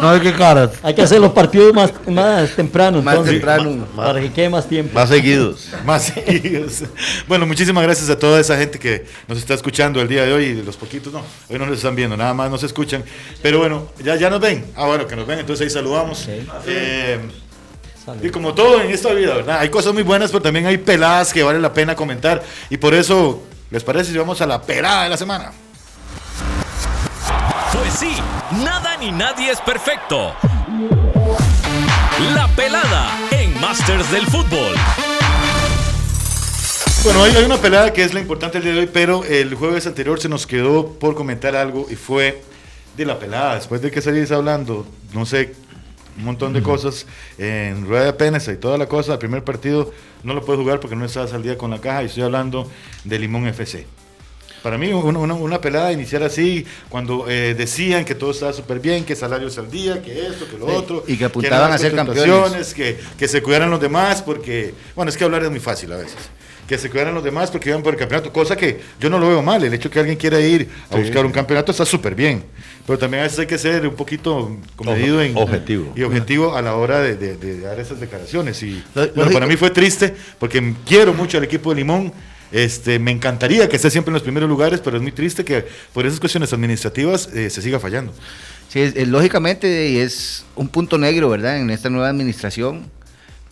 No 0.00 0.10
hay 0.10 0.20
que 0.20 0.32
caras. 0.32 0.70
Hay 0.82 0.94
que 0.94 1.02
hacer 1.02 1.20
los 1.20 1.32
partidos 1.32 1.72
más, 1.74 1.92
más 2.06 2.54
temprano. 2.54 3.02
Más 3.02 3.14
entonces, 3.14 3.34
temprano. 3.34 3.86
Para 3.96 4.20
que 4.20 4.32
quede 4.32 4.48
más 4.48 4.68
tiempo. 4.68 4.94
Más 4.94 5.08
seguidos. 5.08 5.68
Más 5.84 6.02
seguidos. 6.02 6.84
Bueno, 7.26 7.46
muchísimas 7.46 7.82
gracias 7.82 8.10
a 8.10 8.18
toda 8.18 8.40
esa 8.40 8.56
gente 8.56 8.78
que 8.78 9.06
nos 9.28 9.38
está 9.38 9.54
escuchando 9.54 10.00
el 10.00 10.08
día 10.08 10.24
de 10.24 10.32
hoy 10.32 10.44
y 10.44 10.52
de 10.54 10.62
los 10.62 10.76
poquitos, 10.76 11.12
no, 11.12 11.22
hoy 11.48 11.58
no 11.58 11.66
nos 11.66 11.76
están 11.76 11.94
viendo, 11.96 12.16
nada 12.16 12.34
más 12.34 12.50
nos 12.50 12.62
escuchan. 12.62 13.04
Pero 13.40 13.58
bueno, 13.58 13.88
ya, 14.02 14.16
ya 14.16 14.28
nos 14.28 14.40
ven. 14.40 14.64
Ah, 14.76 14.86
bueno, 14.86 15.06
que 15.06 15.16
nos 15.16 15.26
ven, 15.26 15.38
entonces 15.38 15.64
ahí 15.64 15.70
saludamos. 15.70 16.28
Eh, 16.66 17.18
Salud. 18.04 18.24
y 18.24 18.30
como 18.30 18.52
todo 18.52 18.80
en 18.80 18.90
esta 18.90 19.12
vida, 19.14 19.36
¿verdad? 19.36 19.60
Hay 19.60 19.68
cosas 19.68 19.94
muy 19.94 20.02
buenas, 20.02 20.30
pero 20.30 20.42
también 20.42 20.66
hay 20.66 20.78
peladas 20.78 21.32
que 21.32 21.42
vale 21.42 21.60
la 21.60 21.72
pena 21.72 21.94
comentar. 21.94 22.42
Y 22.68 22.76
por 22.76 22.94
eso, 22.94 23.42
¿les 23.70 23.84
parece 23.84 24.12
si 24.12 24.18
vamos 24.18 24.40
a 24.40 24.46
la 24.46 24.60
pelada 24.60 25.04
de 25.04 25.10
la 25.10 25.16
semana? 25.16 25.52
Pues 27.72 27.94
sí, 27.94 28.12
nada 28.64 28.96
ni 28.98 29.10
nadie 29.10 29.50
es 29.50 29.60
perfecto. 29.60 30.32
La 32.34 32.48
pelada 32.54 33.10
en 33.30 33.58
Masters 33.60 34.10
del 34.10 34.26
Fútbol. 34.26 34.74
Bueno, 37.04 37.24
hay, 37.24 37.34
hay 37.34 37.44
una 37.44 37.56
pelada 37.56 37.92
que 37.92 38.04
es 38.04 38.14
la 38.14 38.20
importante 38.20 38.58
el 38.58 38.64
día 38.64 38.72
de 38.74 38.80
hoy, 38.80 38.90
pero 38.92 39.24
el 39.24 39.54
jueves 39.54 39.86
anterior 39.86 40.20
se 40.20 40.28
nos 40.28 40.46
quedó 40.46 40.92
por 40.98 41.14
comentar 41.14 41.56
algo 41.56 41.86
y 41.90 41.96
fue 41.96 42.42
de 42.96 43.06
la 43.06 43.18
pelada. 43.18 43.54
Después 43.56 43.82
de 43.82 43.90
que 43.90 44.00
salís 44.00 44.30
hablando, 44.30 44.86
no 45.14 45.26
sé, 45.26 45.54
un 46.18 46.24
montón 46.24 46.52
de 46.52 46.62
cosas 46.62 47.06
en 47.38 47.86
rueda 47.86 48.04
de 48.04 48.12
prensa 48.12 48.52
y 48.52 48.56
toda 48.56 48.76
la 48.76 48.86
cosa, 48.86 49.14
el 49.14 49.18
primer 49.18 49.44
partido 49.44 49.92
no 50.22 50.34
lo 50.34 50.44
puedes 50.44 50.60
jugar 50.60 50.78
porque 50.78 50.96
no 50.96 51.04
estás 51.04 51.32
al 51.32 51.42
día 51.42 51.56
con 51.56 51.70
la 51.70 51.80
caja 51.80 52.02
y 52.02 52.06
estoy 52.06 52.22
hablando 52.22 52.70
de 53.04 53.18
Limón 53.18 53.46
FC. 53.46 53.86
Para 54.62 54.78
mí, 54.78 54.92
una, 54.92 55.18
una- 55.18 55.34
una 55.34 55.60
pelada 55.60 55.92
iniciar 55.92 56.22
así, 56.22 56.64
cuando 56.88 57.28
eh, 57.28 57.54
decían 57.54 58.04
que 58.04 58.14
todo 58.14 58.30
estaba 58.30 58.52
súper 58.52 58.78
bien, 58.80 59.04
que 59.04 59.16
salarios 59.16 59.58
al 59.58 59.70
día, 59.70 60.00
que 60.02 60.26
esto, 60.26 60.48
que 60.48 60.56
lo 60.58 60.66
Sí, 60.68 60.72
otro. 60.76 61.04
y 61.08 61.16
que 61.16 61.24
apuntaban 61.24 61.70
no 61.70 61.74
a 61.74 61.78
ser 61.78 61.94
contrataciones, 61.96 62.72
Que, 62.74 62.96
que 63.18 63.26
se 63.28 63.42
cuidaran 63.42 63.70
los 63.70 63.80
demás, 63.80 64.22
porque, 64.22 64.72
bueno, 64.94 65.08
es 65.10 65.16
que 65.16 65.24
hablar 65.24 65.42
es 65.42 65.50
muy 65.50 65.60
fácil 65.60 65.92
a 65.92 65.96
veces. 65.96 66.16
Que 66.68 66.78
se 66.78 66.88
cuidaran 66.88 67.12
los 67.12 67.24
demás 67.24 67.50
porque 67.50 67.70
iban 67.70 67.82
por 67.82 67.92
el 67.92 67.98
campeonato, 67.98 68.32
cosa 68.32 68.56
que 68.56 68.80
yo 69.00 69.10
no 69.10 69.18
lo 69.18 69.28
veo 69.28 69.42
mal. 69.42 69.62
El 69.64 69.74
hecho 69.74 69.90
que 69.90 69.98
alguien 69.98 70.16
quiera 70.16 70.38
ir 70.40 70.68
a 70.90 70.96
buscar 70.96 71.26
un 71.26 71.32
campeonato 71.32 71.72
está 71.72 71.84
súper 71.84 72.14
bien. 72.14 72.44
Pero 72.86 72.98
también 72.98 73.20
a 73.22 73.24
veces 73.24 73.40
hay 73.40 73.46
que 73.46 73.58
ser 73.58 73.86
un 73.86 73.94
poquito 73.96 74.56
comedido 74.76 75.20
en, 75.20 75.36
Objetivo. 75.36 75.92
y 75.96 76.02
objetivo 76.04 76.54
a 76.56 76.62
la 76.62 76.76
hora 76.76 77.00
de, 77.00 77.16
de- 77.16 77.36
de 77.36 77.60
dar 77.60 77.78
esas 77.80 77.98
declaraciones. 78.00 78.62
Y 78.62 78.82
bueno, 79.16 79.32
para 79.32 79.46
mí 79.46 79.56
fue 79.56 79.70
triste 79.70 80.14
porque 80.38 80.72
quiero 80.86 81.12
mucho 81.12 81.36
al 81.36 81.44
equipo 81.44 81.70
de 81.70 81.76
Limón. 81.76 82.12
Este, 82.52 82.98
me 82.98 83.10
encantaría 83.10 83.68
que 83.68 83.76
esté 83.76 83.90
siempre 83.90 84.10
en 84.10 84.14
los 84.14 84.22
primeros 84.22 84.48
lugares, 84.48 84.80
pero 84.80 84.96
es 84.98 85.02
muy 85.02 85.12
triste 85.12 85.44
que 85.44 85.64
por 85.94 86.04
esas 86.06 86.20
cuestiones 86.20 86.52
administrativas 86.52 87.28
eh, 87.34 87.48
se 87.50 87.62
siga 87.62 87.80
fallando. 87.80 88.12
Sí, 88.68 88.80
es- 88.80 88.94
es- 88.94 89.08
lógicamente 89.08 89.88
y 89.88 89.96
es 89.98 90.44
un 90.54 90.68
punto 90.68 90.98
negro, 90.98 91.28
¿verdad? 91.30 91.58
En 91.58 91.70
esta 91.70 91.88
nueva 91.88 92.08
administración, 92.10 92.84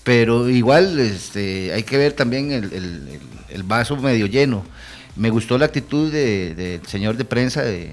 pero 0.05 0.49
igual 0.51 0.99
este, 1.01 1.73
hay 1.73 1.83
que 1.83 1.97
ver 1.97 2.13
también 2.13 2.53
el, 2.53 3.63
vaso 3.65 3.97
medio 3.97 4.27
lleno. 4.27 4.65
Me 5.17 5.31
gustó 5.31 5.57
la 5.59 5.67
actitud 5.67 6.13
de- 6.13 6.55
del 6.55 6.87
señor 6.87 7.17
de 7.17 7.25
prensa 7.25 7.63
de... 7.63 7.93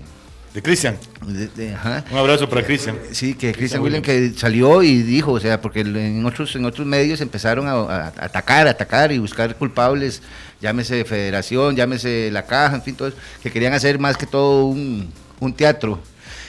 De 0.58 0.64
Cristian, 0.64 0.98
un 1.22 2.18
abrazo 2.18 2.50
para 2.50 2.66
Cristian. 2.66 2.98
Sí, 3.12 3.36
que 3.36 3.54
Christian 3.54 3.80
Williams 3.80 4.04
que 4.04 4.34
salió 4.36 4.82
y 4.82 5.04
dijo, 5.04 5.34
o 5.34 5.40
sea, 5.40 5.62
porque 5.62 5.82
en 5.82 6.26
otros 6.26 6.56
en 6.56 6.66
otros 6.66 6.88
medios 6.88 7.22
empezaron 7.22 7.68
a, 7.68 7.74
a 7.74 8.08
atacar, 8.08 8.68
atacar 8.68 9.12
y 9.12 9.20
buscar 9.20 9.56
culpables, 9.56 10.24
llámese 10.60 11.06
Federación, 11.06 11.76
llámese 11.76 12.32
la 12.32 12.48
Caja, 12.48 12.78
en 12.78 12.82
fin, 12.82 12.96
todo 12.96 13.10
eso, 13.10 13.18
que 13.44 13.52
querían 13.52 13.74
hacer 13.74 14.00
más 14.00 14.18
que 14.18 14.26
todo 14.26 14.66
un, 14.66 15.14
un 15.40 15.54
teatro. 15.54 16.00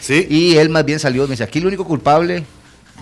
Sí, 0.00 0.26
Y 0.30 0.56
él 0.56 0.70
más 0.70 0.86
bien 0.86 0.98
salió, 0.98 1.24
me 1.24 1.32
dice, 1.32 1.44
aquí 1.44 1.58
el 1.58 1.66
único 1.66 1.84
culpable 1.84 2.44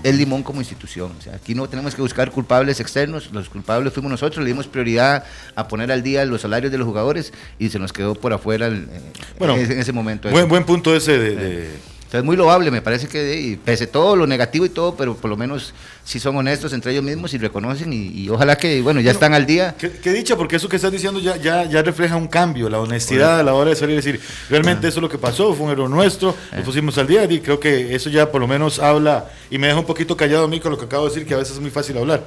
el 0.02 0.18
Limón 0.18 0.42
como 0.42 0.60
institución. 0.60 1.12
O 1.18 1.22
sea, 1.22 1.34
aquí 1.36 1.54
no 1.54 1.68
tenemos 1.68 1.94
que 1.94 2.02
buscar 2.02 2.30
culpables 2.30 2.78
externos, 2.80 3.30
los 3.32 3.48
culpables 3.48 3.92
fuimos 3.92 4.10
nosotros, 4.10 4.44
le 4.44 4.50
dimos 4.50 4.66
prioridad 4.66 5.24
a 5.54 5.68
poner 5.68 5.90
al 5.92 6.02
día 6.02 6.24
los 6.24 6.40
salarios 6.42 6.70
de 6.72 6.78
los 6.78 6.86
jugadores 6.86 7.32
y 7.58 7.68
se 7.70 7.78
nos 7.78 7.92
quedó 7.92 8.14
por 8.14 8.32
afuera 8.32 8.66
el- 8.66 8.88
eh, 8.90 9.00
Bueno, 9.38 9.54
en, 9.56 9.60
ese, 9.62 9.72
en 9.72 9.78
ese 9.80 9.92
momento. 9.92 10.28
Buen, 10.30 10.48
buen 10.48 10.64
punto 10.64 10.94
ese 10.94 11.18
de... 11.18 11.36
de- 11.36 11.70
Entonces, 12.06 12.24
muy 12.24 12.36
loable, 12.36 12.70
me 12.70 12.82
parece 12.82 13.08
que 13.08 13.40
y 13.40 13.56
pese 13.56 13.88
todo 13.88 14.14
lo 14.14 14.26
negativo 14.28 14.64
y 14.64 14.68
todo, 14.68 14.94
pero 14.96 15.16
por 15.16 15.28
lo 15.28 15.36
menos 15.36 15.74
sí 16.06 16.20
son 16.20 16.36
honestos 16.36 16.72
entre 16.72 16.92
ellos 16.92 17.02
mismos 17.02 17.34
y 17.34 17.38
reconocen 17.38 17.92
y, 17.92 18.06
y 18.14 18.28
ojalá 18.28 18.56
que, 18.56 18.80
bueno, 18.80 19.00
ya 19.00 19.10
están 19.10 19.34
al 19.34 19.44
día. 19.44 19.74
Qué, 19.76 20.12
dicha, 20.12 20.36
porque 20.36 20.54
eso 20.54 20.68
que 20.68 20.76
estás 20.76 20.92
diciendo 20.92 21.18
ya, 21.18 21.36
ya, 21.36 21.64
ya 21.64 21.82
refleja 21.82 22.14
un 22.14 22.28
cambio, 22.28 22.68
la 22.70 22.78
honestidad 22.78 23.40
a 23.40 23.42
la 23.42 23.54
hora 23.54 23.70
de 23.70 23.76
salir 23.76 23.94
y 23.94 23.96
decir, 23.96 24.20
realmente 24.48 24.86
eso 24.86 25.00
es 25.00 25.02
lo 25.02 25.08
que 25.08 25.18
pasó, 25.18 25.52
fue 25.52 25.66
un 25.66 25.72
error 25.72 25.90
nuestro, 25.90 26.32
lo 26.56 26.62
pusimos 26.62 26.96
al 26.98 27.08
día 27.08 27.24
y 27.24 27.40
creo 27.40 27.58
que 27.58 27.92
eso 27.94 28.08
ya 28.08 28.30
por 28.30 28.40
lo 28.40 28.46
menos 28.46 28.78
habla 28.78 29.26
y 29.50 29.58
me 29.58 29.66
deja 29.66 29.80
un 29.80 29.84
poquito 29.86 30.16
callado 30.16 30.44
a 30.44 30.48
mí 30.48 30.60
con 30.60 30.70
lo 30.70 30.78
que 30.78 30.84
acabo 30.84 31.04
de 31.08 31.10
decir, 31.10 31.26
que 31.26 31.34
a 31.34 31.38
veces 31.38 31.54
es 31.56 31.60
muy 31.60 31.70
fácil 31.70 31.98
hablar. 31.98 32.22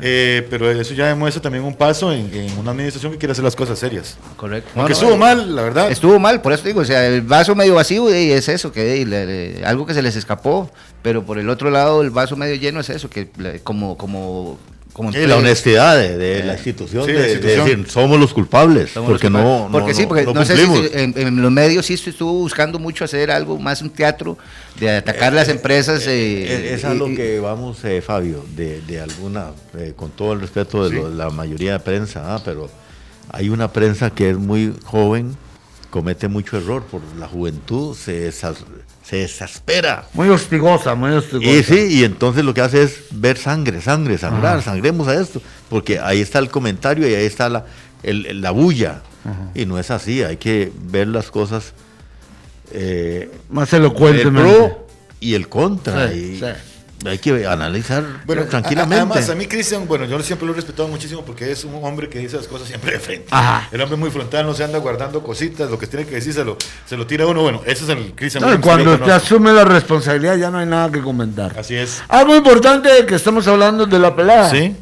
Eh, 0.00 0.46
pero 0.48 0.70
eso 0.70 0.94
ya 0.94 1.06
demuestra 1.08 1.42
también 1.42 1.64
un 1.64 1.74
paso 1.74 2.12
en, 2.12 2.32
en 2.34 2.56
una 2.58 2.70
administración 2.70 3.10
que 3.12 3.18
quiere 3.18 3.32
hacer 3.32 3.44
las 3.44 3.56
cosas 3.56 3.78
serias. 3.78 4.16
Correcto. 4.36 4.70
Aunque 4.76 4.92
No, 4.94 5.00
no, 5.00 5.06
estuvo 5.06 5.14
eh, 5.14 5.18
mal, 5.18 5.54
la 5.56 5.62
verdad. 5.62 5.90
Estuvo 5.90 6.18
mal, 6.20 6.40
por 6.40 6.52
eso 6.52 6.62
digo, 6.64 6.80
o 6.80 6.84
sea, 6.84 7.06
el 7.06 7.22
vaso 7.22 7.54
medio 7.56 7.74
vacío 7.74 8.08
y 8.10 8.30
es 8.30 8.48
eso, 8.48 8.70
que 8.72 9.02
eh, 9.02 9.06
le- 9.06 9.26
le- 9.26 9.64
algo 9.66 9.86
que 9.86 9.94
se 9.94 10.02
les 10.02 10.14
escapó, 10.16 10.70
pero 11.04 11.22
por 11.24 11.38
el 11.38 11.48
otro 11.50 11.70
lado 11.70 12.00
el 12.02 12.08
vaso 12.10 12.34
medio 12.34 12.56
lleno 12.56 12.80
es 12.80 12.88
eso, 12.90 13.08
que 13.10 13.28
como 13.62 13.96
como 13.96 14.58
como 14.94 15.12
Sí, 15.12 15.26
la 15.26 15.36
honestidad 15.36 15.98
de, 15.98 16.16
de 16.16 16.44
la 16.44 16.52
Eh, 16.52 16.56
institución, 16.56 17.04
sí, 17.04 17.10
de, 17.12 17.18
la 17.18 17.24
de 17.26 17.32
institución. 17.32 17.68
decir, 17.68 17.90
somos 17.90 18.18
los 18.18 18.32
culpables, 18.32 18.90
Somos 18.90 19.10
los 19.10 19.18
porque 19.20 19.28
no, 19.28 19.40
culpables. 19.42 19.64
no, 19.64 19.72
porque 19.72 19.94
sí, 19.94 20.06
porque 20.06 20.24
no 20.24 20.34
no, 20.34 20.44
sé 20.44 20.56
si 20.56 20.64
cumplimos. 20.66 20.94
en, 20.94 21.14
en 21.18 21.42
los 21.42 21.50
medios 21.50 21.84
sí 21.86 21.94
estuvo 21.94 22.32
buscando 22.32 22.78
mucho 22.78 23.04
hacer 23.04 23.30
algo 23.32 23.58
más 23.58 23.82
un 23.82 23.90
teatro 23.90 24.38
de 24.78 24.90
atacar 24.96 25.32
las 25.32 25.48
empresas. 25.48 26.06
eh, 26.06 26.44
Eh, 26.70 26.74
es 26.74 26.84
a 26.84 26.94
lo 26.94 27.06
que 27.06 27.40
vamos, 27.40 27.84
eh, 27.84 28.00
Fabio, 28.02 28.44
de, 28.56 28.80
de 28.82 29.00
alguna, 29.00 29.48
eh, 29.76 29.94
con 29.96 30.10
todo 30.10 30.32
el 30.32 30.40
respeto 30.40 30.88
de 30.88 30.94
lo- 30.96 31.10
la 31.10 31.28
mayoría 31.30 31.72
de 31.72 31.80
prensa, 31.80 32.32
ah, 32.34 32.40
pero 32.44 32.70
hay 33.30 33.48
una 33.48 33.72
prensa 33.72 34.10
que 34.10 34.30
es 34.30 34.38
muy 34.38 34.72
joven, 34.84 35.36
comete 35.94 36.26
mucho 36.26 36.56
error 36.56 36.82
por 36.82 37.00
la 37.20 37.28
juventud, 37.28 37.96
se, 37.96 38.28
desas- 38.28 38.64
se 39.04 39.18
desespera. 39.18 40.04
Muy 40.12 40.28
hostigosa, 40.28 40.96
muy 40.96 41.12
hostigosa. 41.12 41.48
Y 41.48 41.62
sí, 41.62 41.86
y 42.00 42.02
entonces 42.02 42.44
lo 42.44 42.52
que 42.52 42.62
hace 42.62 42.82
es 42.82 43.04
ver 43.12 43.38
sangre, 43.38 43.80
sangre, 43.80 44.18
sangrar, 44.18 44.60
sangremos 44.60 45.06
a 45.06 45.14
esto, 45.20 45.40
porque 45.68 46.00
ahí 46.00 46.20
está 46.20 46.40
el 46.40 46.50
comentario 46.50 47.08
y 47.08 47.14
ahí 47.14 47.24
está 47.24 47.48
la, 47.48 47.66
el- 48.02 48.26
el- 48.26 48.40
la 48.40 48.50
bulla. 48.50 49.02
Y 49.54 49.66
no 49.66 49.78
es 49.78 49.92
así, 49.92 50.24
hay 50.24 50.36
que 50.36 50.72
ver 50.82 51.06
las 51.06 51.30
cosas 51.30 51.74
eh, 52.72 53.30
Más 53.50 53.72
el 53.72 53.82
elocuentemente. 53.82 54.52
pro 54.52 54.86
y 55.20 55.34
el 55.34 55.48
contra. 55.48 56.10
Sí, 56.10 56.18
y 56.18 56.38
sí. 56.40 56.46
Hay 57.04 57.18
que 57.18 57.46
analizar 57.46 58.02
Bueno, 58.24 58.44
tranquilamente. 58.44 58.96
Además, 58.96 59.28
a 59.28 59.34
mí 59.34 59.46
Cristian, 59.46 59.86
bueno, 59.86 60.04
yo 60.06 60.20
siempre 60.22 60.46
lo 60.46 60.52
he 60.52 60.56
respetado 60.56 60.88
muchísimo 60.88 61.24
porque 61.24 61.50
es 61.50 61.64
un 61.64 61.74
hombre 61.84 62.08
que 62.08 62.18
dice 62.18 62.36
las 62.36 62.46
cosas 62.46 62.68
siempre 62.68 62.92
de 62.92 63.00
frente. 63.00 63.26
Ajá. 63.30 63.68
El 63.70 63.80
hombre 63.80 63.96
es 63.96 64.00
muy 64.00 64.10
frontal, 64.10 64.46
no 64.46 64.54
se 64.54 64.64
anda 64.64 64.78
guardando 64.78 65.22
cositas, 65.22 65.70
lo 65.70 65.78
que 65.78 65.86
tiene 65.86 66.06
que 66.06 66.14
decir 66.16 66.32
se 66.32 66.44
lo, 66.44 66.56
se 66.86 66.96
lo 66.96 67.06
tira 67.06 67.24
a 67.24 67.26
uno. 67.28 67.42
Bueno, 67.42 67.60
ese 67.66 67.84
es 67.84 67.90
el 67.90 68.14
Cristian. 68.14 68.44
No, 68.44 68.54
y 68.54 68.58
cuando 68.58 68.92
conozco. 68.98 69.12
asume 69.12 69.52
la 69.52 69.64
responsabilidad 69.64 70.36
ya 70.36 70.50
no 70.50 70.58
hay 70.58 70.66
nada 70.66 70.90
que 70.90 71.00
comentar. 71.00 71.58
Así 71.58 71.74
es. 71.74 72.02
Algo 72.08 72.34
importante 72.34 72.88
que 73.06 73.14
estamos 73.14 73.46
hablando 73.46 73.86
de 73.86 73.98
la 73.98 74.14
pelada. 74.14 74.50
¿Sí? 74.50 74.74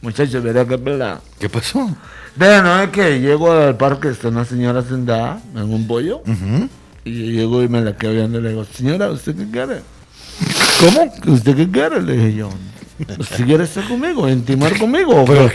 Muchachos, 0.00 0.42
verá 0.42 0.64
qué 0.64 0.78
pelada. 0.78 1.20
¿Qué 1.38 1.48
pasó? 1.48 1.90
Vean, 2.36 2.64
¿no 2.64 2.80
es 2.82 2.90
que 2.90 3.18
llego 3.20 3.50
al 3.50 3.76
parque, 3.76 4.08
está 4.08 4.28
una 4.28 4.44
señora 4.44 4.82
sentada 4.82 5.40
en 5.54 5.72
un 5.72 5.86
pollo? 5.86 6.22
Y 7.04 7.12
yo 7.12 7.40
llego 7.40 7.62
y 7.62 7.68
me 7.68 7.80
la 7.80 7.96
quedo 7.96 8.12
viendo 8.12 8.38
y 8.38 8.42
le 8.42 8.48
digo, 8.50 8.64
señora, 8.64 9.10
¿usted 9.10 9.34
qué 9.34 9.50
quiere? 9.50 9.80
¿Cómo? 10.80 11.12
¿Usted 11.34 11.56
qué 11.56 11.70
quiere? 11.70 12.02
Le 12.02 12.12
dije 12.16 12.34
yo. 12.34 12.50
¿Usted 13.18 13.44
quiere 13.44 13.64
estar 13.64 13.84
conmigo? 13.86 14.26
¿Intimar 14.28 14.76
conmigo? 14.78 15.24
Pero, 15.26 15.50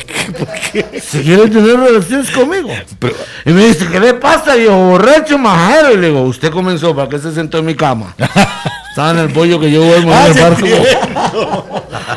¿Se 1.02 1.22
quiere 1.24 1.50
tener 1.50 1.76
relaciones 1.80 2.30
conmigo? 2.30 2.70
Pero- 3.00 3.16
y 3.46 3.50
me 3.52 3.66
dice, 3.66 3.88
¿qué 3.88 4.00
le 4.00 4.14
pasa? 4.14 4.56
Y 4.58 4.66
yo, 4.66 4.76
borracho, 4.78 5.38
majero. 5.40 5.94
Y 5.94 5.98
le 5.98 6.08
digo, 6.10 6.22
¿usted 6.22 6.52
comenzó? 6.52 6.96
¿Para 6.96 7.10
qué 7.10 7.18
se 7.18 7.32
sentó 7.34 7.58
en 7.58 7.66
mi 7.66 7.76
cama? 7.76 8.16
Estaba 8.92 9.12
en 9.12 9.18
el 9.20 9.32
pollo 9.32 9.58
que 9.58 9.72
yo 9.72 9.82
duermo 9.86 10.14
Ah, 10.14 10.26
en 10.28 10.32
el 10.32 10.36
sí, 10.36 10.42
barco. 10.42 11.66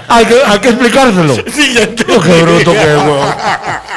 hay, 0.08 0.24
que, 0.26 0.34
hay 0.44 0.58
que 0.58 0.68
explicárselo. 0.70 1.34
Sí, 1.54 1.72
ya 1.72 1.82
entendí. 1.82 2.12
Oh, 2.16 2.20
qué 2.20 2.42
bruto 2.42 2.72
que 2.72 2.80
es, 2.82 2.96
weón. 2.96 3.28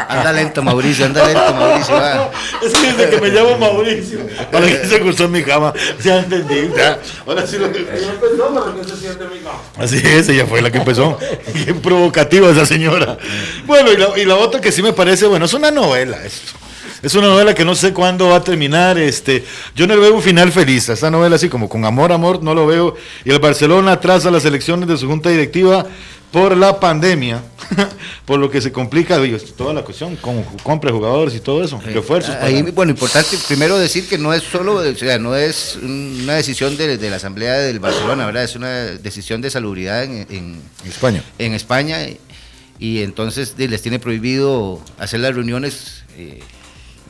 Anda 0.10 0.32
lento, 0.32 0.62
Mauricio, 0.64 1.06
anda 1.06 1.26
lento, 1.26 1.54
Mauricio. 1.56 1.96
va. 1.96 2.30
Es 2.64 2.74
que 2.74 2.94
desde 2.94 3.10
que 3.10 3.22
me 3.22 3.30
llamo 3.30 3.58
Mauricio, 3.58 4.20
ahora 4.54 4.68
que 4.68 4.86
se 4.88 4.96
acostó 4.98 5.24
en 5.24 5.32
mi 5.32 5.44
cama, 5.44 5.74
ya 6.04 6.20
entendí. 6.20 6.70
ya. 6.78 7.00
Ahora 7.26 7.48
sí 7.48 7.58
lo 7.58 7.72
que. 7.72 7.86
Así 9.78 9.98
es, 10.06 10.30
ella 10.30 10.46
fue 10.46 10.62
la 10.62 10.70
que 10.72 10.78
empezó. 10.78 11.18
Qué 11.66 11.74
provocativa 11.74 12.50
esa 12.52 12.66
señora. 12.66 13.18
Bueno, 13.66 13.92
y 13.92 13.98
la, 13.98 14.18
y 14.20 14.26
la 14.26 14.36
otra 14.36 14.62
que 14.62 14.72
sí 14.72 14.82
me 14.84 14.94
parece, 14.94 15.26
bueno, 15.26 15.46
es 15.46 15.54
una 15.54 15.72
novela 15.72 16.18
esto. 16.24 16.54
Es 17.02 17.14
una 17.16 17.28
novela 17.28 17.54
que 17.54 17.64
no 17.66 17.76
sé 17.76 17.94
cuándo 17.94 18.30
va 18.30 18.38
a 18.38 18.44
terminar. 18.44 18.98
Este, 18.98 19.44
yo 19.76 19.86
no 19.88 19.96
le 19.96 20.02
veo 20.02 20.16
un 20.16 20.22
final 20.22 20.52
feliz. 20.52 20.90
a 20.90 20.94
Esta 20.94 21.12
novela 21.12 21.36
así 21.36 21.50
como 21.50 21.70
con 21.70 21.86
amor, 21.86 22.12
amor, 22.12 22.42
no 22.44 22.54
lo 22.54 22.66
veo. 22.68 22.96
Y 23.24 23.32
el 23.32 23.40
Barcelona 23.40 23.94
atrasa 23.94 24.32
las 24.32 24.46
elecciones 24.46 24.88
de 24.88 24.98
su 24.98 25.08
junta 25.08 25.30
directiva 25.30 25.86
por 26.32 26.58
la 26.58 26.78
pandemia, 26.80 27.42
por 28.26 28.38
lo 28.38 28.52
que 28.52 28.60
se 28.60 28.72
complica 28.72 29.18
toda 29.56 29.74
la 29.74 29.84
cuestión, 29.84 30.18
con 30.18 30.44
compra 30.62 30.92
de 30.92 30.98
jugadores 30.98 31.34
y 31.36 31.40
todo 31.40 31.64
eso, 31.64 31.80
refuerzos. 31.82 32.36
para- 32.36 32.48
Ahí, 32.48 32.62
bueno, 32.64 32.92
importante 32.92 33.38
primero 33.48 33.78
decir 33.78 34.08
que 34.10 34.18
no 34.18 34.34
es 34.34 34.44
solo, 34.44 34.76
o 34.76 34.96
sea, 34.96 35.18
no 35.20 35.36
es 35.38 35.78
una 35.82 36.34
decisión 36.34 36.76
de, 36.76 36.98
de 36.98 37.10
la 37.10 37.16
Asamblea 37.16 37.54
del 37.54 37.80
Barcelona, 37.80 38.26
¿verdad? 38.26 38.44
Es 38.44 38.56
una 38.58 38.70
decisión 38.70 39.42
de 39.42 39.50
salubridad 39.50 40.04
en, 40.04 40.28
en, 40.30 40.62
España. 40.86 41.24
en 41.40 41.54
España 41.54 42.00
y, 42.80 43.02
entonces 43.02 43.56
les 43.58 43.82
tiene 43.82 43.98
prohibido 44.00 44.82
hacer 45.00 45.22
las 45.22 45.34
reuniones 45.34 46.04
eh, 46.18 46.42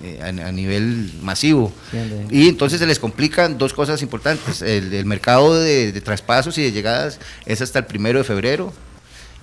eh, 0.04 0.20
a, 0.22 0.28
a 0.28 0.52
nivel 0.52 1.12
masivo. 1.22 1.72
Entiendo. 1.94 2.34
Y 2.34 2.48
entonces 2.50 2.80
se 2.80 2.86
les 2.86 3.00
complican 3.00 3.58
dos 3.58 3.74
cosas 3.74 4.02
importantes. 4.02 4.62
El, 4.62 4.94
el 4.94 5.06
mercado 5.06 5.60
de, 5.60 5.92
de 5.92 6.02
traspasos 6.02 6.58
y 6.58 6.64
de 6.64 6.72
llegadas 6.72 7.20
es 7.46 7.62
hasta 7.62 7.80
el 7.80 7.86
primero 7.86 8.20
de 8.20 8.24
febrero. 8.26 8.74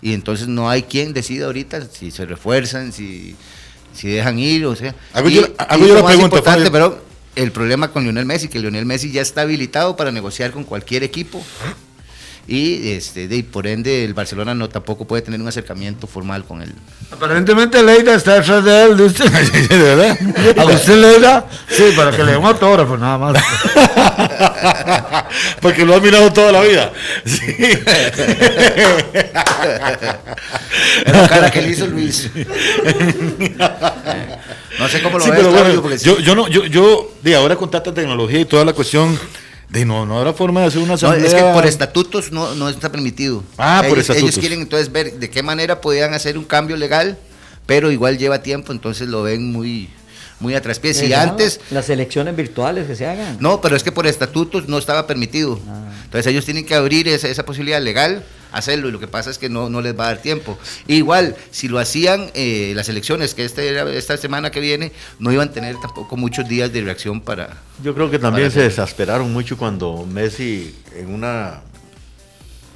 Y 0.02 0.12
entonces 0.12 0.48
no 0.48 0.68
hay 0.68 0.82
quien 0.82 1.12
decida 1.14 1.46
ahorita 1.46 1.86
si 1.90 2.10
se 2.10 2.26
refuerzan, 2.26 2.92
si, 2.92 3.36
si 3.94 4.08
dejan 4.08 4.38
ir, 4.38 4.66
o 4.66 4.76
sea. 4.76 4.94
Hago 5.14 5.28
y, 5.30 5.34
yo- 5.34 5.46
hago 5.56 5.84
y 5.84 5.88
yo 5.88 5.94
lo 5.94 6.00
la 6.00 6.06
pregunta, 6.06 6.36
importante, 6.36 6.70
pero 6.70 7.02
el 7.36 7.50
problema 7.52 7.90
con 7.90 8.02
Lionel 8.04 8.26
Messi, 8.26 8.48
que 8.48 8.58
Lionel 8.60 8.84
Messi 8.86 9.10
ya 9.10 9.22
está 9.22 9.40
habilitado 9.42 9.96
para 9.96 10.12
negociar 10.12 10.50
con 10.52 10.64
cualquier 10.64 11.04
equipo. 11.04 11.42
Y 12.46 12.90
este, 12.90 13.26
de, 13.26 13.42
por 13.42 13.66
ende 13.66 14.04
el 14.04 14.12
Barcelona 14.12 14.54
no 14.54 14.68
tampoco 14.68 15.06
puede 15.06 15.22
tener 15.22 15.40
un 15.40 15.48
acercamiento 15.48 16.06
formal 16.06 16.44
con 16.44 16.60
él. 16.60 16.74
Aparentemente 17.10 17.82
Leida 17.82 18.14
está 18.14 18.34
detrás 18.34 18.62
de 18.64 18.84
él. 18.84 18.96
¿De 19.68 19.78
verdad? 19.78 20.18
¿A 20.58 20.64
usted 20.66 20.96
Leida? 20.96 21.46
Sí, 21.68 21.84
para 21.96 22.10
que 22.10 22.22
le 22.22 22.32
dé 22.32 22.36
un 22.36 22.44
autógrafo, 22.44 22.98
nada 22.98 23.16
más. 23.18 23.42
Porque 25.60 25.84
lo 25.86 25.94
has 25.94 26.02
mirado 26.02 26.32
toda 26.32 26.52
la 26.52 26.60
vida. 26.62 26.92
Sí. 27.24 27.56
La 31.06 31.28
cara 31.28 31.50
que 31.50 31.62
le 31.62 31.70
hizo 31.70 31.86
Luis. 31.86 32.30
no 34.78 34.88
sé 34.88 35.02
cómo 35.02 35.18
lo 35.18 35.24
Sí, 35.24 35.30
ves, 35.30 35.38
pero 35.40 35.52
Claudio, 35.52 35.82
bueno, 35.82 35.96
yo, 35.96 36.18
yo 36.18 36.34
no, 36.34 36.48
yo, 36.48 36.66
yo, 36.66 37.12
de 37.22 37.34
ahora 37.36 37.56
con 37.56 37.70
tanta 37.70 37.94
tecnología 37.94 38.40
y 38.40 38.44
toda 38.44 38.64
la 38.64 38.72
cuestión, 38.72 39.18
de 39.68 39.84
no, 39.84 40.06
no 40.06 40.18
habrá 40.18 40.32
forma 40.32 40.60
de 40.60 40.66
hacer 40.66 40.78
una 40.80 40.88
No, 40.88 40.94
asamblea. 40.94 41.26
es 41.26 41.34
que 41.34 41.42
por 41.52 41.66
estatutos 41.66 42.30
no, 42.32 42.54
no 42.54 42.68
está 42.68 42.90
permitido. 42.92 43.42
Ah, 43.58 43.82
por 43.88 43.98
estatutos. 43.98 44.30
Ellos 44.30 44.38
quieren 44.38 44.60
entonces 44.60 44.90
ver 44.92 45.14
de 45.14 45.30
qué 45.30 45.42
manera 45.42 45.80
podían 45.80 46.14
hacer 46.14 46.38
un 46.38 46.44
cambio 46.44 46.76
legal, 46.76 47.18
pero 47.66 47.90
igual 47.90 48.18
lleva 48.18 48.42
tiempo, 48.42 48.72
entonces 48.72 49.08
lo 49.08 49.22
ven 49.22 49.50
muy, 49.50 49.88
muy 50.40 50.54
a 50.54 50.60
traspiés. 50.62 50.98
Si 50.98 51.08
Ya, 51.08 51.22
antes, 51.22 51.60
Las 51.70 51.88
elecciones 51.90 52.36
virtuales 52.36 52.86
que 52.86 52.94
se 52.94 53.06
hagan. 53.06 53.38
no, 53.40 53.60
pero 53.60 53.74
es 53.74 53.82
que 53.82 53.90
por 53.92 54.06
estatutos 54.06 54.68
no 54.68 54.78
estaba 54.78 55.06
permitido. 55.06 55.58
Entonces 56.04 56.30
ellos 56.30 56.44
tienen 56.44 56.64
que 56.66 56.74
abrir 56.74 57.08
esa, 57.08 57.28
esa 57.28 57.44
posibilidad 57.44 57.80
legal, 57.82 58.22
hacerlo, 58.56 58.88
y 58.88 58.92
lo 58.92 59.00
que 59.00 59.08
pasa 59.08 59.30
es 59.30 59.38
que 59.38 59.48
no, 59.48 59.68
no 59.68 59.80
les 59.80 59.98
va 59.98 60.04
a 60.04 60.08
dar 60.08 60.22
tiempo. 60.22 60.58
Igual, 60.86 61.36
si 61.50 61.68
lo 61.68 61.78
hacían 61.78 62.30
eh, 62.34 62.72
las 62.74 62.88
elecciones, 62.88 63.34
que 63.34 63.44
este, 63.44 63.96
esta 63.96 64.16
semana 64.16 64.50
que 64.50 64.60
viene, 64.60 64.92
no 65.18 65.32
iban 65.32 65.48
a 65.48 65.52
tener 65.52 65.76
tampoco 65.80 66.16
muchos 66.16 66.48
días 66.48 66.72
de 66.72 66.82
reacción 66.82 67.20
para... 67.20 67.56
Yo 67.82 67.94
creo 67.94 68.10
que 68.10 68.18
también 68.18 68.50
se 68.50 68.62
desesperaron 68.62 69.32
mucho 69.32 69.56
cuando 69.56 70.06
Messi 70.06 70.74
en 70.96 71.12
una 71.12 71.62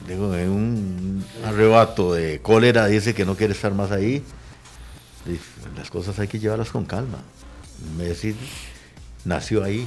digo, 0.07 0.35
en 0.35 0.51
un 0.51 1.25
arrebato 1.45 2.15
de 2.15 2.41
cólera 2.41 2.87
dice 2.87 3.15
que 3.15 3.25
no 3.25 3.37
quiere 3.37 3.53
estar 3.53 3.75
más 3.75 3.91
ahí. 3.91 4.23
Las 5.77 5.91
cosas 5.91 6.19
hay 6.19 6.29
que 6.29 6.39
llevarlas 6.39 6.71
con 6.71 6.85
calma. 6.85 7.19
Messi 7.97 8.35
nació 9.25 9.63
ahí, 9.63 9.87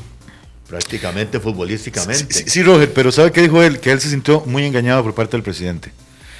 prácticamente 0.71 1.37
futbolísticamente. 1.41 2.49
Sí, 2.49 2.63
Roger, 2.63 2.93
pero 2.93 3.11
¿sabe 3.11 3.33
qué 3.33 3.41
dijo 3.41 3.61
él? 3.61 3.81
Que 3.81 3.91
él 3.91 3.99
se 3.99 4.09
sintió 4.09 4.41
muy 4.45 4.65
engañado 4.65 5.03
por 5.03 5.13
parte 5.13 5.35
del 5.35 5.43
presidente. 5.43 5.91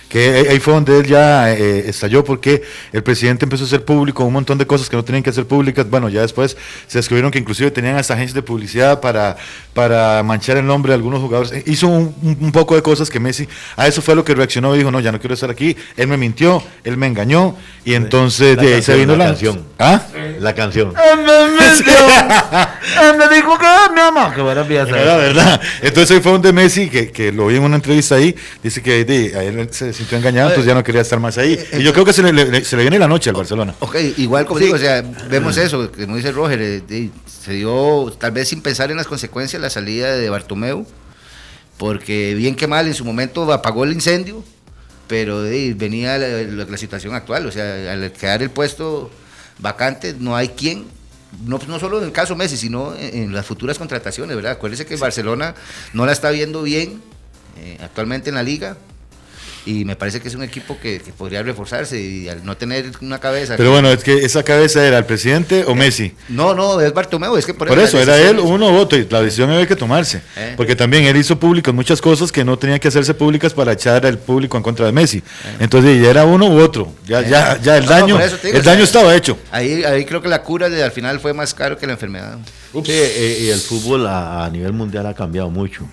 que 0.08 0.48
ahí 0.50 0.60
fue 0.60 0.74
donde 0.74 1.00
él 1.00 1.06
ya 1.06 1.54
eh, 1.54 1.90
estalló 1.90 2.24
porque 2.24 2.62
el 2.94 3.04
presidente 3.04 3.44
empezó 3.46 3.64
a 3.64 3.68
hacer 3.68 3.84
público 3.84 4.24
un 4.24 4.34
montón 4.34 4.58
de 4.58 4.66
cosas 4.66 4.90
que 4.90 4.96
no 4.96 5.04
tenían 5.04 5.22
que 5.22 5.32
hacer 5.32 5.46
públicas. 5.46 5.90
Bueno, 5.90 6.08
ya 6.08 6.22
después 6.22 6.56
se 6.88 6.98
descubrieron 6.98 7.30
que 7.30 7.40
inclusive 7.40 7.72
tenían 7.72 7.98
hasta 7.98 8.14
agencias 8.14 8.36
de 8.36 8.42
publicidad 8.42 9.02
para, 9.02 9.36
para 9.74 10.24
manchar 10.24 10.56
el 10.56 10.66
nombre 10.66 10.92
de 10.92 10.96
algunos 10.96 11.20
jugadores. 11.20 11.52
Eh, 11.52 11.64
Hizo 11.66 11.88
un, 11.88 12.52
poco 12.54 12.76
de 12.76 12.82
cosas 12.82 13.10
que 13.10 13.20
Messi, 13.20 13.50
a 13.76 13.88
eso 13.88 14.02
fue 14.02 14.16
lo 14.16 14.24
que 14.24 14.34
reaccionó 14.34 14.74
y 14.76 14.78
dijo, 14.78 14.92
no, 14.92 15.02
ya 15.02 15.12
no 15.12 15.20
quiero 15.20 15.34
estar 15.34 15.50
aquí, 15.50 15.76
él 15.98 16.08
me 16.08 16.16
mintió, 16.16 16.64
él 16.86 16.96
me 16.96 17.08
engañó 17.08 17.58
y 17.84 17.96
entonces 17.96 18.56
La 18.56 18.64
de 18.64 18.76
ahí 18.76 18.82
se 18.82 18.96
vino 18.96 19.14
la 19.18 19.26
la 19.26 19.26
canción. 19.32 19.64
¿Ah? 19.78 20.02
La 20.40 20.54
canción. 20.56 20.94
Él 21.12 21.20
me 21.20 21.52
mintió. 21.52 21.94
Él 21.94 23.18
me 23.30 23.36
dijo 23.36 23.58
que 23.58 23.66
mi 23.90 23.96
mamá. 23.96 24.34
Que 24.34 24.42
buena 24.42 24.64
pieza. 24.68 25.00
Era 25.00 25.18
verdad. 25.18 25.62
Entonces 25.82 26.16
ahí 26.18 26.22
fue 26.22 26.32
donde 26.32 26.52
Messi, 26.54 26.90
que, 26.90 27.12
que 27.12 27.32
lo 27.32 27.48
vi 27.48 27.56
en 27.58 27.64
una 27.64 27.76
entrevista 27.76 28.16
ahí, 28.16 28.36
dice 28.64 28.82
que 28.82 29.06
de, 29.06 29.36
a 29.38 29.44
él 29.44 29.68
se 29.72 29.94
sintió 29.94 30.18
engañado, 30.18 30.50
entonces 30.50 30.68
ya 30.68 30.74
no 30.76 30.84
quería 30.84 31.02
estar 31.02 31.20
más 31.20 31.38
ahí. 31.38 31.60
Y 31.74 31.84
yo 31.84 31.94
creo 31.94 32.06
que 32.06 32.14
se 32.14 32.24
le, 32.24 32.32
le- 32.34 32.64
se 32.66 32.76
le 32.76 32.82
viene 32.84 32.98
la 33.00 33.08
noche 33.08 33.30
al 33.30 33.36
Barcelona. 33.36 33.76
Ok, 33.80 33.96
igual 34.18 34.46
como 34.46 34.60
digo, 34.60 34.76
o 34.76 34.80
sea, 34.80 35.04
vemos 35.30 35.58
eso, 35.58 35.92
como 35.92 36.16
dice 36.16 36.32
Roger, 36.32 36.62
eh, 36.62 37.10
se 37.26 37.54
dio 37.54 38.14
tal 38.20 38.32
vez 38.32 38.50
sin 38.50 38.62
pensar 38.62 38.92
en 38.92 38.98
las 38.98 39.08
consecuencias 39.08 39.62
la 39.62 39.70
salida 39.70 40.16
de 40.16 40.30
Bartomeu, 40.30 40.86
porque 41.78 42.36
bien 42.36 42.56
que 42.56 42.68
mal 42.68 42.88
en 42.88 42.94
su 42.94 43.04
momento 43.06 43.52
apagó 43.52 43.84
el 43.84 43.94
incendio, 43.94 44.44
pero 45.08 45.42
venía 45.44 46.18
la, 46.18 46.28
la- 46.28 46.66
la 46.66 46.78
situación 46.78 47.16
actual, 47.16 47.46
o 47.48 47.52
sea, 47.52 47.92
al 47.94 48.12
quedar 48.12 48.42
el 48.44 48.50
puesto 48.50 49.10
vacante 49.62 50.16
no 50.20 50.36
hay 50.36 50.50
quien, 50.50 50.86
no, 51.46 51.60
no 51.68 51.80
solo 51.80 52.00
en 52.00 52.06
el 52.06 52.12
caso 52.12 52.36
Messi, 52.36 52.58
sino 52.58 52.96
en, 52.96 53.24
en 53.24 53.34
las 53.34 53.46
futuras 53.46 53.78
contrataciones, 53.78 54.36
¿verdad? 54.36 54.54
Acuérdense 54.54 54.86
que 54.86 54.96
Barcelona 54.98 55.56
no 55.94 56.06
la 56.06 56.12
está 56.12 56.32
viendo 56.32 56.64
bien 56.64 57.02
eh, 57.58 57.78
actualmente 57.82 58.30
en 58.30 58.36
la 58.36 58.44
liga. 58.44 58.78
Y 59.66 59.86
me 59.86 59.96
parece 59.96 60.20
que 60.20 60.28
es 60.28 60.36
un 60.36 60.44
equipo 60.44 60.80
que, 60.80 61.00
que 61.00 61.12
podría 61.12 61.44
reforzarse 61.44 62.02
y 62.02 62.28
al 62.28 62.44
no 62.44 62.58
tener 62.58 62.86
una 63.02 63.20
cabeza 63.20 63.56
Pero 63.58 63.72
bueno, 63.72 63.90
es 63.90 64.04
que 64.04 64.26
esa 64.26 64.42
cabeza 64.44 64.86
era 64.86 64.98
el 64.98 65.06
presidente 65.06 65.64
o 65.68 65.76
Messi. 65.76 66.14
no, 66.30 66.56
no, 66.56 66.82
es 66.82 66.92
Bartomeu, 66.94 67.38
es 67.38 67.46
que 67.46 67.54
por, 67.54 67.68
eso, 67.78 68.00
era 68.00 68.18
él 68.18 68.40
uno 68.40 68.72
u 68.72 68.76
otro, 68.76 68.98
y 68.98 69.08
la 69.10 69.22
decisión 69.22 69.52
había 69.52 69.68
que 69.68 69.76
tomarse. 69.76 70.22
Eh. 70.36 70.54
Porque 70.58 70.76
también 70.76 71.04
él 71.06 71.16
hizo 71.18 71.40
públicas 71.40 71.74
muchas 71.74 72.02
cosas 72.02 72.32
que 72.32 72.44
no 72.44 72.58
tenían 72.58 72.80
que 72.80 72.88
hacerse 72.88 73.14
públicas 73.14 73.54
para 73.54 73.74
echar 73.74 74.06
al 74.06 74.18
público 74.18 74.58
en 74.58 74.64
contra 74.64 74.86
de 74.86 74.92
Messi. 74.92 75.22
Entonces, 75.60 76.02
ya 76.02 76.10
era 76.10 76.26
uno 76.26 76.48
u 76.48 76.60
otro. 76.60 76.94
Ya, 77.06 77.22
ya, 77.22 77.60
ya 77.62 77.78
el 77.78 77.84
Eh. 77.84 77.86
No, 77.86 77.92
daño, 77.92 78.18
digo, 78.18 78.20
el 78.20 78.60
o 78.60 78.64
sea, 78.64 78.74
daño 78.74 78.84
estaba 78.84 79.16
hecho. 79.16 79.38
Ahí, 79.52 79.84
ahí 79.84 80.06
creo 80.06 80.22
que 80.22 80.30
la 80.30 80.42
cura 80.42 80.70
de, 80.70 80.84
al 80.84 80.92
final 80.92 81.20
fue 81.20 81.34
más 81.34 81.54
caro 81.54 81.78
que 81.78 81.86
la 81.86 81.94
enfermedad. 81.94 82.38
Sí, 82.74 82.84
eh, 82.88 83.38
y 83.42 83.50
el 83.50 83.60
fútbol 83.60 84.08
a, 84.08 84.46
a 84.46 84.50
nivel 84.50 84.74
mundial 84.74 85.06
ha 85.06 85.14
cambiado 85.14 85.50
mucho. 85.50 85.88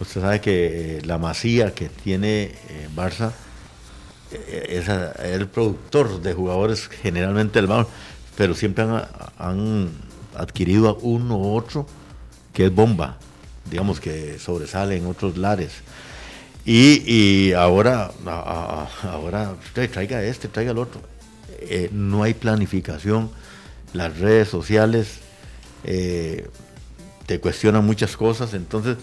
Usted 0.00 0.20
sabe 0.20 0.40
que 0.40 0.98
eh, 0.98 1.02
la 1.04 1.18
masía 1.18 1.72
que 1.72 1.88
tiene 1.88 2.42
eh, 2.68 2.88
Barça 2.94 3.32
eh, 4.32 4.80
es 4.80 4.88
el 4.88 5.46
productor 5.46 6.20
de 6.20 6.34
jugadores 6.34 6.88
generalmente 6.88 7.60
del 7.60 7.70
Barça, 7.70 7.86
pero 8.36 8.54
siempre 8.54 8.84
han, 9.38 9.90
adquirido 10.36 10.88
a 10.88 10.94
uno 10.94 11.38
u 11.38 11.54
otro 11.54 11.86
que 12.52 12.66
es 12.66 12.74
bomba, 12.74 13.18
digamos 13.70 14.00
que 14.00 14.38
sobresale 14.40 14.96
en 14.96 15.06
otros 15.06 15.36
lares. 15.36 15.72
Y, 16.66 17.52
ahora, 17.52 18.10
ahora 19.02 19.54
usted 19.64 19.88
traiga 19.90 20.22
este, 20.24 20.48
traiga 20.48 20.72
el 20.72 20.78
otro. 20.78 21.02
No 21.92 22.22
hay 22.22 22.34
planificación, 22.34 23.30
las 23.92 24.18
redes 24.18 24.48
sociales 24.48 25.18
te 25.84 27.40
cuestionan 27.40 27.84
muchas 27.84 28.16
cosas, 28.16 28.54
entonces 28.54 28.96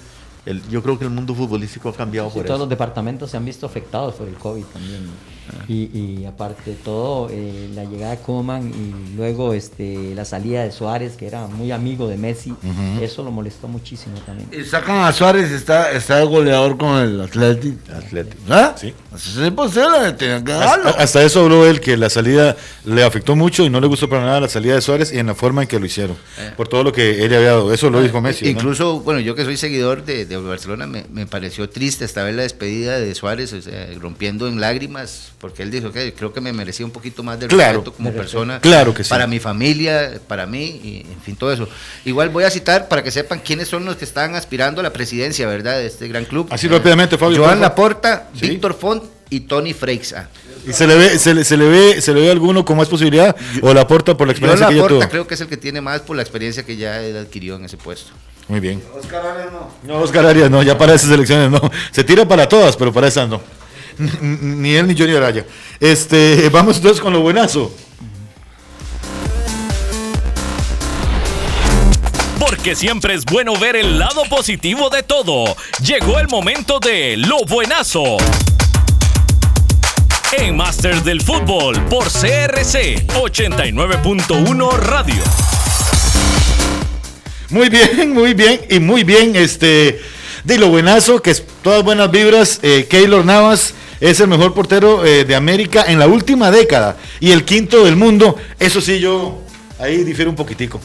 el- 0.46 0.62
yo 0.70 0.82
creo 0.82 0.98
que 0.98 1.06
el 1.06 1.12
mundo 1.12 1.34
futbolístico 1.36 1.89
ha 1.89 1.94
cambiado 1.94 2.30
Sí, 2.30 2.36
por 2.36 2.46
todos 2.46 2.56
eso. 2.58 2.64
los 2.64 2.70
departamentos 2.70 3.30
se 3.32 3.38
han 3.38 3.46
visto 3.46 3.66
afectados 3.66 4.16
por 4.16 4.28
el 4.28 4.36
COVID 4.36 4.64
también. 4.66 5.10
Y, 5.68 5.89
y 6.22 6.26
aparte 6.26 6.70
de 6.72 6.76
todo, 6.78 7.28
eh, 7.30 7.70
la 7.76 7.84
llegada 7.84 8.12
de 8.16 8.22
Koeman 8.22 8.70
y 8.70 9.16
luego 9.18 9.54
este, 9.54 10.16
la 10.16 10.24
salida 10.24 10.64
de 10.64 10.72
Suárez, 10.72 11.18
que 11.18 11.28
era 11.28 11.48
muy 11.48 11.72
amigo 11.72 12.08
de 12.08 12.16
Messi, 12.16 12.54
eso 13.02 13.22
lo 13.24 13.32
molestó 13.32 13.68
muchísimo 13.68 14.18
también. 14.26 14.50
Y 14.54 14.64
sacan 14.64 15.00
a 15.04 15.12
Suárez 15.12 15.52
y 15.52 15.56
está, 15.56 15.92
está 15.92 16.18
de 16.18 16.26
goleador 16.26 16.78
con 16.78 16.96
el 17.00 17.20
Atlético. 17.20 17.78
Atlético. 17.94 18.42
¿Ah? 18.50 18.76
Sí. 18.78 18.94
Eso 19.14 19.42
es 19.42 19.48
imposible, 19.48 20.14
tenían 20.18 20.46
que. 20.46 20.54
Hasta, 20.54 20.89
hasta 20.92 21.24
eso 21.24 21.42
habló 21.42 21.66
él, 21.66 21.82
que 21.82 21.98
la 21.98 22.10
salida 22.10 22.56
le 22.86 23.04
afectó 23.04 23.36
mucho 23.36 23.66
y 23.66 23.70
no 23.70 23.82
le 23.82 23.88
gustó 23.88 24.08
para 24.08 24.24
nada 24.24 24.39
la 24.42 24.48
salida 24.48 24.76
de 24.76 24.82
Suárez 24.82 25.12
y 25.12 25.18
en 25.20 25.28
la 25.28 25.36
forma 25.36 25.64
en 25.64 25.68
que 25.68 25.80
lo 25.80 25.86
hicieron. 25.86 26.16
Por 26.56 26.70
todo 26.70 26.84
lo 26.86 26.94
que 26.94 27.26
él 27.26 27.34
había 27.36 27.48
dado. 27.50 27.74
Eso 27.74 27.89
lo 27.89 28.02
dijo 28.02 28.22
Messi. 28.22 28.46
¿no? 28.46 28.52
Incluso, 28.52 29.02
bueno, 29.02 29.20
yo 29.20 29.36
que 29.36 29.44
soy 29.44 29.58
seguidor 29.58 30.06
de, 30.06 30.26
de 30.40 30.48
Barcelona, 30.48 30.88
me, 30.88 31.06
me 31.12 31.26
pareció 31.28 31.70
triste 31.70 32.06
hasta 32.06 32.24
ver 32.24 32.36
la 32.36 32.44
despedida 32.44 33.00
de 33.00 33.14
Suárez, 33.16 33.52
o 33.54 33.62
sea, 33.62 33.88
rompiendo 34.00 34.48
en 34.48 34.62
lágrimas, 34.62 35.32
porque 35.40 35.64
él 35.64 35.72
dijo 35.72 35.92
que 35.92 36.14
creo 36.14 36.32
que 36.32 36.40
me 36.42 36.54
merecía 36.54 36.86
un 36.86 36.92
poquito 36.92 37.24
más 37.24 37.40
de 37.40 37.48
Claro. 37.48 37.80
respeto 37.80 37.94
como 37.98 38.12
persona. 38.14 38.60
Claro 38.62 38.94
que 38.94 39.04
sí. 39.04 39.10
Para 39.10 39.28
mi 39.28 39.40
familia, 39.40 40.20
para 40.28 40.46
mí, 40.46 40.80
y 40.84 41.06
en 41.12 41.22
fin, 41.22 41.36
todo 41.36 41.52
eso. 41.52 41.68
Igual 42.06 42.30
voy 42.30 42.44
a 42.46 42.50
citar 42.52 42.88
para 42.88 43.04
que 43.04 43.12
sepan 43.12 43.40
quiénes 43.40 43.68
son 43.68 43.84
los 43.86 43.96
que 43.98 44.06
están 44.06 44.36
aspirando 44.36 44.80
a 44.82 44.84
la 44.84 44.94
presidencia, 44.94 45.48
¿verdad? 45.48 45.78
De 45.80 45.88
este 45.88 46.08
gran 46.08 46.26
club. 46.26 46.48
Así 46.52 46.68
rápidamente, 46.68 47.18
Fabio, 47.18 47.38
Joan 47.38 47.50
favor. 47.52 47.62
Laporta, 47.62 48.30
Sí. 48.40 48.48
Víctor 48.50 48.74
Font 48.74 49.04
y 49.30 49.42
Tony 49.42 49.74
Freixa. 49.74 50.30
¿Y 50.68 50.74
se 50.74 50.86
le 50.86 50.96
ve, 50.96 51.18
se 51.18 51.34
le, 51.34 51.44
se 51.44 51.58
le 51.58 51.68
ve, 51.68 52.02
se 52.02 52.14
le 52.14 52.22
ve 52.22 52.30
alguno 52.30 52.64
con 52.64 52.78
más 52.78 52.88
posibilidad 52.88 53.36
o 53.64 53.74
la 53.74 53.82
aporta 53.82 54.16
por 54.16 54.28
la 54.28 54.34
experiencia 54.34 54.68
que 54.68 54.76
ya 54.76 54.82
Laporta 54.82 55.00
tuvo? 55.06 55.10
creo 55.10 55.28
que 55.28 55.34
es 55.34 55.42
el 55.42 55.48
que 55.48 55.58
tiene 55.58 55.82
más 55.82 56.02
por 56.02 56.16
la 56.16 56.22
experiencia 56.22 56.64
que 56.64 56.76
ya 56.78 57.02
él 57.02 57.18
adquirió 57.18 57.56
en 57.56 57.66
ese 57.66 57.78
puesto. 57.78 58.12
Muy 58.52 58.60
bien. 58.60 58.84
No, 59.84 59.99
Oscar 59.99 60.26
Arias 60.26 60.52
no, 60.52 60.62
ya 60.62 60.78
para 60.78 60.93
esas 60.93 61.10
elecciones 61.10 61.49
no. 61.49 61.72
Se 61.91 62.04
tira 62.04 62.28
para 62.28 62.49
todas, 62.49 62.76
pero 62.76 62.91
para 62.91 63.08
esas 63.08 63.30
no. 63.30 63.39
Ni 64.20 64.74
él 64.76 64.88
ni 64.88 64.93
Johnny 64.93 65.16
Araya. 65.16 65.45
Este, 65.80 66.49
vamos 66.49 66.76
entonces 66.76 66.99
con 66.99 67.14
lo 67.14 67.22
buenazo. 67.22 67.74
Porque 72.39 72.76
siempre 72.76 73.14
es 73.14 73.24
bueno 73.24 73.56
ver 73.58 73.78
el 73.78 73.97
lado 73.97 74.24
positivo 74.30 74.89
de 74.89 75.04
todo. 75.04 75.56
Llegó 75.82 76.20
el 76.20 76.28
momento 76.28 76.82
de 76.82 77.16
Lo 77.16 77.45
Buenazo. 77.47 78.18
En 80.38 80.58
Masters 80.58 81.06
del 81.06 81.22
Fútbol 81.22 81.82
por 81.86 82.04
CRC 82.04 83.08
89.1 83.08 84.78
Radio. 84.78 85.24
Muy 87.52 87.70
bien, 87.70 88.14
muy 88.14 88.34
bien 88.34 88.62
y 88.70 88.80
muy 88.80 89.04
bien. 89.04 89.36
Este, 89.36 89.99
de 90.43 90.58
lo 90.58 90.70
buenazo, 90.70 91.22
que 91.22 91.32
es 91.32 91.43
todas 91.62 91.84
buenas 91.84 92.10
vibras. 92.12 92.60
Eh, 92.64 92.88
Keylor 92.89 93.26
Navas 93.26 93.74
es 93.99 94.20
el 94.20 94.28
mejor 94.28 94.54
portero 94.54 95.06
eh, 95.06 95.26
de 95.26 95.36
América 95.36 95.86
en 95.88 95.99
la 95.99 96.08
última 96.08 96.49
década 96.52 96.97
y 97.20 97.32
el 97.32 97.43
quinto 97.45 97.84
del 97.86 97.95
mundo. 97.95 98.36
Eso 98.60 98.82
sí, 98.82 98.99
yo 98.99 99.41
ahí 99.80 100.04
difiero 100.04 100.30
un 100.30 100.36
poquitico. 100.36 100.80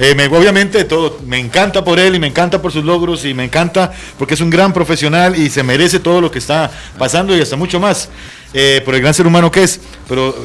Eh, 0.00 0.14
me- 0.14 0.26
obviamente 0.26 0.84
todo, 0.84 1.18
me 1.26 1.38
encanta 1.40 1.82
por 1.82 1.98
él 1.98 2.14
y 2.14 2.20
me 2.20 2.28
encanta 2.28 2.62
por 2.62 2.70
sus 2.70 2.84
logros 2.84 3.24
y 3.24 3.34
me 3.34 3.42
encanta 3.44 3.90
porque 4.16 4.34
es 4.34 4.40
un 4.40 4.48
gran 4.50 4.72
profesional 4.72 5.36
y 5.36 5.50
se 5.50 5.64
merece 5.64 5.98
todo 5.98 6.20
lo 6.20 6.30
que 6.30 6.38
está 6.38 6.70
pasando 6.96 7.36
y 7.36 7.40
hasta 7.40 7.56
mucho 7.56 7.80
más 7.80 8.08
eh, 8.54 8.80
por 8.84 8.94
el 8.94 9.00
gran 9.00 9.12
ser 9.12 9.26
humano 9.26 9.50
que 9.50 9.64
es. 9.64 9.80
Pero 10.08 10.36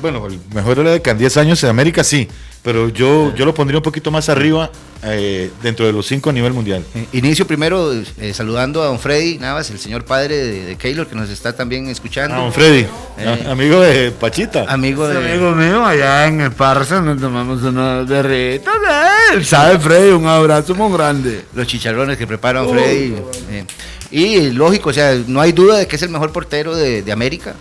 bueno, 0.00 0.26
el 0.28 0.38
mejor 0.54 0.84
de 0.84 0.90
década 0.92 1.12
en 1.12 1.18
10 1.18 1.36
años 1.38 1.64
en 1.64 1.70
América 1.70 2.04
sí, 2.04 2.28
pero 2.62 2.88
yo, 2.88 3.34
yo 3.34 3.44
lo 3.44 3.54
pondría 3.54 3.78
un 3.78 3.82
poquito 3.82 4.10
más 4.10 4.28
arriba 4.28 4.70
eh, 5.02 5.50
dentro 5.62 5.86
de 5.86 5.92
los 5.94 6.06
cinco 6.06 6.28
a 6.28 6.32
nivel 6.32 6.52
mundial. 6.52 6.84
Eh, 6.94 7.06
Inicio 7.14 7.46
primero 7.46 7.90
eh, 7.92 8.34
saludando 8.34 8.82
a 8.82 8.86
don 8.86 8.98
Freddy 8.98 9.38
Navas, 9.38 9.70
el 9.70 9.78
señor 9.78 10.04
padre 10.04 10.36
de, 10.36 10.64
de 10.66 10.76
Keylor, 10.76 11.06
que 11.06 11.14
nos 11.16 11.30
está 11.30 11.54
también 11.54 11.88
escuchando. 11.88 12.34
Ah, 12.36 12.40
don 12.40 12.52
Freddy, 12.52 12.86
Eh. 13.18 13.44
a- 13.46 13.50
amigo 13.52 13.80
de 13.80 14.10
Pachita. 14.10 14.66
Amigo 14.68 15.08
de. 15.08 15.16
amigo 15.16 15.52
mío, 15.52 15.86
allá 15.86 16.26
en 16.26 16.42
el 16.42 16.52
Parsa 16.52 17.00
nos 17.00 17.18
tomamos 17.18 17.62
unas 17.62 18.06
berritas. 18.06 18.74
eh, 18.74 19.34
Él 19.36 19.44
sabe, 19.46 19.78
Freddy, 19.78 20.10
un 20.10 20.26
abrazo 20.26 20.74
muy 20.74 20.92
grande. 20.92 21.44
los 21.54 21.66
chicharrones 21.66 22.18
que 22.18 22.26
preparan 22.26 22.68
Freddy. 22.68 23.14
eh, 23.50 23.64
y 24.10 24.50
lógico, 24.50 24.90
o 24.90 24.92
sea, 24.92 25.14
no 25.28 25.40
hay 25.40 25.52
duda 25.52 25.78
de 25.78 25.86
que 25.86 25.96
es 25.96 26.02
el 26.02 26.08
mejor 26.10 26.30
portero 26.32 26.74
de, 26.76 27.00
de 27.02 27.12
América. 27.12 27.54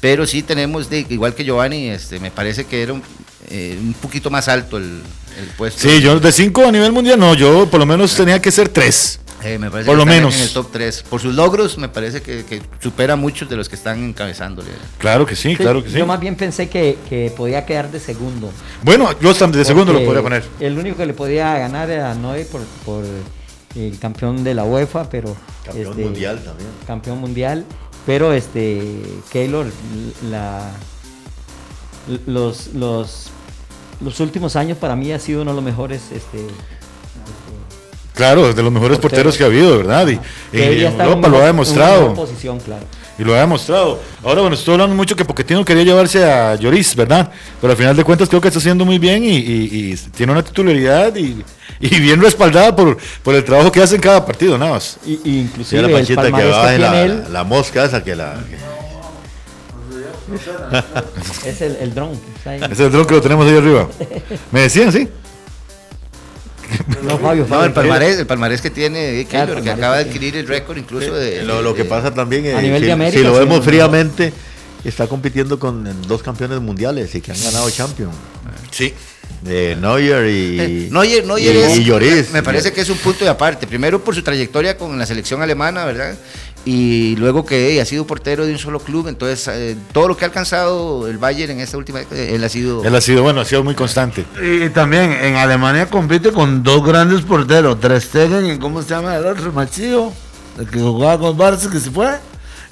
Pero 0.00 0.26
sí 0.26 0.42
tenemos, 0.42 0.90
de, 0.90 1.06
igual 1.08 1.34
que 1.34 1.44
Giovanni, 1.44 1.88
este, 1.90 2.18
me 2.20 2.30
parece 2.30 2.64
que 2.64 2.82
era 2.82 2.92
un, 2.92 3.02
eh, 3.48 3.78
un 3.80 3.94
poquito 3.94 4.30
más 4.30 4.48
alto 4.48 4.76
el, 4.76 5.02
el 5.38 5.46
puesto. 5.56 5.88
Sí, 5.88 6.00
yo 6.00 6.18
de 6.18 6.32
cinco 6.32 6.66
a 6.66 6.72
nivel 6.72 6.92
mundial 6.92 7.18
no, 7.18 7.34
yo 7.34 7.68
por 7.70 7.80
lo 7.80 7.86
menos 7.86 8.14
tenía 8.14 8.40
que 8.40 8.50
ser 8.50 8.68
tres. 8.68 9.20
Eh, 9.46 9.58
me 9.58 9.70
parece 9.70 9.86
por 9.86 9.96
que 9.96 10.04
lo 10.04 10.06
menos. 10.06 10.34
En 10.34 10.42
el 10.42 10.50
top 10.50 10.68
3. 10.72 11.04
Por 11.08 11.20
sus 11.20 11.34
logros, 11.34 11.78
me 11.78 11.88
parece 11.88 12.22
que, 12.22 12.44
que 12.44 12.62
supera 12.80 13.12
a 13.12 13.16
muchos 13.16 13.48
de 13.48 13.56
los 13.56 13.68
que 13.68 13.76
están 13.76 14.02
encabezándole. 14.02 14.70
Claro 14.98 15.26
que 15.26 15.36
sí, 15.36 15.50
Sí, 15.50 15.56
claro 15.56 15.84
que 15.84 15.90
sí. 15.90 15.98
Yo 15.98 16.06
más 16.06 16.18
bien 16.18 16.34
pensé 16.34 16.68
que, 16.68 16.98
que 17.08 17.32
podía 17.36 17.64
quedar 17.64 17.90
de 17.90 18.00
segundo. 18.00 18.50
Bueno, 18.82 19.08
yo 19.20 19.30
hasta 19.30 19.46
de 19.46 19.64
segundo 19.64 19.92
lo 19.92 20.04
podría 20.04 20.22
poner. 20.22 20.44
El 20.58 20.78
único 20.78 20.96
que 20.96 21.06
le 21.06 21.14
podía 21.14 21.56
ganar 21.58 21.90
era 21.90 22.14
Noé 22.14 22.44
por, 22.46 22.62
por 22.84 23.04
el 23.76 23.98
campeón 23.98 24.42
de 24.42 24.54
la 24.54 24.64
UEFA, 24.64 25.08
pero. 25.08 25.36
Campeón 25.64 25.90
este, 25.90 26.04
mundial 26.04 26.42
también. 26.42 26.70
Campeón 26.86 27.18
mundial. 27.18 27.64
Pero 28.04 28.32
este. 28.32 29.02
Keylor, 29.30 29.66
la. 30.28 30.70
Los, 32.26 32.68
los, 32.68 33.30
los 34.00 34.20
últimos 34.20 34.56
años 34.56 34.78
para 34.78 34.94
mí 34.96 35.12
ha 35.12 35.18
sido 35.18 35.42
uno 35.42 35.50
de 35.52 35.56
los 35.56 35.64
mejores. 35.64 36.02
Este, 36.12 36.46
Claro, 38.14 38.54
de 38.54 38.62
los 38.62 38.72
mejores 38.72 38.98
porteros 38.98 39.36
Porteros. 39.36 39.36
que 39.36 39.44
ha 39.44 39.46
habido, 39.46 39.76
¿verdad? 39.76 40.08
Y, 40.08 40.18
en 40.56 40.86
en 40.86 41.00
Europa 41.02 41.28
lo 41.28 41.36
ha 41.42 41.46
demostrado. 41.46 42.14
posición, 42.14 42.58
claro. 42.60 42.86
Y 43.18 43.24
lo 43.24 43.34
ha 43.34 43.40
demostrado. 43.40 44.00
Ahora, 44.24 44.40
bueno, 44.40 44.56
estoy 44.56 44.72
hablando 44.72 44.96
mucho 44.96 45.14
que 45.14 45.24
Poquetino 45.26 45.62
quería 45.66 45.82
llevarse 45.84 46.24
a 46.24 46.54
Lloris, 46.54 46.96
¿verdad? 46.96 47.30
Pero 47.60 47.72
al 47.72 47.76
final 47.76 47.94
de 47.94 48.04
cuentas 48.04 48.28
creo 48.30 48.40
que 48.40 48.48
está 48.48 48.58
haciendo 48.58 48.86
muy 48.86 48.98
bien 48.98 49.22
y, 49.22 49.36
y- 49.36 49.92
y 49.92 49.96
tiene 50.16 50.32
una 50.32 50.42
titularidad 50.42 51.14
y, 51.14 51.44
bien 52.00 52.22
respaldada 52.22 52.74
por, 52.74 52.96
por 53.22 53.34
el 53.34 53.44
trabajo 53.44 53.70
que 53.70 53.82
hace 53.82 53.96
en 53.96 54.00
cada 54.00 54.24
partido, 54.24 54.56
nada 54.56 54.72
más. 54.72 54.96
Y, 55.04 55.20
inclusive 55.40 55.82
la 55.82 55.88
que 55.88 55.92
baje 55.94 56.78
tiene 56.78 56.78
la, 56.78 57.28
la 57.28 57.44
mosca 57.44 57.84
esa 57.84 58.02
que 58.02 58.16
la... 58.16 58.36
es 61.46 61.60
el, 61.62 61.76
el 61.76 61.94
dron. 61.94 62.12
es 62.70 62.80
el 62.80 62.90
dron 62.90 63.06
que 63.06 63.14
lo 63.14 63.20
tenemos 63.22 63.46
ahí 63.46 63.56
arriba. 63.56 63.88
Me 64.52 64.62
decían, 64.62 64.92
sí. 64.92 65.08
No, 67.04 67.16
Fabio, 67.18 67.46
No, 67.48 67.64
el 67.64 67.72
palmarés, 67.72 68.18
el 68.18 68.26
palmarés 68.26 68.60
que 68.60 68.70
tiene 68.70 69.20
eh, 69.20 69.24
Keylor, 69.26 69.62
que 69.62 69.70
acaba 69.70 69.98
de 69.98 70.04
que 70.04 70.10
adquirir 70.10 70.36
el 70.36 70.48
récord 70.48 70.76
incluso 70.76 71.14
de... 71.14 71.44
Lo, 71.44 71.62
lo 71.62 71.74
que 71.74 71.84
pasa 71.84 72.12
también 72.12 72.44
es 72.46 72.54
A 72.56 72.60
nivel 72.62 72.80
si, 72.80 72.86
de 72.86 72.92
América, 72.92 73.18
si 73.18 73.24
lo 73.24 73.32
vemos 73.34 73.64
fríamente, 73.64 74.32
está 74.84 75.06
compitiendo 75.06 75.60
con 75.60 76.02
dos 76.08 76.22
campeones 76.24 76.60
mundiales 76.60 77.14
y 77.14 77.20
que 77.20 77.30
han 77.30 77.40
ganado 77.42 77.70
Champions. 77.70 78.14
Sí. 78.72 78.92
De 79.42 79.76
Neuer 79.76 80.26
y, 80.28 80.60
Eh, 80.60 80.88
Neuer, 80.90 81.24
Neuer 81.24 81.54
y, 81.54 81.58
es- 81.58 81.78
y 81.78 81.84
Lloris. 81.84 82.30
me 82.32 82.42
parece 82.42 82.72
que 82.72 82.80
es 82.80 82.90
un 82.90 82.98
punto 82.98 83.24
de 83.24 83.30
aparte. 83.30 83.66
Primero 83.68 84.02
por 84.02 84.14
su 84.16 84.22
trayectoria 84.22 84.76
con 84.76 84.98
la 84.98 85.06
selección 85.06 85.42
alemana, 85.42 85.84
¿verdad? 85.84 86.16
Y 86.66 87.14
luego 87.16 87.46
que 87.46 87.76
eh, 87.76 87.80
ha 87.80 87.84
sido 87.84 88.08
portero 88.08 88.44
de 88.44 88.50
un 88.52 88.58
solo 88.58 88.80
club. 88.80 89.06
Entonces, 89.06 89.48
eh, 89.48 89.76
todo 89.92 90.08
lo 90.08 90.16
que 90.16 90.24
ha 90.24 90.28
alcanzado 90.28 91.06
el 91.06 91.16
Bayern 91.16 91.52
en 91.52 91.60
esta 91.60 91.78
última 91.78 92.00
él 92.10 92.42
ha 92.42 92.48
sido. 92.48 92.84
Él 92.84 92.94
ha 92.94 93.00
sido, 93.00 93.22
bueno, 93.22 93.40
ha 93.40 93.44
sido 93.44 93.62
muy 93.62 93.76
constante. 93.76 94.24
Y 94.42 94.68
también 94.70 95.12
en 95.12 95.36
Alemania 95.36 95.88
compite 95.88 96.32
con 96.32 96.64
dos 96.64 96.84
grandes 96.84 97.22
porteros, 97.22 97.80
Ter 97.80 98.00
Stegen 98.00 98.46
y 98.46 98.58
¿cómo 98.58 98.82
se 98.82 98.88
llama 98.88 99.16
el 99.16 99.26
otro? 99.26 99.52
Machillo, 99.52 100.12
el 100.58 100.68
que 100.68 100.80
jugaba 100.80 101.18
con 101.20 101.38
Barça 101.38 101.70
que 101.70 101.78
se 101.78 101.90
fue. 101.90 102.18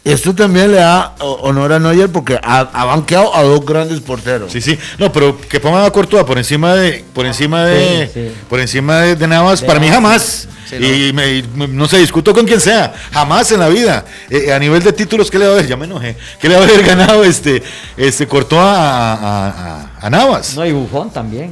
Esto 0.05 0.35
también 0.35 0.71
le 0.71 0.77
da 0.77 1.15
honor 1.19 1.73
a 1.73 1.79
Neuer 1.79 2.11
porque 2.11 2.39
ha, 2.43 2.61
ha 2.61 2.85
banqueado 2.85 3.35
a 3.35 3.43
dos 3.43 3.65
grandes 3.65 4.01
porteros. 4.01 4.53
Sí, 4.53 4.61
sí. 4.61 4.79
No, 4.99 5.11
pero 5.11 5.39
que 5.41 5.61
pongan 5.61 5.83
a 5.87 5.91
Courtois 5.91 6.25
por 6.25 6.37
encima 6.37 6.75
de, 6.75 7.03
por 7.15 7.25
encima 7.25 7.65
de, 7.65 8.11
Sí, 8.13 8.21
sí. 8.29 8.33
por 8.51 8.61
encima 8.61 9.01
de, 9.01 9.17
de 9.17 9.27
Navas, 9.27 9.63
De 9.63 9.67
para 9.67 9.81
mí 9.81 9.87
Navas. 9.89 10.03
jamás. 10.03 10.49
Sí, 10.69 10.77
y 11.09 11.13
me- 11.15 11.37
y 11.37 11.43
no 11.71 11.87
se 11.89 11.99
discuto 11.99 12.33
con 12.35 12.47
quien 12.47 12.61
sea, 12.61 12.93
jamás 13.13 13.51
en 13.53 13.61
la 13.61 13.69
vida. 13.69 14.05
Eh, 14.31 14.53
a 14.53 14.59
nivel 14.59 14.83
de 14.83 14.93
títulos, 14.93 15.31
¿qué 15.31 15.39
le 15.39 15.47
va 15.47 15.53
a 15.53 15.55
haber? 15.55 15.67
Ya 15.69 15.77
me 15.77 15.85
enojé. 15.87 16.17
¿Qué 16.41 16.49
le 16.49 16.55
va 16.57 16.63
a 16.63 16.65
haber 16.65 16.83
ganado 16.87 17.25
este, 17.25 17.63
este 17.97 18.27
Courtois 18.27 18.61
a, 18.61 19.13
a, 19.15 19.49
a- 19.49 19.91
a 20.07 20.11
Navas? 20.11 20.55
No, 20.57 20.67
y 20.67 20.73
Buffon 20.73 21.11
también. 21.11 21.51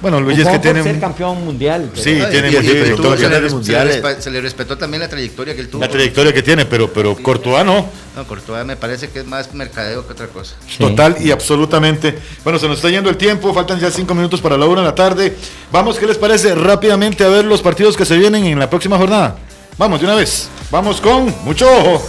Bueno, 0.00 0.20
Luis 0.20 0.38
es 0.38 0.46
que 0.46 0.58
tiene 0.58 0.82
ser 0.82 1.00
campeón 1.00 1.44
mundial. 1.44 1.88
pero- 1.90 2.02
Sí, 2.02 2.10
Ay, 2.20 2.30
tiene 2.30 2.48
mucha 2.50 2.60
trayectoria. 2.60 3.28
se, 3.28 3.40
le, 3.40 3.48
Mundiales. 3.50 3.94
se 3.94 4.00
le 4.02 4.02
respe- 4.16 4.20
se 4.20 4.30
le 4.30 4.40
respetó 4.42 4.76
también 4.76 5.00
la 5.00 5.08
trayectoria 5.08 5.54
que 5.54 5.60
él 5.62 5.68
tuvo. 5.68 5.80
la 5.80 5.88
trayectoria 5.88 6.32
que 6.34 6.42
tiene, 6.42 6.66
pero, 6.66 6.92
pero 6.92 7.16
Courtois 7.16 7.64
no. 7.64 7.86
No, 8.14 8.24
Courtois 8.26 8.64
me 8.66 8.76
parece 8.76 9.08
que 9.08 9.20
es 9.20 9.26
más 9.26 9.54
mercadeo 9.54 10.06
que 10.06 10.12
otra 10.12 10.26
cosa. 10.26 10.56
Sí. 10.68 10.76
Total 10.78 11.16
y 11.20 11.30
absolutamente. 11.30 12.18
Bueno, 12.42 12.58
se 12.58 12.68
nos 12.68 12.76
está 12.76 12.90
yendo 12.90 13.08
el 13.08 13.16
tiempo, 13.16 13.54
faltan 13.54 13.80
ya 13.80 13.90
cinco 13.90 14.14
minutos 14.14 14.40
para 14.40 14.58
la 14.58 14.66
una 14.66 14.82
de 14.82 14.86
la 14.88 14.94
tarde. 14.94 15.36
Vamos, 15.72 15.98
¿qué 15.98 16.06
les 16.06 16.18
parece? 16.18 16.54
Rápidamente 16.54 17.24
a 17.24 17.28
ver 17.28 17.44
los 17.46 17.62
partidos 17.62 17.96
que 17.96 18.04
se 18.04 18.16
vienen 18.16 18.44
en 18.44 18.58
la 18.58 18.68
próxima 18.68 18.98
jornada. 18.98 19.36
Vamos, 19.78 20.00
de 20.00 20.06
una 20.06 20.14
vez. 20.16 20.48
Vamos 20.70 21.00
con 21.00 21.34
mucho 21.44 21.66
ojo. 21.70 22.06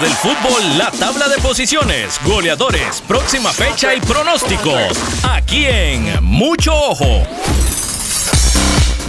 Del 0.00 0.12
Fútbol, 0.12 0.78
la 0.78 0.90
tabla 0.92 1.28
de 1.28 1.36
posiciones, 1.42 2.18
goleadores, 2.24 3.02
próxima 3.06 3.52
fecha 3.52 3.94
y 3.94 4.00
pronósticos. 4.00 4.98
Aquí 5.22 5.66
en 5.66 6.24
Mucho 6.24 6.72
Ojo. 6.74 7.22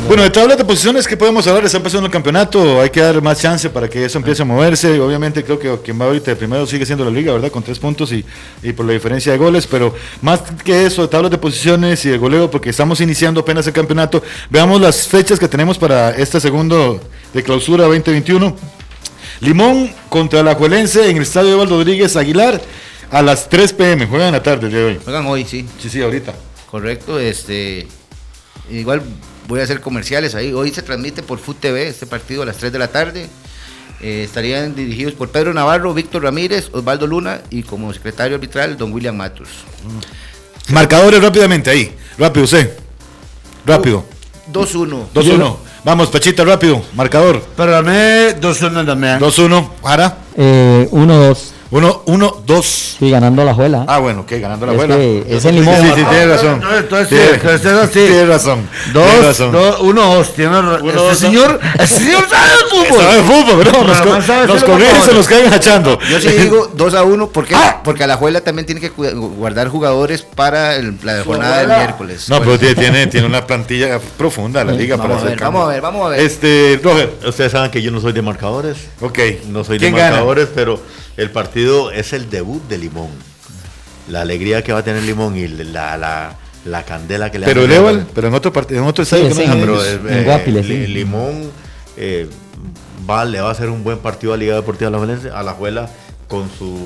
Bueno, 0.05 0.23
de 0.23 0.29
tablas 0.31 0.57
de 0.57 0.65
posiciones 0.65 1.07
que 1.07 1.15
podemos 1.15 1.47
hablar, 1.47 1.63
está 1.63 1.77
empezando 1.77 2.07
el 2.07 2.11
campeonato, 2.11 2.81
hay 2.81 2.89
que 2.89 2.99
dar 2.99 3.21
más 3.21 3.39
chance 3.39 3.69
para 3.69 3.89
que 3.89 4.03
eso 4.03 4.17
empiece 4.17 4.41
a 4.41 4.45
moverse. 4.45 4.99
Obviamente 4.99 5.45
creo 5.45 5.57
que 5.57 5.73
quien 5.81 6.01
va 6.01 6.07
ahorita 6.07 6.31
de 6.31 6.35
primero 6.35 6.67
sigue 6.67 6.85
siendo 6.85 7.05
la 7.05 7.11
liga, 7.11 7.31
¿verdad? 7.31 7.51
Con 7.51 7.63
tres 7.63 7.79
puntos 7.79 8.11
y, 8.11 8.25
y 8.61 8.73
por 8.73 8.85
la 8.85 8.91
diferencia 8.91 9.31
de 9.31 9.37
goles, 9.37 9.67
pero 9.67 9.95
más 10.21 10.41
que 10.65 10.85
eso, 10.85 11.03
de 11.03 11.07
tablas 11.07 11.31
de 11.31 11.37
posiciones 11.37 12.03
y 12.03 12.09
de 12.09 12.17
goleo, 12.17 12.51
porque 12.51 12.69
estamos 12.69 12.99
iniciando 12.99 13.39
apenas 13.39 13.65
el 13.65 13.71
campeonato, 13.71 14.21
veamos 14.49 14.81
las 14.81 15.07
fechas 15.07 15.39
que 15.39 15.47
tenemos 15.47 15.77
para 15.77 16.09
este 16.11 16.41
segundo 16.41 16.99
de 17.33 17.43
clausura 17.43 17.85
2021. 17.85 18.80
Limón 19.41 19.91
contra 20.09 20.43
la 20.43 20.55
Juelense 20.55 21.09
en 21.09 21.17
el 21.17 21.23
estadio 21.23 21.53
Evaldo 21.53 21.77
Rodríguez 21.77 22.15
Aguilar 22.15 22.61
a 23.09 23.21
las 23.21 23.49
3 23.49 23.73
pm, 23.73 24.05
juegan 24.05 24.27
en 24.27 24.33
la 24.33 24.43
tarde 24.43 24.67
el 24.67 24.71
día 24.71 24.81
de 24.81 24.85
hoy. 24.85 24.99
Juegan 25.03 25.25
hoy, 25.25 25.45
sí. 25.45 25.67
Sí, 25.79 25.89
sí, 25.89 26.01
ahorita. 26.01 26.33
Correcto, 26.69 27.19
este 27.19 27.87
igual 28.69 29.01
voy 29.47 29.59
a 29.59 29.63
hacer 29.63 29.81
comerciales 29.81 30.35
ahí. 30.35 30.53
Hoy 30.53 30.71
se 30.71 30.81
transmite 30.81 31.23
por 31.23 31.39
Food 31.39 31.55
TV 31.55 31.87
este 31.87 32.05
partido 32.05 32.43
a 32.43 32.45
las 32.45 32.57
3 32.57 32.71
de 32.71 32.79
la 32.79 32.87
tarde. 32.87 33.27
Eh, 33.99 34.23
estarían 34.23 34.75
dirigidos 34.75 35.13
por 35.13 35.29
Pedro 35.29 35.53
Navarro, 35.53 35.93
Víctor 35.93 36.23
Ramírez, 36.23 36.69
Osvaldo 36.71 37.05
Luna 37.05 37.41
y 37.49 37.63
como 37.63 37.91
secretario 37.93 38.35
arbitral 38.35 38.77
don 38.77 38.93
William 38.93 39.15
Matos. 39.15 39.49
Marcadores 40.69 41.21
rápidamente 41.21 41.69
ahí, 41.69 41.95
rápido, 42.17 42.45
usted. 42.45 42.77
Rápido. 43.65 44.05
2-1. 44.51 45.07
2-1. 45.13 45.57
Vamos, 45.83 46.09
Pachita, 46.09 46.43
rápido. 46.45 46.81
Marcador. 46.93 47.41
Dos 48.39 48.61
uno 48.61 48.85
también. 48.85 49.19
2-1. 49.19 49.67
Jara. 49.83 50.15
Eh, 51.71 51.75
1-2. 51.75 52.01
1-1-2. 52.05 52.95
Sí, 52.99 53.09
ganando 53.09 53.43
la 53.45 53.53
juela. 53.53 53.85
Ah, 53.87 53.99
bueno, 53.99 54.21
ok, 54.21 54.31
ganando 54.33 54.65
la 54.65 54.73
Es 54.73 54.79
que 54.85 55.25
es 55.37 55.41
Sí, 55.43 55.47
el 55.49 55.55
limón. 55.55 55.75
sí, 55.75 55.87
sí, 55.95 56.03
tienes 56.09 56.27
razón. 56.29 56.61
Entonces 56.77 57.07
sí, 57.09 57.15
es 57.15 57.65
así. 57.65 57.93
Tienes 57.93 58.27
razón. 58.27 58.67
tienes 58.91 58.93
Dos, 59.15 59.25
razón. 59.25 59.51
dos, 59.53 59.79
uno, 59.81 60.15
dos. 60.15 60.33
Tiene 60.33 60.51
ra- 60.61 60.79
Uno, 60.81 60.89
este 60.89 60.91
dos, 60.99 61.17
señor, 61.17 61.59
este 61.79 61.99
señor 61.99 62.27
sabe 62.29 62.49
de 62.51 62.57
fútbol. 62.69 63.01
Sabe 63.01 63.15
de 63.15 63.23
fútbol, 63.23 63.61
pero 63.63 63.83
nos, 63.87 64.01
co- 64.01 64.21
sabe 64.21 64.47
nos 64.47 64.63
corrigen, 64.63 65.01
se 65.01 65.13
nos 65.13 65.27
caen 65.27 65.53
hachando. 65.53 65.97
Yo 66.09 66.19
sí 66.19 66.29
digo 66.29 66.67
2 66.75 66.93
a 66.93 67.03
1 67.03 67.29
¿por 67.29 67.45
qué? 67.45 67.55
porque 67.83 68.03
Alajuela 68.03 68.41
también 68.41 68.65
tiene 68.65 68.81
que 68.81 68.89
guardar 68.89 69.69
jugadores 69.69 70.21
para 70.23 70.75
el- 70.75 70.95
la 71.03 71.23
jornada 71.23 71.59
del 71.59 71.67
miércoles. 71.67 72.27
No, 72.29 72.37
pero 72.39 72.51
Pues, 72.57 72.59
tiene, 72.59 72.75
tiene, 72.75 73.07
tiene 73.07 73.27
una 73.27 73.47
plantilla 73.47 73.99
profunda 74.17 74.63
la 74.65 74.73
liga 74.73 74.97
para 74.97 75.09
vamos 75.09 75.23
a 75.23 75.25
hacer 75.27 75.37
ver, 75.39 75.43
vamos 75.45 75.63
a 75.65 75.67
ver, 75.69 75.81
vamos 75.81 76.05
a 76.05 76.09
ver. 76.09 76.19
Este, 76.19 76.79
Roger. 76.83 77.13
Ustedes 77.25 77.51
saben 77.51 77.71
que 77.71 77.81
yo 77.81 77.91
no 77.91 78.01
soy 78.01 78.11
de 78.13 78.21
marcadores. 78.21 78.77
Ok. 78.99 79.19
No 79.47 79.63
soy 79.63 79.77
de 79.77 79.89
marcadores, 79.89 80.49
pero 80.53 80.79
el 81.17 81.29
partido 81.29 81.60
es 81.91 82.13
el 82.13 82.29
debut 82.29 82.61
de 82.67 82.77
Limón. 82.77 83.09
La 84.09 84.21
alegría 84.21 84.63
que 84.63 84.73
va 84.73 84.79
a 84.79 84.83
tener 84.83 85.03
Limón 85.03 85.37
y 85.37 85.47
la, 85.47 85.97
la, 85.97 86.35
la 86.65 86.83
candela 86.83 87.31
que 87.31 87.39
le 87.39 87.45
Pero 87.45 87.61
han 87.61 87.65
el 87.65 87.71
dado. 87.77 87.89
Eval, 87.89 88.07
pero 88.13 88.27
en 88.27 88.33
otro 88.33 88.51
partido, 88.51 88.81
en 88.81 88.87
otro 88.87 89.03
estadio 89.03 89.23
Sí, 89.25 89.29
que 89.29 89.35
sí, 89.35 89.47
no 89.47 89.51
es 89.53 89.55
en- 89.55 89.61
Pero, 89.61 89.73
ellos. 89.83 90.11
eh, 90.11 90.17
en 90.19 90.23
Guapiles, 90.25 90.65
sí. 90.65 90.87
Limón 90.87 91.51
eh, 91.97 92.27
va, 93.09 93.25
le 93.25 93.41
va 93.41 93.49
a 93.49 93.51
hacer 93.51 93.69
un 93.69 93.83
buen 93.83 93.99
partido 93.99 94.33
a 94.33 94.37
Liga 94.37 94.55
Deportiva 94.55 94.89
La 94.89 94.97
Valencia, 94.97 95.37
a 95.37 95.43
la 95.43 95.53
Juela 95.53 95.89
con 96.27 96.49
su. 96.57 96.77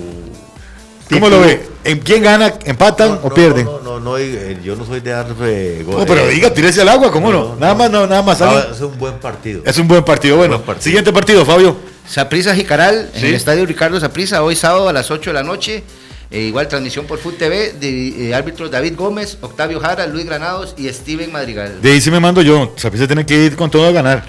¿Cómo 1.12 1.30
lo 1.30 1.40
ve? 1.42 1.68
¿En 1.84 2.00
quién 2.00 2.24
gana? 2.24 2.54
¿Empatan 2.66 3.10
No, 3.10 3.16
o 3.22 3.30
no, 3.30 3.34
pierden? 3.36 3.66
No, 3.66 3.80
no, 3.80 4.00
no, 4.00 4.18
eh, 4.18 4.58
yo 4.64 4.76
no 4.76 4.86
soy 4.86 5.02
de 5.02 5.12
dar 5.12 5.28
eh, 5.44 5.86
No, 5.88 6.04
pero 6.06 6.22
eh, 6.22 6.30
diga, 6.30 6.52
tírese 6.52 6.82
al 6.82 6.90
agua, 6.90 7.12
¿cómo 7.12 7.32
no? 7.32 7.56
Nada 7.60 7.76
más, 7.76 7.92
no, 7.92 8.08
nada 8.08 8.24
más. 8.24 8.42
Es 8.42 8.82
un 8.82 8.98
buen 8.98 9.20
partido. 9.20 9.62
Es 9.66 9.78
un 9.78 9.88
buen 9.88 10.04
partido. 10.04 10.38
Bueno, 10.38 10.56
Buen 10.56 10.66
partido. 10.66 10.84
siguiente 10.84 11.14
partido, 11.14 11.46
Fabio. 11.46 11.76
Saprisa 12.08 12.56
Jicaral, 12.56 13.10
Sí. 13.14 13.22
en 13.22 13.26
el 13.28 13.34
estadio 13.36 13.66
Ricardo 13.66 14.00
Saprisa, 14.00 14.42
hoy 14.44 14.56
sábado 14.56 14.90
a 14.90 14.94
las 14.94 15.12
8 15.12 15.30
de 15.30 15.34
la 15.36 15.44
noche. 15.44 15.84
Eh, 16.32 16.42
igual 16.42 16.68
transmisión 16.68 17.06
por 17.06 17.20
Food 17.20 17.36
TV, 17.36 17.74
de, 17.80 18.30
eh, 18.30 18.34
árbitros 18.36 18.72
David 18.72 18.96
Gómez, 18.96 19.38
Octavio 19.42 19.80
Jara, 19.80 20.08
Luis 20.08 20.26
Granados 20.26 20.74
y 20.76 20.90
Steven 20.92 21.32
Madrigal. 21.32 21.82
De 21.84 21.92
ahí 21.92 22.02
sí 22.02 22.10
me 22.10 22.20
mando 22.20 22.42
yo. 22.42 22.74
Saprissa 22.78 23.06
tiene 23.06 23.26
que 23.28 23.46
ir 23.46 23.56
con 23.56 23.70
todo 23.70 23.88
a 23.88 23.92
ganar. 23.92 24.26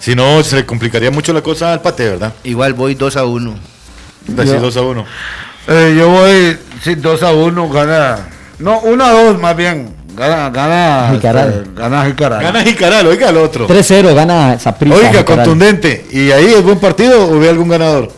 Si 0.00 0.14
no, 0.14 0.42
se 0.42 0.64
complicaría 0.64 1.10
mucho 1.10 1.34
la 1.34 1.42
cosa 1.42 1.74
al 1.74 1.82
pate, 1.82 2.08
¿verdad? 2.08 2.32
Igual 2.42 2.72
voy 2.72 2.94
2 2.94 3.16
a 3.18 3.24
1. 3.26 3.54
Así 4.38 4.48
Yo- 4.48 4.60
2 4.60 4.76
a 4.78 4.80
1. 4.82 5.04
Eh, 5.68 5.94
yo 5.98 6.08
voy, 6.08 6.56
sí, 6.82 6.94
2 6.94 7.22
a 7.22 7.32
1, 7.32 7.68
gana. 7.70 8.28
No, 8.58 8.80
1 8.80 9.04
a 9.04 9.10
2 9.12 9.38
más 9.40 9.56
bien. 9.56 9.94
Gana, 10.14 10.48
gana. 10.50 11.10
Jicaral. 11.14 11.48
este, 11.50 11.70
gana 11.74 12.04
Jicaral. 12.06 12.42
Gana 12.42 12.62
Jicaral, 12.62 13.06
oiga 13.06 13.28
el 13.30 13.36
otro. 13.36 13.68
3-0 13.68 14.14
gana 14.14 14.58
Saprissa. 14.58 14.96
Oiga, 14.96 15.08
Jicaral. 15.08 15.24
contundente. 15.44 16.06
¿Y 16.10 16.30
ahí 16.30 16.46
es 16.54 16.62
buen 16.62 16.78
partido 16.78 17.28
o 17.30 17.38
ve 17.38 17.48
algún 17.50 17.68
ganador? 17.68 18.10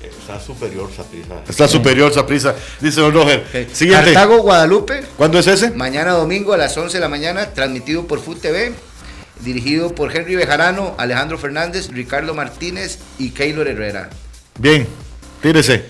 Está 0.00 0.38
superior 0.38 0.88
Saprissa. 0.94 1.34
Está 1.48 1.66
superior 1.68 2.12
Saprissa, 2.12 2.54
dice 2.80 3.00
Don 3.00 3.12
Roger. 3.14 3.44
Siguiente. 3.72 4.12
Cartago 4.12 4.42
Guadalupe, 4.42 5.02
¿Cuándo 5.16 5.38
es 5.38 5.46
ese? 5.48 5.70
mañana 5.72 6.12
domingo 6.12 6.52
a 6.52 6.56
las 6.56 6.76
11 6.76 6.98
de 6.98 7.00
la 7.00 7.08
mañana, 7.08 7.46
transmitido 7.46 8.06
por 8.06 8.20
Food 8.20 8.38
TV, 8.38 8.72
dirigido 9.40 9.92
por 9.94 10.14
Henry 10.14 10.36
Bejarano, 10.36 10.94
Alejandro 10.98 11.36
Fernández, 11.38 11.88
Ricardo 11.90 12.32
Martínez 12.34 12.98
y 13.18 13.30
Keylor 13.30 13.66
Herrera. 13.66 14.10
Bien, 14.58 14.86
tírese. 15.42 15.84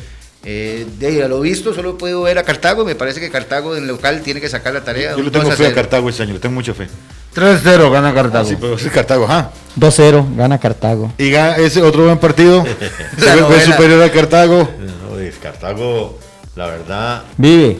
Eh, 0.49 0.87
de 1.01 1.29
lo 1.29 1.41
visto, 1.41 1.75
solo 1.75 1.99
puedo 1.99 2.23
ver 2.23 2.39
a 2.39 2.45
Cartago. 2.45 2.85
Me 2.85 2.95
parece 2.95 3.19
que 3.19 3.31
Cartago 3.31 3.75
en 3.77 3.89
local 3.89 4.23
tiene 4.23 4.41
que 4.41 4.49
sacar 4.49 4.73
la 4.73 4.85
tarea. 4.85 5.17
Yo 5.17 5.25
le 5.25 5.31
tengo 5.33 5.45
2 5.47 5.55
a 5.55 5.57
fe 5.57 5.65
a 5.65 5.67
0. 5.71 5.75
Cartago 5.75 6.09
este 6.09 6.23
año, 6.23 6.35
le 6.35 6.39
tengo 6.39 6.55
mucha 6.55 6.73
fe. 6.73 6.87
3-0 7.35 7.91
gana 7.91 8.15
Cartago. 8.15 8.49
Sí, 8.49 8.57
pero 8.61 8.77
es 8.77 8.83
Cartago, 8.85 9.25
ajá. 9.25 9.51
2-0 9.77 10.37
gana 10.37 10.59
Cartago. 10.59 11.13
Y 11.19 11.31
ga- 11.33 11.59
ese 11.59 11.83
otro 11.83 12.05
buen 12.05 12.19
partido. 12.19 12.65
Se 13.19 13.35
ve- 13.43 13.61
superior 13.61 14.01
a 14.05 14.13
Cartago. 14.13 14.69
No, 15.11 15.19
es 15.19 15.35
Cartago, 15.37 16.17
la 16.55 16.67
verdad, 16.69 17.25
Vive. 17.37 17.79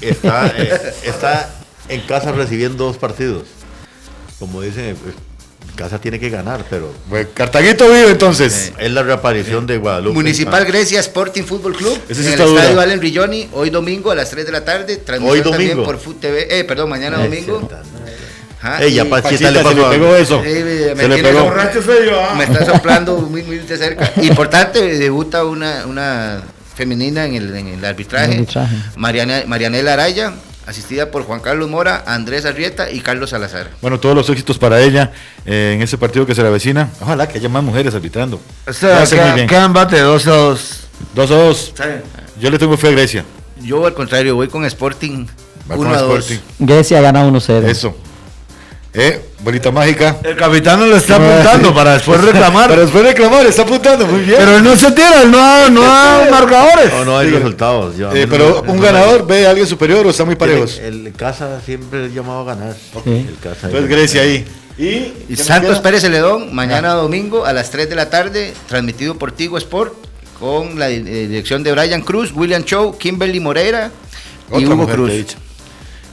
está, 0.00 0.48
eh, 0.56 0.94
está 1.04 1.48
en 1.88 2.00
casa 2.02 2.32
recibiendo 2.32 2.84
dos 2.86 2.96
partidos. 2.98 3.44
Como 4.40 4.62
dicen, 4.62 4.96
pues, 5.02 5.14
casa 5.76 6.00
tiene 6.00 6.18
que 6.20 6.28
ganar, 6.30 6.64
pero 6.68 6.92
Bueno, 7.08 7.28
Cartaguito 7.34 7.86
vive 7.86 8.10
entonces. 8.10 8.72
es 8.78 8.90
la 8.90 9.02
reaparición 9.02 9.66
de 9.66 9.78
Guadalupe. 9.78 10.14
Municipal 10.14 10.64
Grecia 10.64 11.00
Sporting 11.00 11.42
Fútbol 11.44 11.74
Club 11.76 11.98
Ese 12.08 12.22
sí 12.22 12.28
en 12.32 12.40
el 12.40 12.46
dura. 12.46 12.60
estadio 12.62 12.80
Allen 12.80 13.00
Rilloni 13.00 13.48
hoy 13.52 13.70
domingo 13.70 14.10
a 14.10 14.14
las 14.14 14.30
3 14.30 14.46
de 14.46 14.52
la 14.52 14.64
tarde 14.64 14.96
transmisión 14.98 15.38
Hoy 15.38 15.50
también 15.50 15.70
domingo. 15.70 15.84
por 15.84 15.98
Food 15.98 16.16
TV 16.20 16.58
eh, 16.60 16.64
perdón 16.64 16.90
mañana 16.90 17.18
domingo 17.18 17.68
Ajá, 18.62 18.82
Ey, 18.82 18.92
ya 18.92 19.04
y- 19.04 19.08
Pachita 19.08 19.30
Pachita, 19.30 19.50
le 19.52 19.58
se 19.58 19.64
pasó 19.64 19.90
le 19.90 19.96
pegó 19.98 20.16
eso. 20.16 20.42
Sí, 20.44 20.48
me- 20.50 20.94
me 20.94 21.02
Se 21.02 21.08
le 21.08 21.22
pegó. 21.22 21.44
borracho 21.44 21.80
me 22.36 22.44
está 22.44 22.66
soplando 22.66 23.16
muy 23.16 23.42
muy 23.42 23.56
de 23.58 23.76
cerca 23.78 24.12
importante 24.20 24.98
debuta 24.98 25.44
una, 25.44 25.86
una 25.86 26.42
femenina 26.74 27.24
en 27.24 27.36
el, 27.36 27.56
en 27.56 27.68
el 27.68 27.84
arbitraje, 27.84 28.26
En 28.26 28.32
el 28.32 28.38
arbitraje. 28.40 28.76
Mariana, 28.96 29.42
Marianela 29.46 29.94
Araya 29.94 30.34
asistida 30.70 31.10
por 31.10 31.24
Juan 31.24 31.40
Carlos 31.40 31.68
Mora 31.68 32.04
Andrés 32.06 32.44
Arrieta 32.46 32.90
y 32.90 33.00
Carlos 33.00 33.30
Salazar 33.30 33.68
Bueno, 33.82 34.00
todos 34.00 34.14
los 34.14 34.28
éxitos 34.30 34.58
para 34.58 34.80
ella 34.80 35.12
eh, 35.44 35.72
en 35.74 35.82
ese 35.82 35.98
partido 35.98 36.24
que 36.26 36.34
se 36.34 36.42
le 36.42 36.48
avecina. 36.48 36.88
Ojalá 37.00 37.28
que 37.28 37.38
haya 37.38 37.48
más 37.48 37.62
mujeres 37.62 37.94
arbitrando. 37.94 38.40
O 38.66 38.72
sea, 38.72 38.96
Lo 38.96 39.00
hace 39.02 39.16
muy 39.16 39.24
queda, 39.24 39.34
bien. 39.34 39.46
queda 39.48 39.64
empate 39.64 40.00
2 40.00 40.26
a 40.26 40.30
2. 40.30 40.80
Dos 41.14 41.30
a 41.30 41.34
dos. 41.34 41.74
Yo 42.40 42.50
le 42.50 42.58
tengo 42.58 42.76
fe 42.76 42.88
a 42.88 42.90
Grecia. 42.92 43.24
yo 43.62 43.86
al 43.86 43.94
contrario 43.94 44.34
voy 44.36 44.48
con 44.48 44.64
Sporting 44.64 45.26
Va 45.70 45.76
1 45.76 45.76
con 45.76 45.86
a 45.94 46.00
2 46.02 46.18
Sporting. 46.30 46.46
Grecia 46.58 47.00
gana 47.00 47.24
1-0. 47.26 47.64
Eso. 47.64 47.96
Eh, 48.92 49.20
bolita 49.38 49.70
mágica. 49.70 50.16
El 50.24 50.36
capitán 50.36 50.80
lo 50.88 50.96
está 50.96 51.14
apuntando 51.16 51.72
para 51.72 51.92
después 51.94 52.20
reclamar. 52.24 52.68
Para 52.70 52.82
después 52.82 53.04
reclamar, 53.04 53.46
está 53.46 53.62
apuntando, 53.62 54.04
muy 54.06 54.22
bien. 54.22 54.36
Pero 54.38 54.56
él 54.56 54.64
no 54.64 54.76
se 54.76 54.90
tira, 54.90 55.22
él 55.22 55.30
no 55.30 55.38
ha, 55.40 55.70
no 55.70 55.82
ha 55.84 56.26
marcadores. 56.28 56.92
No, 56.92 57.04
no 57.04 57.16
hay 57.18 57.30
resultados. 57.30 57.96
yo- 57.96 58.10
Eh, 58.12 58.26
pero 58.28 58.62
no- 58.64 58.72
un 58.72 58.78
no- 58.78 58.82
ganador 58.82 59.26
ve 59.28 59.46
a 59.46 59.50
alguien 59.50 59.68
superior 59.68 60.04
o 60.06 60.10
está 60.10 60.24
muy 60.24 60.34
parejos. 60.34 60.78
El, 60.78 61.06
el 61.06 61.12
casa 61.12 61.60
siempre 61.64 62.06
es 62.06 62.14
llamado 62.14 62.40
a 62.40 62.44
ganar. 62.54 62.74
Sí. 63.04 63.10
El 63.28 63.36
casa 63.40 63.66
Entonces 63.68 63.88
Grecia 63.88 64.22
ahí. 64.22 64.44
Y, 64.76 64.82
Y 64.86 65.12
¿qué 65.28 65.34
nos 65.36 65.46
Santos? 65.46 65.78
Pérez 65.78 66.00
Celedón, 66.02 66.52
mañana 66.54 66.94
domingo 66.94 67.44
a 67.44 67.52
las 67.52 67.70
3 67.70 67.88
de 67.88 67.94
la 67.94 68.10
tarde, 68.10 68.54
transmitido 68.66 69.14
por 69.16 69.30
Tigo 69.30 69.56
Sport, 69.58 69.92
con 70.40 70.78
la 70.80 70.88
eh, 70.90 70.98
dirección 71.28 71.62
de 71.62 71.70
Brian 71.70 72.00
Cruz, 72.02 72.32
William 72.34 72.64
Chow, 72.64 72.96
Kimberly 72.98 73.38
Moreira 73.40 73.90
y 74.50 74.54
Otra 74.54 74.66
Hugo 74.68 74.76
mujer 74.76 74.94
Cruz. 74.96 75.08
que 75.10 75.14
he 75.14 75.18
dicho. 75.18 75.36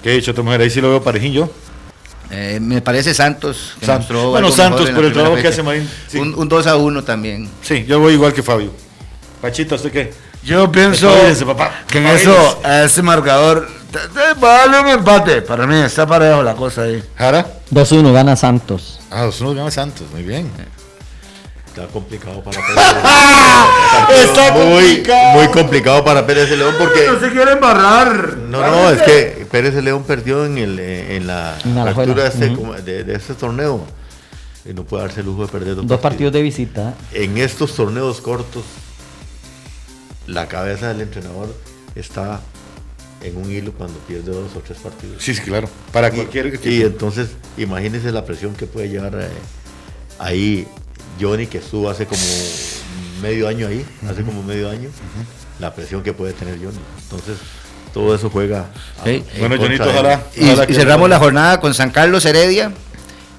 Que 0.03 0.11
he 0.11 0.15
dicho 0.15 0.31
otra 0.31 0.43
mujer, 0.43 0.61
ahí 0.61 0.69
sí 0.69 0.79
lo 0.79 0.89
veo 0.89 1.01
parejín 1.01 1.33
yo. 1.33 1.49
Eh, 2.29 2.59
me 2.61 2.81
parece 2.81 3.13
Santos. 3.13 3.75
que 3.79 3.85
Santos. 3.85 4.09
mostró 4.11 4.29
Bueno, 4.31 4.51
Santos 4.51 4.89
por 4.89 5.05
el 5.05 5.13
trabajo 5.13 5.35
que 5.35 5.41
fecha. 5.41 5.53
hace 5.53 5.63
Marín, 5.63 5.89
sí. 6.07 6.17
Un, 6.19 6.33
un 6.35 6.49
2 6.49 6.67
a 6.67 6.75
1 6.75 7.03
también. 7.03 7.49
Sí, 7.61 7.85
yo 7.87 7.99
voy 7.99 8.13
igual 8.13 8.33
que 8.33 8.43
Fabio. 8.43 8.71
Pachita, 9.41 9.75
¿usted 9.75 9.91
qué? 9.91 10.13
Yo 10.43 10.71
pienso 10.71 11.07
Espabilese, 11.09 11.45
papá. 11.45 11.71
que 11.87 11.97
en 11.99 12.07
Espabilese. 12.07 12.31
eso, 12.49 12.59
a 12.63 12.83
ese 12.83 13.01
marcador, 13.01 13.67
te- 13.91 13.99
te- 13.99 14.39
va 14.39 14.55
a 14.55 14.57
darle 14.67 14.79
un 14.81 14.87
empate. 14.99 15.41
Para 15.41 15.65
mí 15.67 15.75
está 15.75 16.05
parejo 16.07 16.41
la 16.43 16.53
cosa 16.55 16.83
ahí. 16.83 17.03
Jara. 17.15 17.45
2-1 17.71 18.11
gana 18.13 18.35
Santos. 18.35 18.99
Ah, 19.11 19.23
dos 19.23 19.39
unos 19.41 19.55
gana 19.55 19.71
Santos, 19.71 20.07
muy 20.11 20.23
bien. 20.23 20.49
Está 21.77 21.93
complicado 21.93 22.43
para 22.43 22.59
Pérez. 22.59 24.23
Está 24.25 24.51
muy, 24.51 24.63
complicado. 24.73 25.33
muy 25.39 25.47
complicado 25.49 26.03
para 26.03 26.25
Pérez 26.25 26.49
de 26.49 26.57
León 26.57 26.75
porque 26.79 27.07
se 27.19 27.31
quiere 27.31 27.51
embarrar. 27.51 28.35
no, 28.37 28.61
no, 28.61 28.89
es 28.89 29.01
que 29.03 29.45
Pérez 29.51 29.75
de 29.75 29.81
León 29.83 30.03
perdió 30.03 30.45
en 30.45 30.57
el 30.57 30.79
eh, 30.79 31.17
en 31.17 31.27
la 31.27 31.55
apertura 31.83 32.23
de 32.23 32.29
este, 32.29 32.81
de, 32.83 33.03
de 33.03 33.15
este 33.15 33.33
torneo 33.35 33.85
y 34.65 34.73
no 34.73 34.83
puede 34.85 35.03
darse 35.03 35.19
el 35.19 35.27
lujo 35.27 35.43
de 35.45 35.51
perder 35.51 35.75
dos, 35.75 35.85
Dos 35.87 35.99
partidos 35.99 36.33
de 36.33 36.41
visita. 36.41 36.95
En 37.13 37.37
estos 37.37 37.75
torneos 37.75 38.21
cortos, 38.21 38.63
la 40.25 40.47
cabeza 40.47 40.87
del 40.89 41.01
entrenador 41.01 41.55
está 41.95 42.41
en 43.21 43.37
un 43.37 43.51
hilo 43.51 43.71
cuando 43.73 43.97
pierde 43.99 44.31
dos 44.31 44.55
o 44.55 44.59
tres 44.59 44.79
partidos. 44.79 45.21
Sí, 45.23 45.33
sí, 45.35 45.41
claro. 45.41 45.69
Para 45.93 46.09
Y- 46.09 46.11
cualquier 46.11 46.59
y, 46.65 46.81
entonces, 46.81 47.29
imagínense 47.55 48.11
la 48.11 48.25
presión 48.25 48.55
que 48.55 48.65
puede 48.65 48.89
llevar 48.89 49.13
eh, 49.15 49.27
ahí 50.19 50.67
Johnny, 51.19 51.47
que 51.47 51.59
estuvo 51.59 51.89
hace 51.89 52.05
como 52.05 52.21
medio 53.21 53.47
año 53.47 53.67
ahí, 53.67 53.85
hace 54.09 54.23
como 54.23 54.43
medio 54.43 54.69
año, 54.69 54.89
la 55.59 55.73
presión 55.73 56.03
que 56.03 56.13
puede 56.13 56.33
tener 56.33 56.55
Johnny. 56.55 56.79
Entonces, 57.03 57.37
todo 57.93 58.13
eso 58.15 58.29
juega. 58.29 58.67
Sí. 59.03 59.23
Bueno, 59.39 59.57
Johnito, 59.57 59.89
ojalá. 59.89 60.21
Y, 60.35 60.73
cerramos 60.73 61.09
la 61.09 61.19
jornada 61.19 61.59
con 61.59 61.73
San 61.73 61.91
Carlos 61.91 62.25
Heredia. 62.25 62.71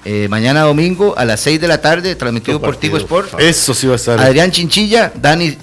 eh, 0.05 0.27
mañana 0.29 0.61
domingo 0.61 1.13
a 1.17 1.25
las 1.25 1.41
6 1.41 1.59
de 1.59 1.67
la 1.67 1.81
tarde, 1.81 2.15
transmitido 2.15 2.61
por 2.61 2.77
Tigo 2.77 2.97
Sport. 2.97 3.39
Eso 3.39 3.73
sí 3.73 3.87
va 3.87 3.93
a 3.93 3.95
estar. 3.97 4.19
Adrián 4.19 4.51
Chinchilla, 4.51 5.11
Dani 5.15 5.57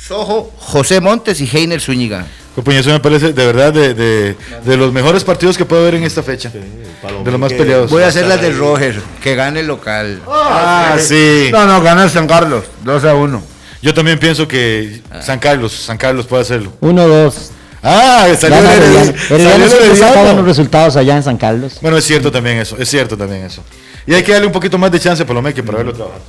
Sojo, 0.00 0.52
José 0.58 1.00
Montes 1.00 1.40
y 1.40 1.48
Heiner 1.56 1.80
Zúñiga. 1.80 2.26
Compañero, 2.54 2.80
eso 2.80 2.90
me 2.90 3.00
parece 3.00 3.32
de 3.32 3.46
verdad 3.46 3.72
de, 3.72 3.94
de, 3.94 4.36
de 4.64 4.76
los 4.76 4.92
mejores 4.92 5.22
partidos 5.24 5.56
que 5.56 5.64
puede 5.64 5.82
haber 5.82 5.94
en 5.94 6.02
esta 6.04 6.22
fecha. 6.22 6.50
Palomín 7.00 7.24
De 7.24 7.30
los 7.30 7.40
más 7.40 7.52
peleados. 7.52 7.90
Voy 7.90 8.02
a 8.02 8.08
hacer 8.08 8.26
las 8.26 8.40
de. 8.40 8.50
Roger, 8.52 9.00
que 9.22 9.34
gane 9.36 9.60
el 9.60 9.66
local. 9.66 10.20
Ah, 10.28 10.96
sí. 10.98 11.48
No, 11.52 11.64
no, 11.66 11.80
gana 11.80 12.04
el 12.04 12.10
San 12.10 12.26
Carlos. 12.26 12.64
2 12.84 13.04
a 13.04 13.14
1. 13.14 13.42
Yo 13.82 13.94
también 13.94 14.18
pienso 14.18 14.46
que 14.48 15.00
San 15.22 15.38
Carlos, 15.38 15.72
San 15.72 15.96
Carlos 15.96 16.26
puede 16.26 16.42
hacerlo. 16.42 16.72
1-2. 16.80 17.32
Ah, 17.82 18.26
salió 18.38 18.58
el 18.58 19.14
buenos 20.14 20.44
resultados 20.44 20.96
allá 20.96 21.16
en 21.16 21.22
San 21.22 21.38
Carlos. 21.38 21.78
Bueno, 21.80 21.96
es 21.96 22.04
cierto 22.04 22.30
también 22.30 22.58
eso, 22.58 22.76
es 22.78 22.88
cierto 22.90 23.16
también 23.16 23.44
eso. 23.44 23.62
Y 24.06 24.12
hay 24.12 24.22
que 24.22 24.32
darle 24.32 24.46
un 24.48 24.52
poquito 24.52 24.76
más 24.76 24.90
de 24.92 25.00
chance 25.00 25.22
a 25.22 25.26
Palomeque 25.26 25.62
para 25.62 25.78
verlo 25.78 25.92
trabajar. 25.94 26.20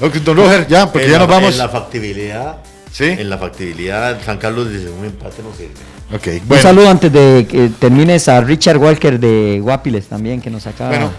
Ok, 0.00 0.14
Don 0.16 0.36
Roger, 0.36 0.66
ya, 0.68 0.92
porque 0.92 1.06
en 1.06 1.12
ya 1.12 1.18
la- 1.18 1.26
nos 1.26 1.34
vamos. 1.34 1.52
En 1.52 1.58
la 1.58 1.68
factibilidad, 1.68 2.58
¿Sí? 2.96 3.04
en 3.04 3.28
la 3.28 3.36
factibilidad, 3.36 4.18
San 4.24 4.38
Carlos 4.38 4.70
dice 4.70 4.88
un 4.88 5.04
empate 5.04 5.42
no 5.42 5.54
sirve. 5.54 5.74
Ok, 6.14 6.42
Un 6.50 6.58
saludo 6.58 6.88
antes 6.88 7.12
de 7.12 7.46
que 7.50 7.68
termines 7.78 8.26
a 8.28 8.40
Richard 8.40 8.78
Walker 8.78 9.18
de 9.20 9.58
Guapiles 9.60 10.06
también, 10.06 10.40
que 10.40 10.48
nos 10.48 10.66
acaba. 10.66 10.90
Bueno, 10.90 11.10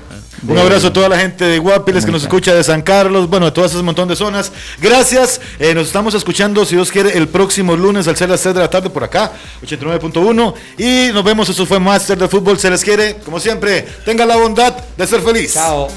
de- 0.41 0.53
un 0.53 0.57
abrazo 0.57 0.87
a 0.87 0.93
toda 0.93 1.07
la 1.09 1.19
gente 1.19 1.45
de 1.45 1.59
Guapiles 1.59 2.03
que 2.05 2.11
nos 2.11 2.23
escucha 2.23 2.55
de 2.55 2.63
San 2.63 2.81
Carlos, 2.81 3.29
bueno, 3.29 3.45
de 3.47 3.51
todas 3.51 3.71
esas 3.71 3.83
montón 3.83 4.07
de 4.07 4.15
zonas. 4.15 4.51
Gracias, 4.81 5.39
eh, 5.59 5.73
nos 5.75 5.85
estamos 5.87 6.15
escuchando, 6.15 6.65
si 6.65 6.75
Dios 6.75 6.89
quiere, 6.91 7.15
el 7.17 7.27
próximo 7.27 7.75
lunes 7.75 8.07
al 8.07 8.15
ser 8.15 8.29
las 8.29 8.39
6 8.39 8.55
de 8.55 8.61
la 8.61 8.69
tarde 8.69 8.89
por 8.89 9.03
acá, 9.03 9.31
89.1. 9.61 10.53
Y 10.79 11.11
nos 11.13 11.23
vemos, 11.23 11.47
eso 11.49 11.65
fue 11.67 11.79
Master 11.79 12.17
de 12.17 12.27
Fútbol, 12.27 12.57
se 12.57 12.69
les 12.71 12.83
quiere, 12.83 13.17
como 13.25 13.39
siempre, 13.39 13.85
tenga 14.03 14.25
la 14.25 14.35
bondad 14.37 14.73
de 14.97 15.05
ser 15.05 15.21
feliz. 15.21 15.53
Chao. 15.53 15.87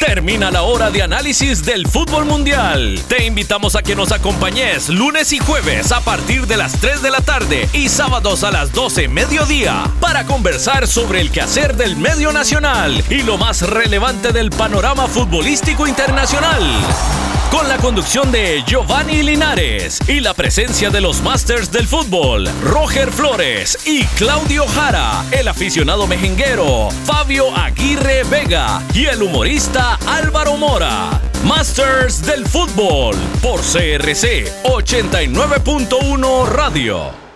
Termina 0.00 0.50
la 0.50 0.62
hora 0.62 0.90
de 0.90 1.02
análisis 1.02 1.62
del 1.62 1.86
fútbol 1.86 2.24
mundial. 2.24 2.98
Te 3.06 3.26
invitamos 3.26 3.76
a 3.76 3.82
que 3.82 3.94
nos 3.94 4.12
acompañes 4.12 4.88
lunes 4.88 5.32
y 5.32 5.38
jueves 5.38 5.92
a 5.92 6.00
partir 6.00 6.46
de 6.46 6.56
las 6.56 6.80
3 6.80 7.02
de 7.02 7.10
la 7.10 7.20
tarde 7.20 7.68
y 7.74 7.88
sábados 7.90 8.42
a 8.42 8.50
las 8.50 8.72
12 8.72 9.08
mediodía 9.08 9.84
para 10.00 10.24
conversar 10.24 10.88
sobre 10.88 11.20
el 11.20 11.30
quehacer 11.30 11.76
del 11.76 11.96
medio 11.96 12.32
nacional 12.32 13.04
y 13.10 13.22
lo 13.22 13.36
más 13.36 13.60
relevante 13.60 14.32
del 14.32 14.50
panorama 14.50 15.06
futbolístico 15.06 15.86
internacional. 15.86 16.62
Con 17.50 17.68
la 17.68 17.78
conducción 17.78 18.30
de 18.30 18.62
Giovanni 18.64 19.24
Linares 19.24 19.98
y 20.06 20.20
la 20.20 20.34
presencia 20.34 20.88
de 20.88 21.00
los 21.00 21.20
Masters 21.20 21.72
del 21.72 21.88
Fútbol, 21.88 22.48
Roger 22.62 23.10
Flores 23.10 23.76
y 23.86 24.04
Claudio 24.16 24.66
Jara, 24.68 25.24
el 25.32 25.48
aficionado 25.48 26.06
mejenguero, 26.06 26.90
Fabio 27.04 27.54
Aguirre 27.56 28.22
Vega 28.24 28.80
y 28.94 29.06
el 29.06 29.22
humorista 29.22 29.98
Álvaro 30.06 30.56
Mora. 30.56 31.20
Masters 31.44 32.24
del 32.24 32.46
Fútbol 32.46 33.16
por 33.42 33.60
CRC 33.60 34.62
89.1 34.62 36.46
Radio. 36.46 37.29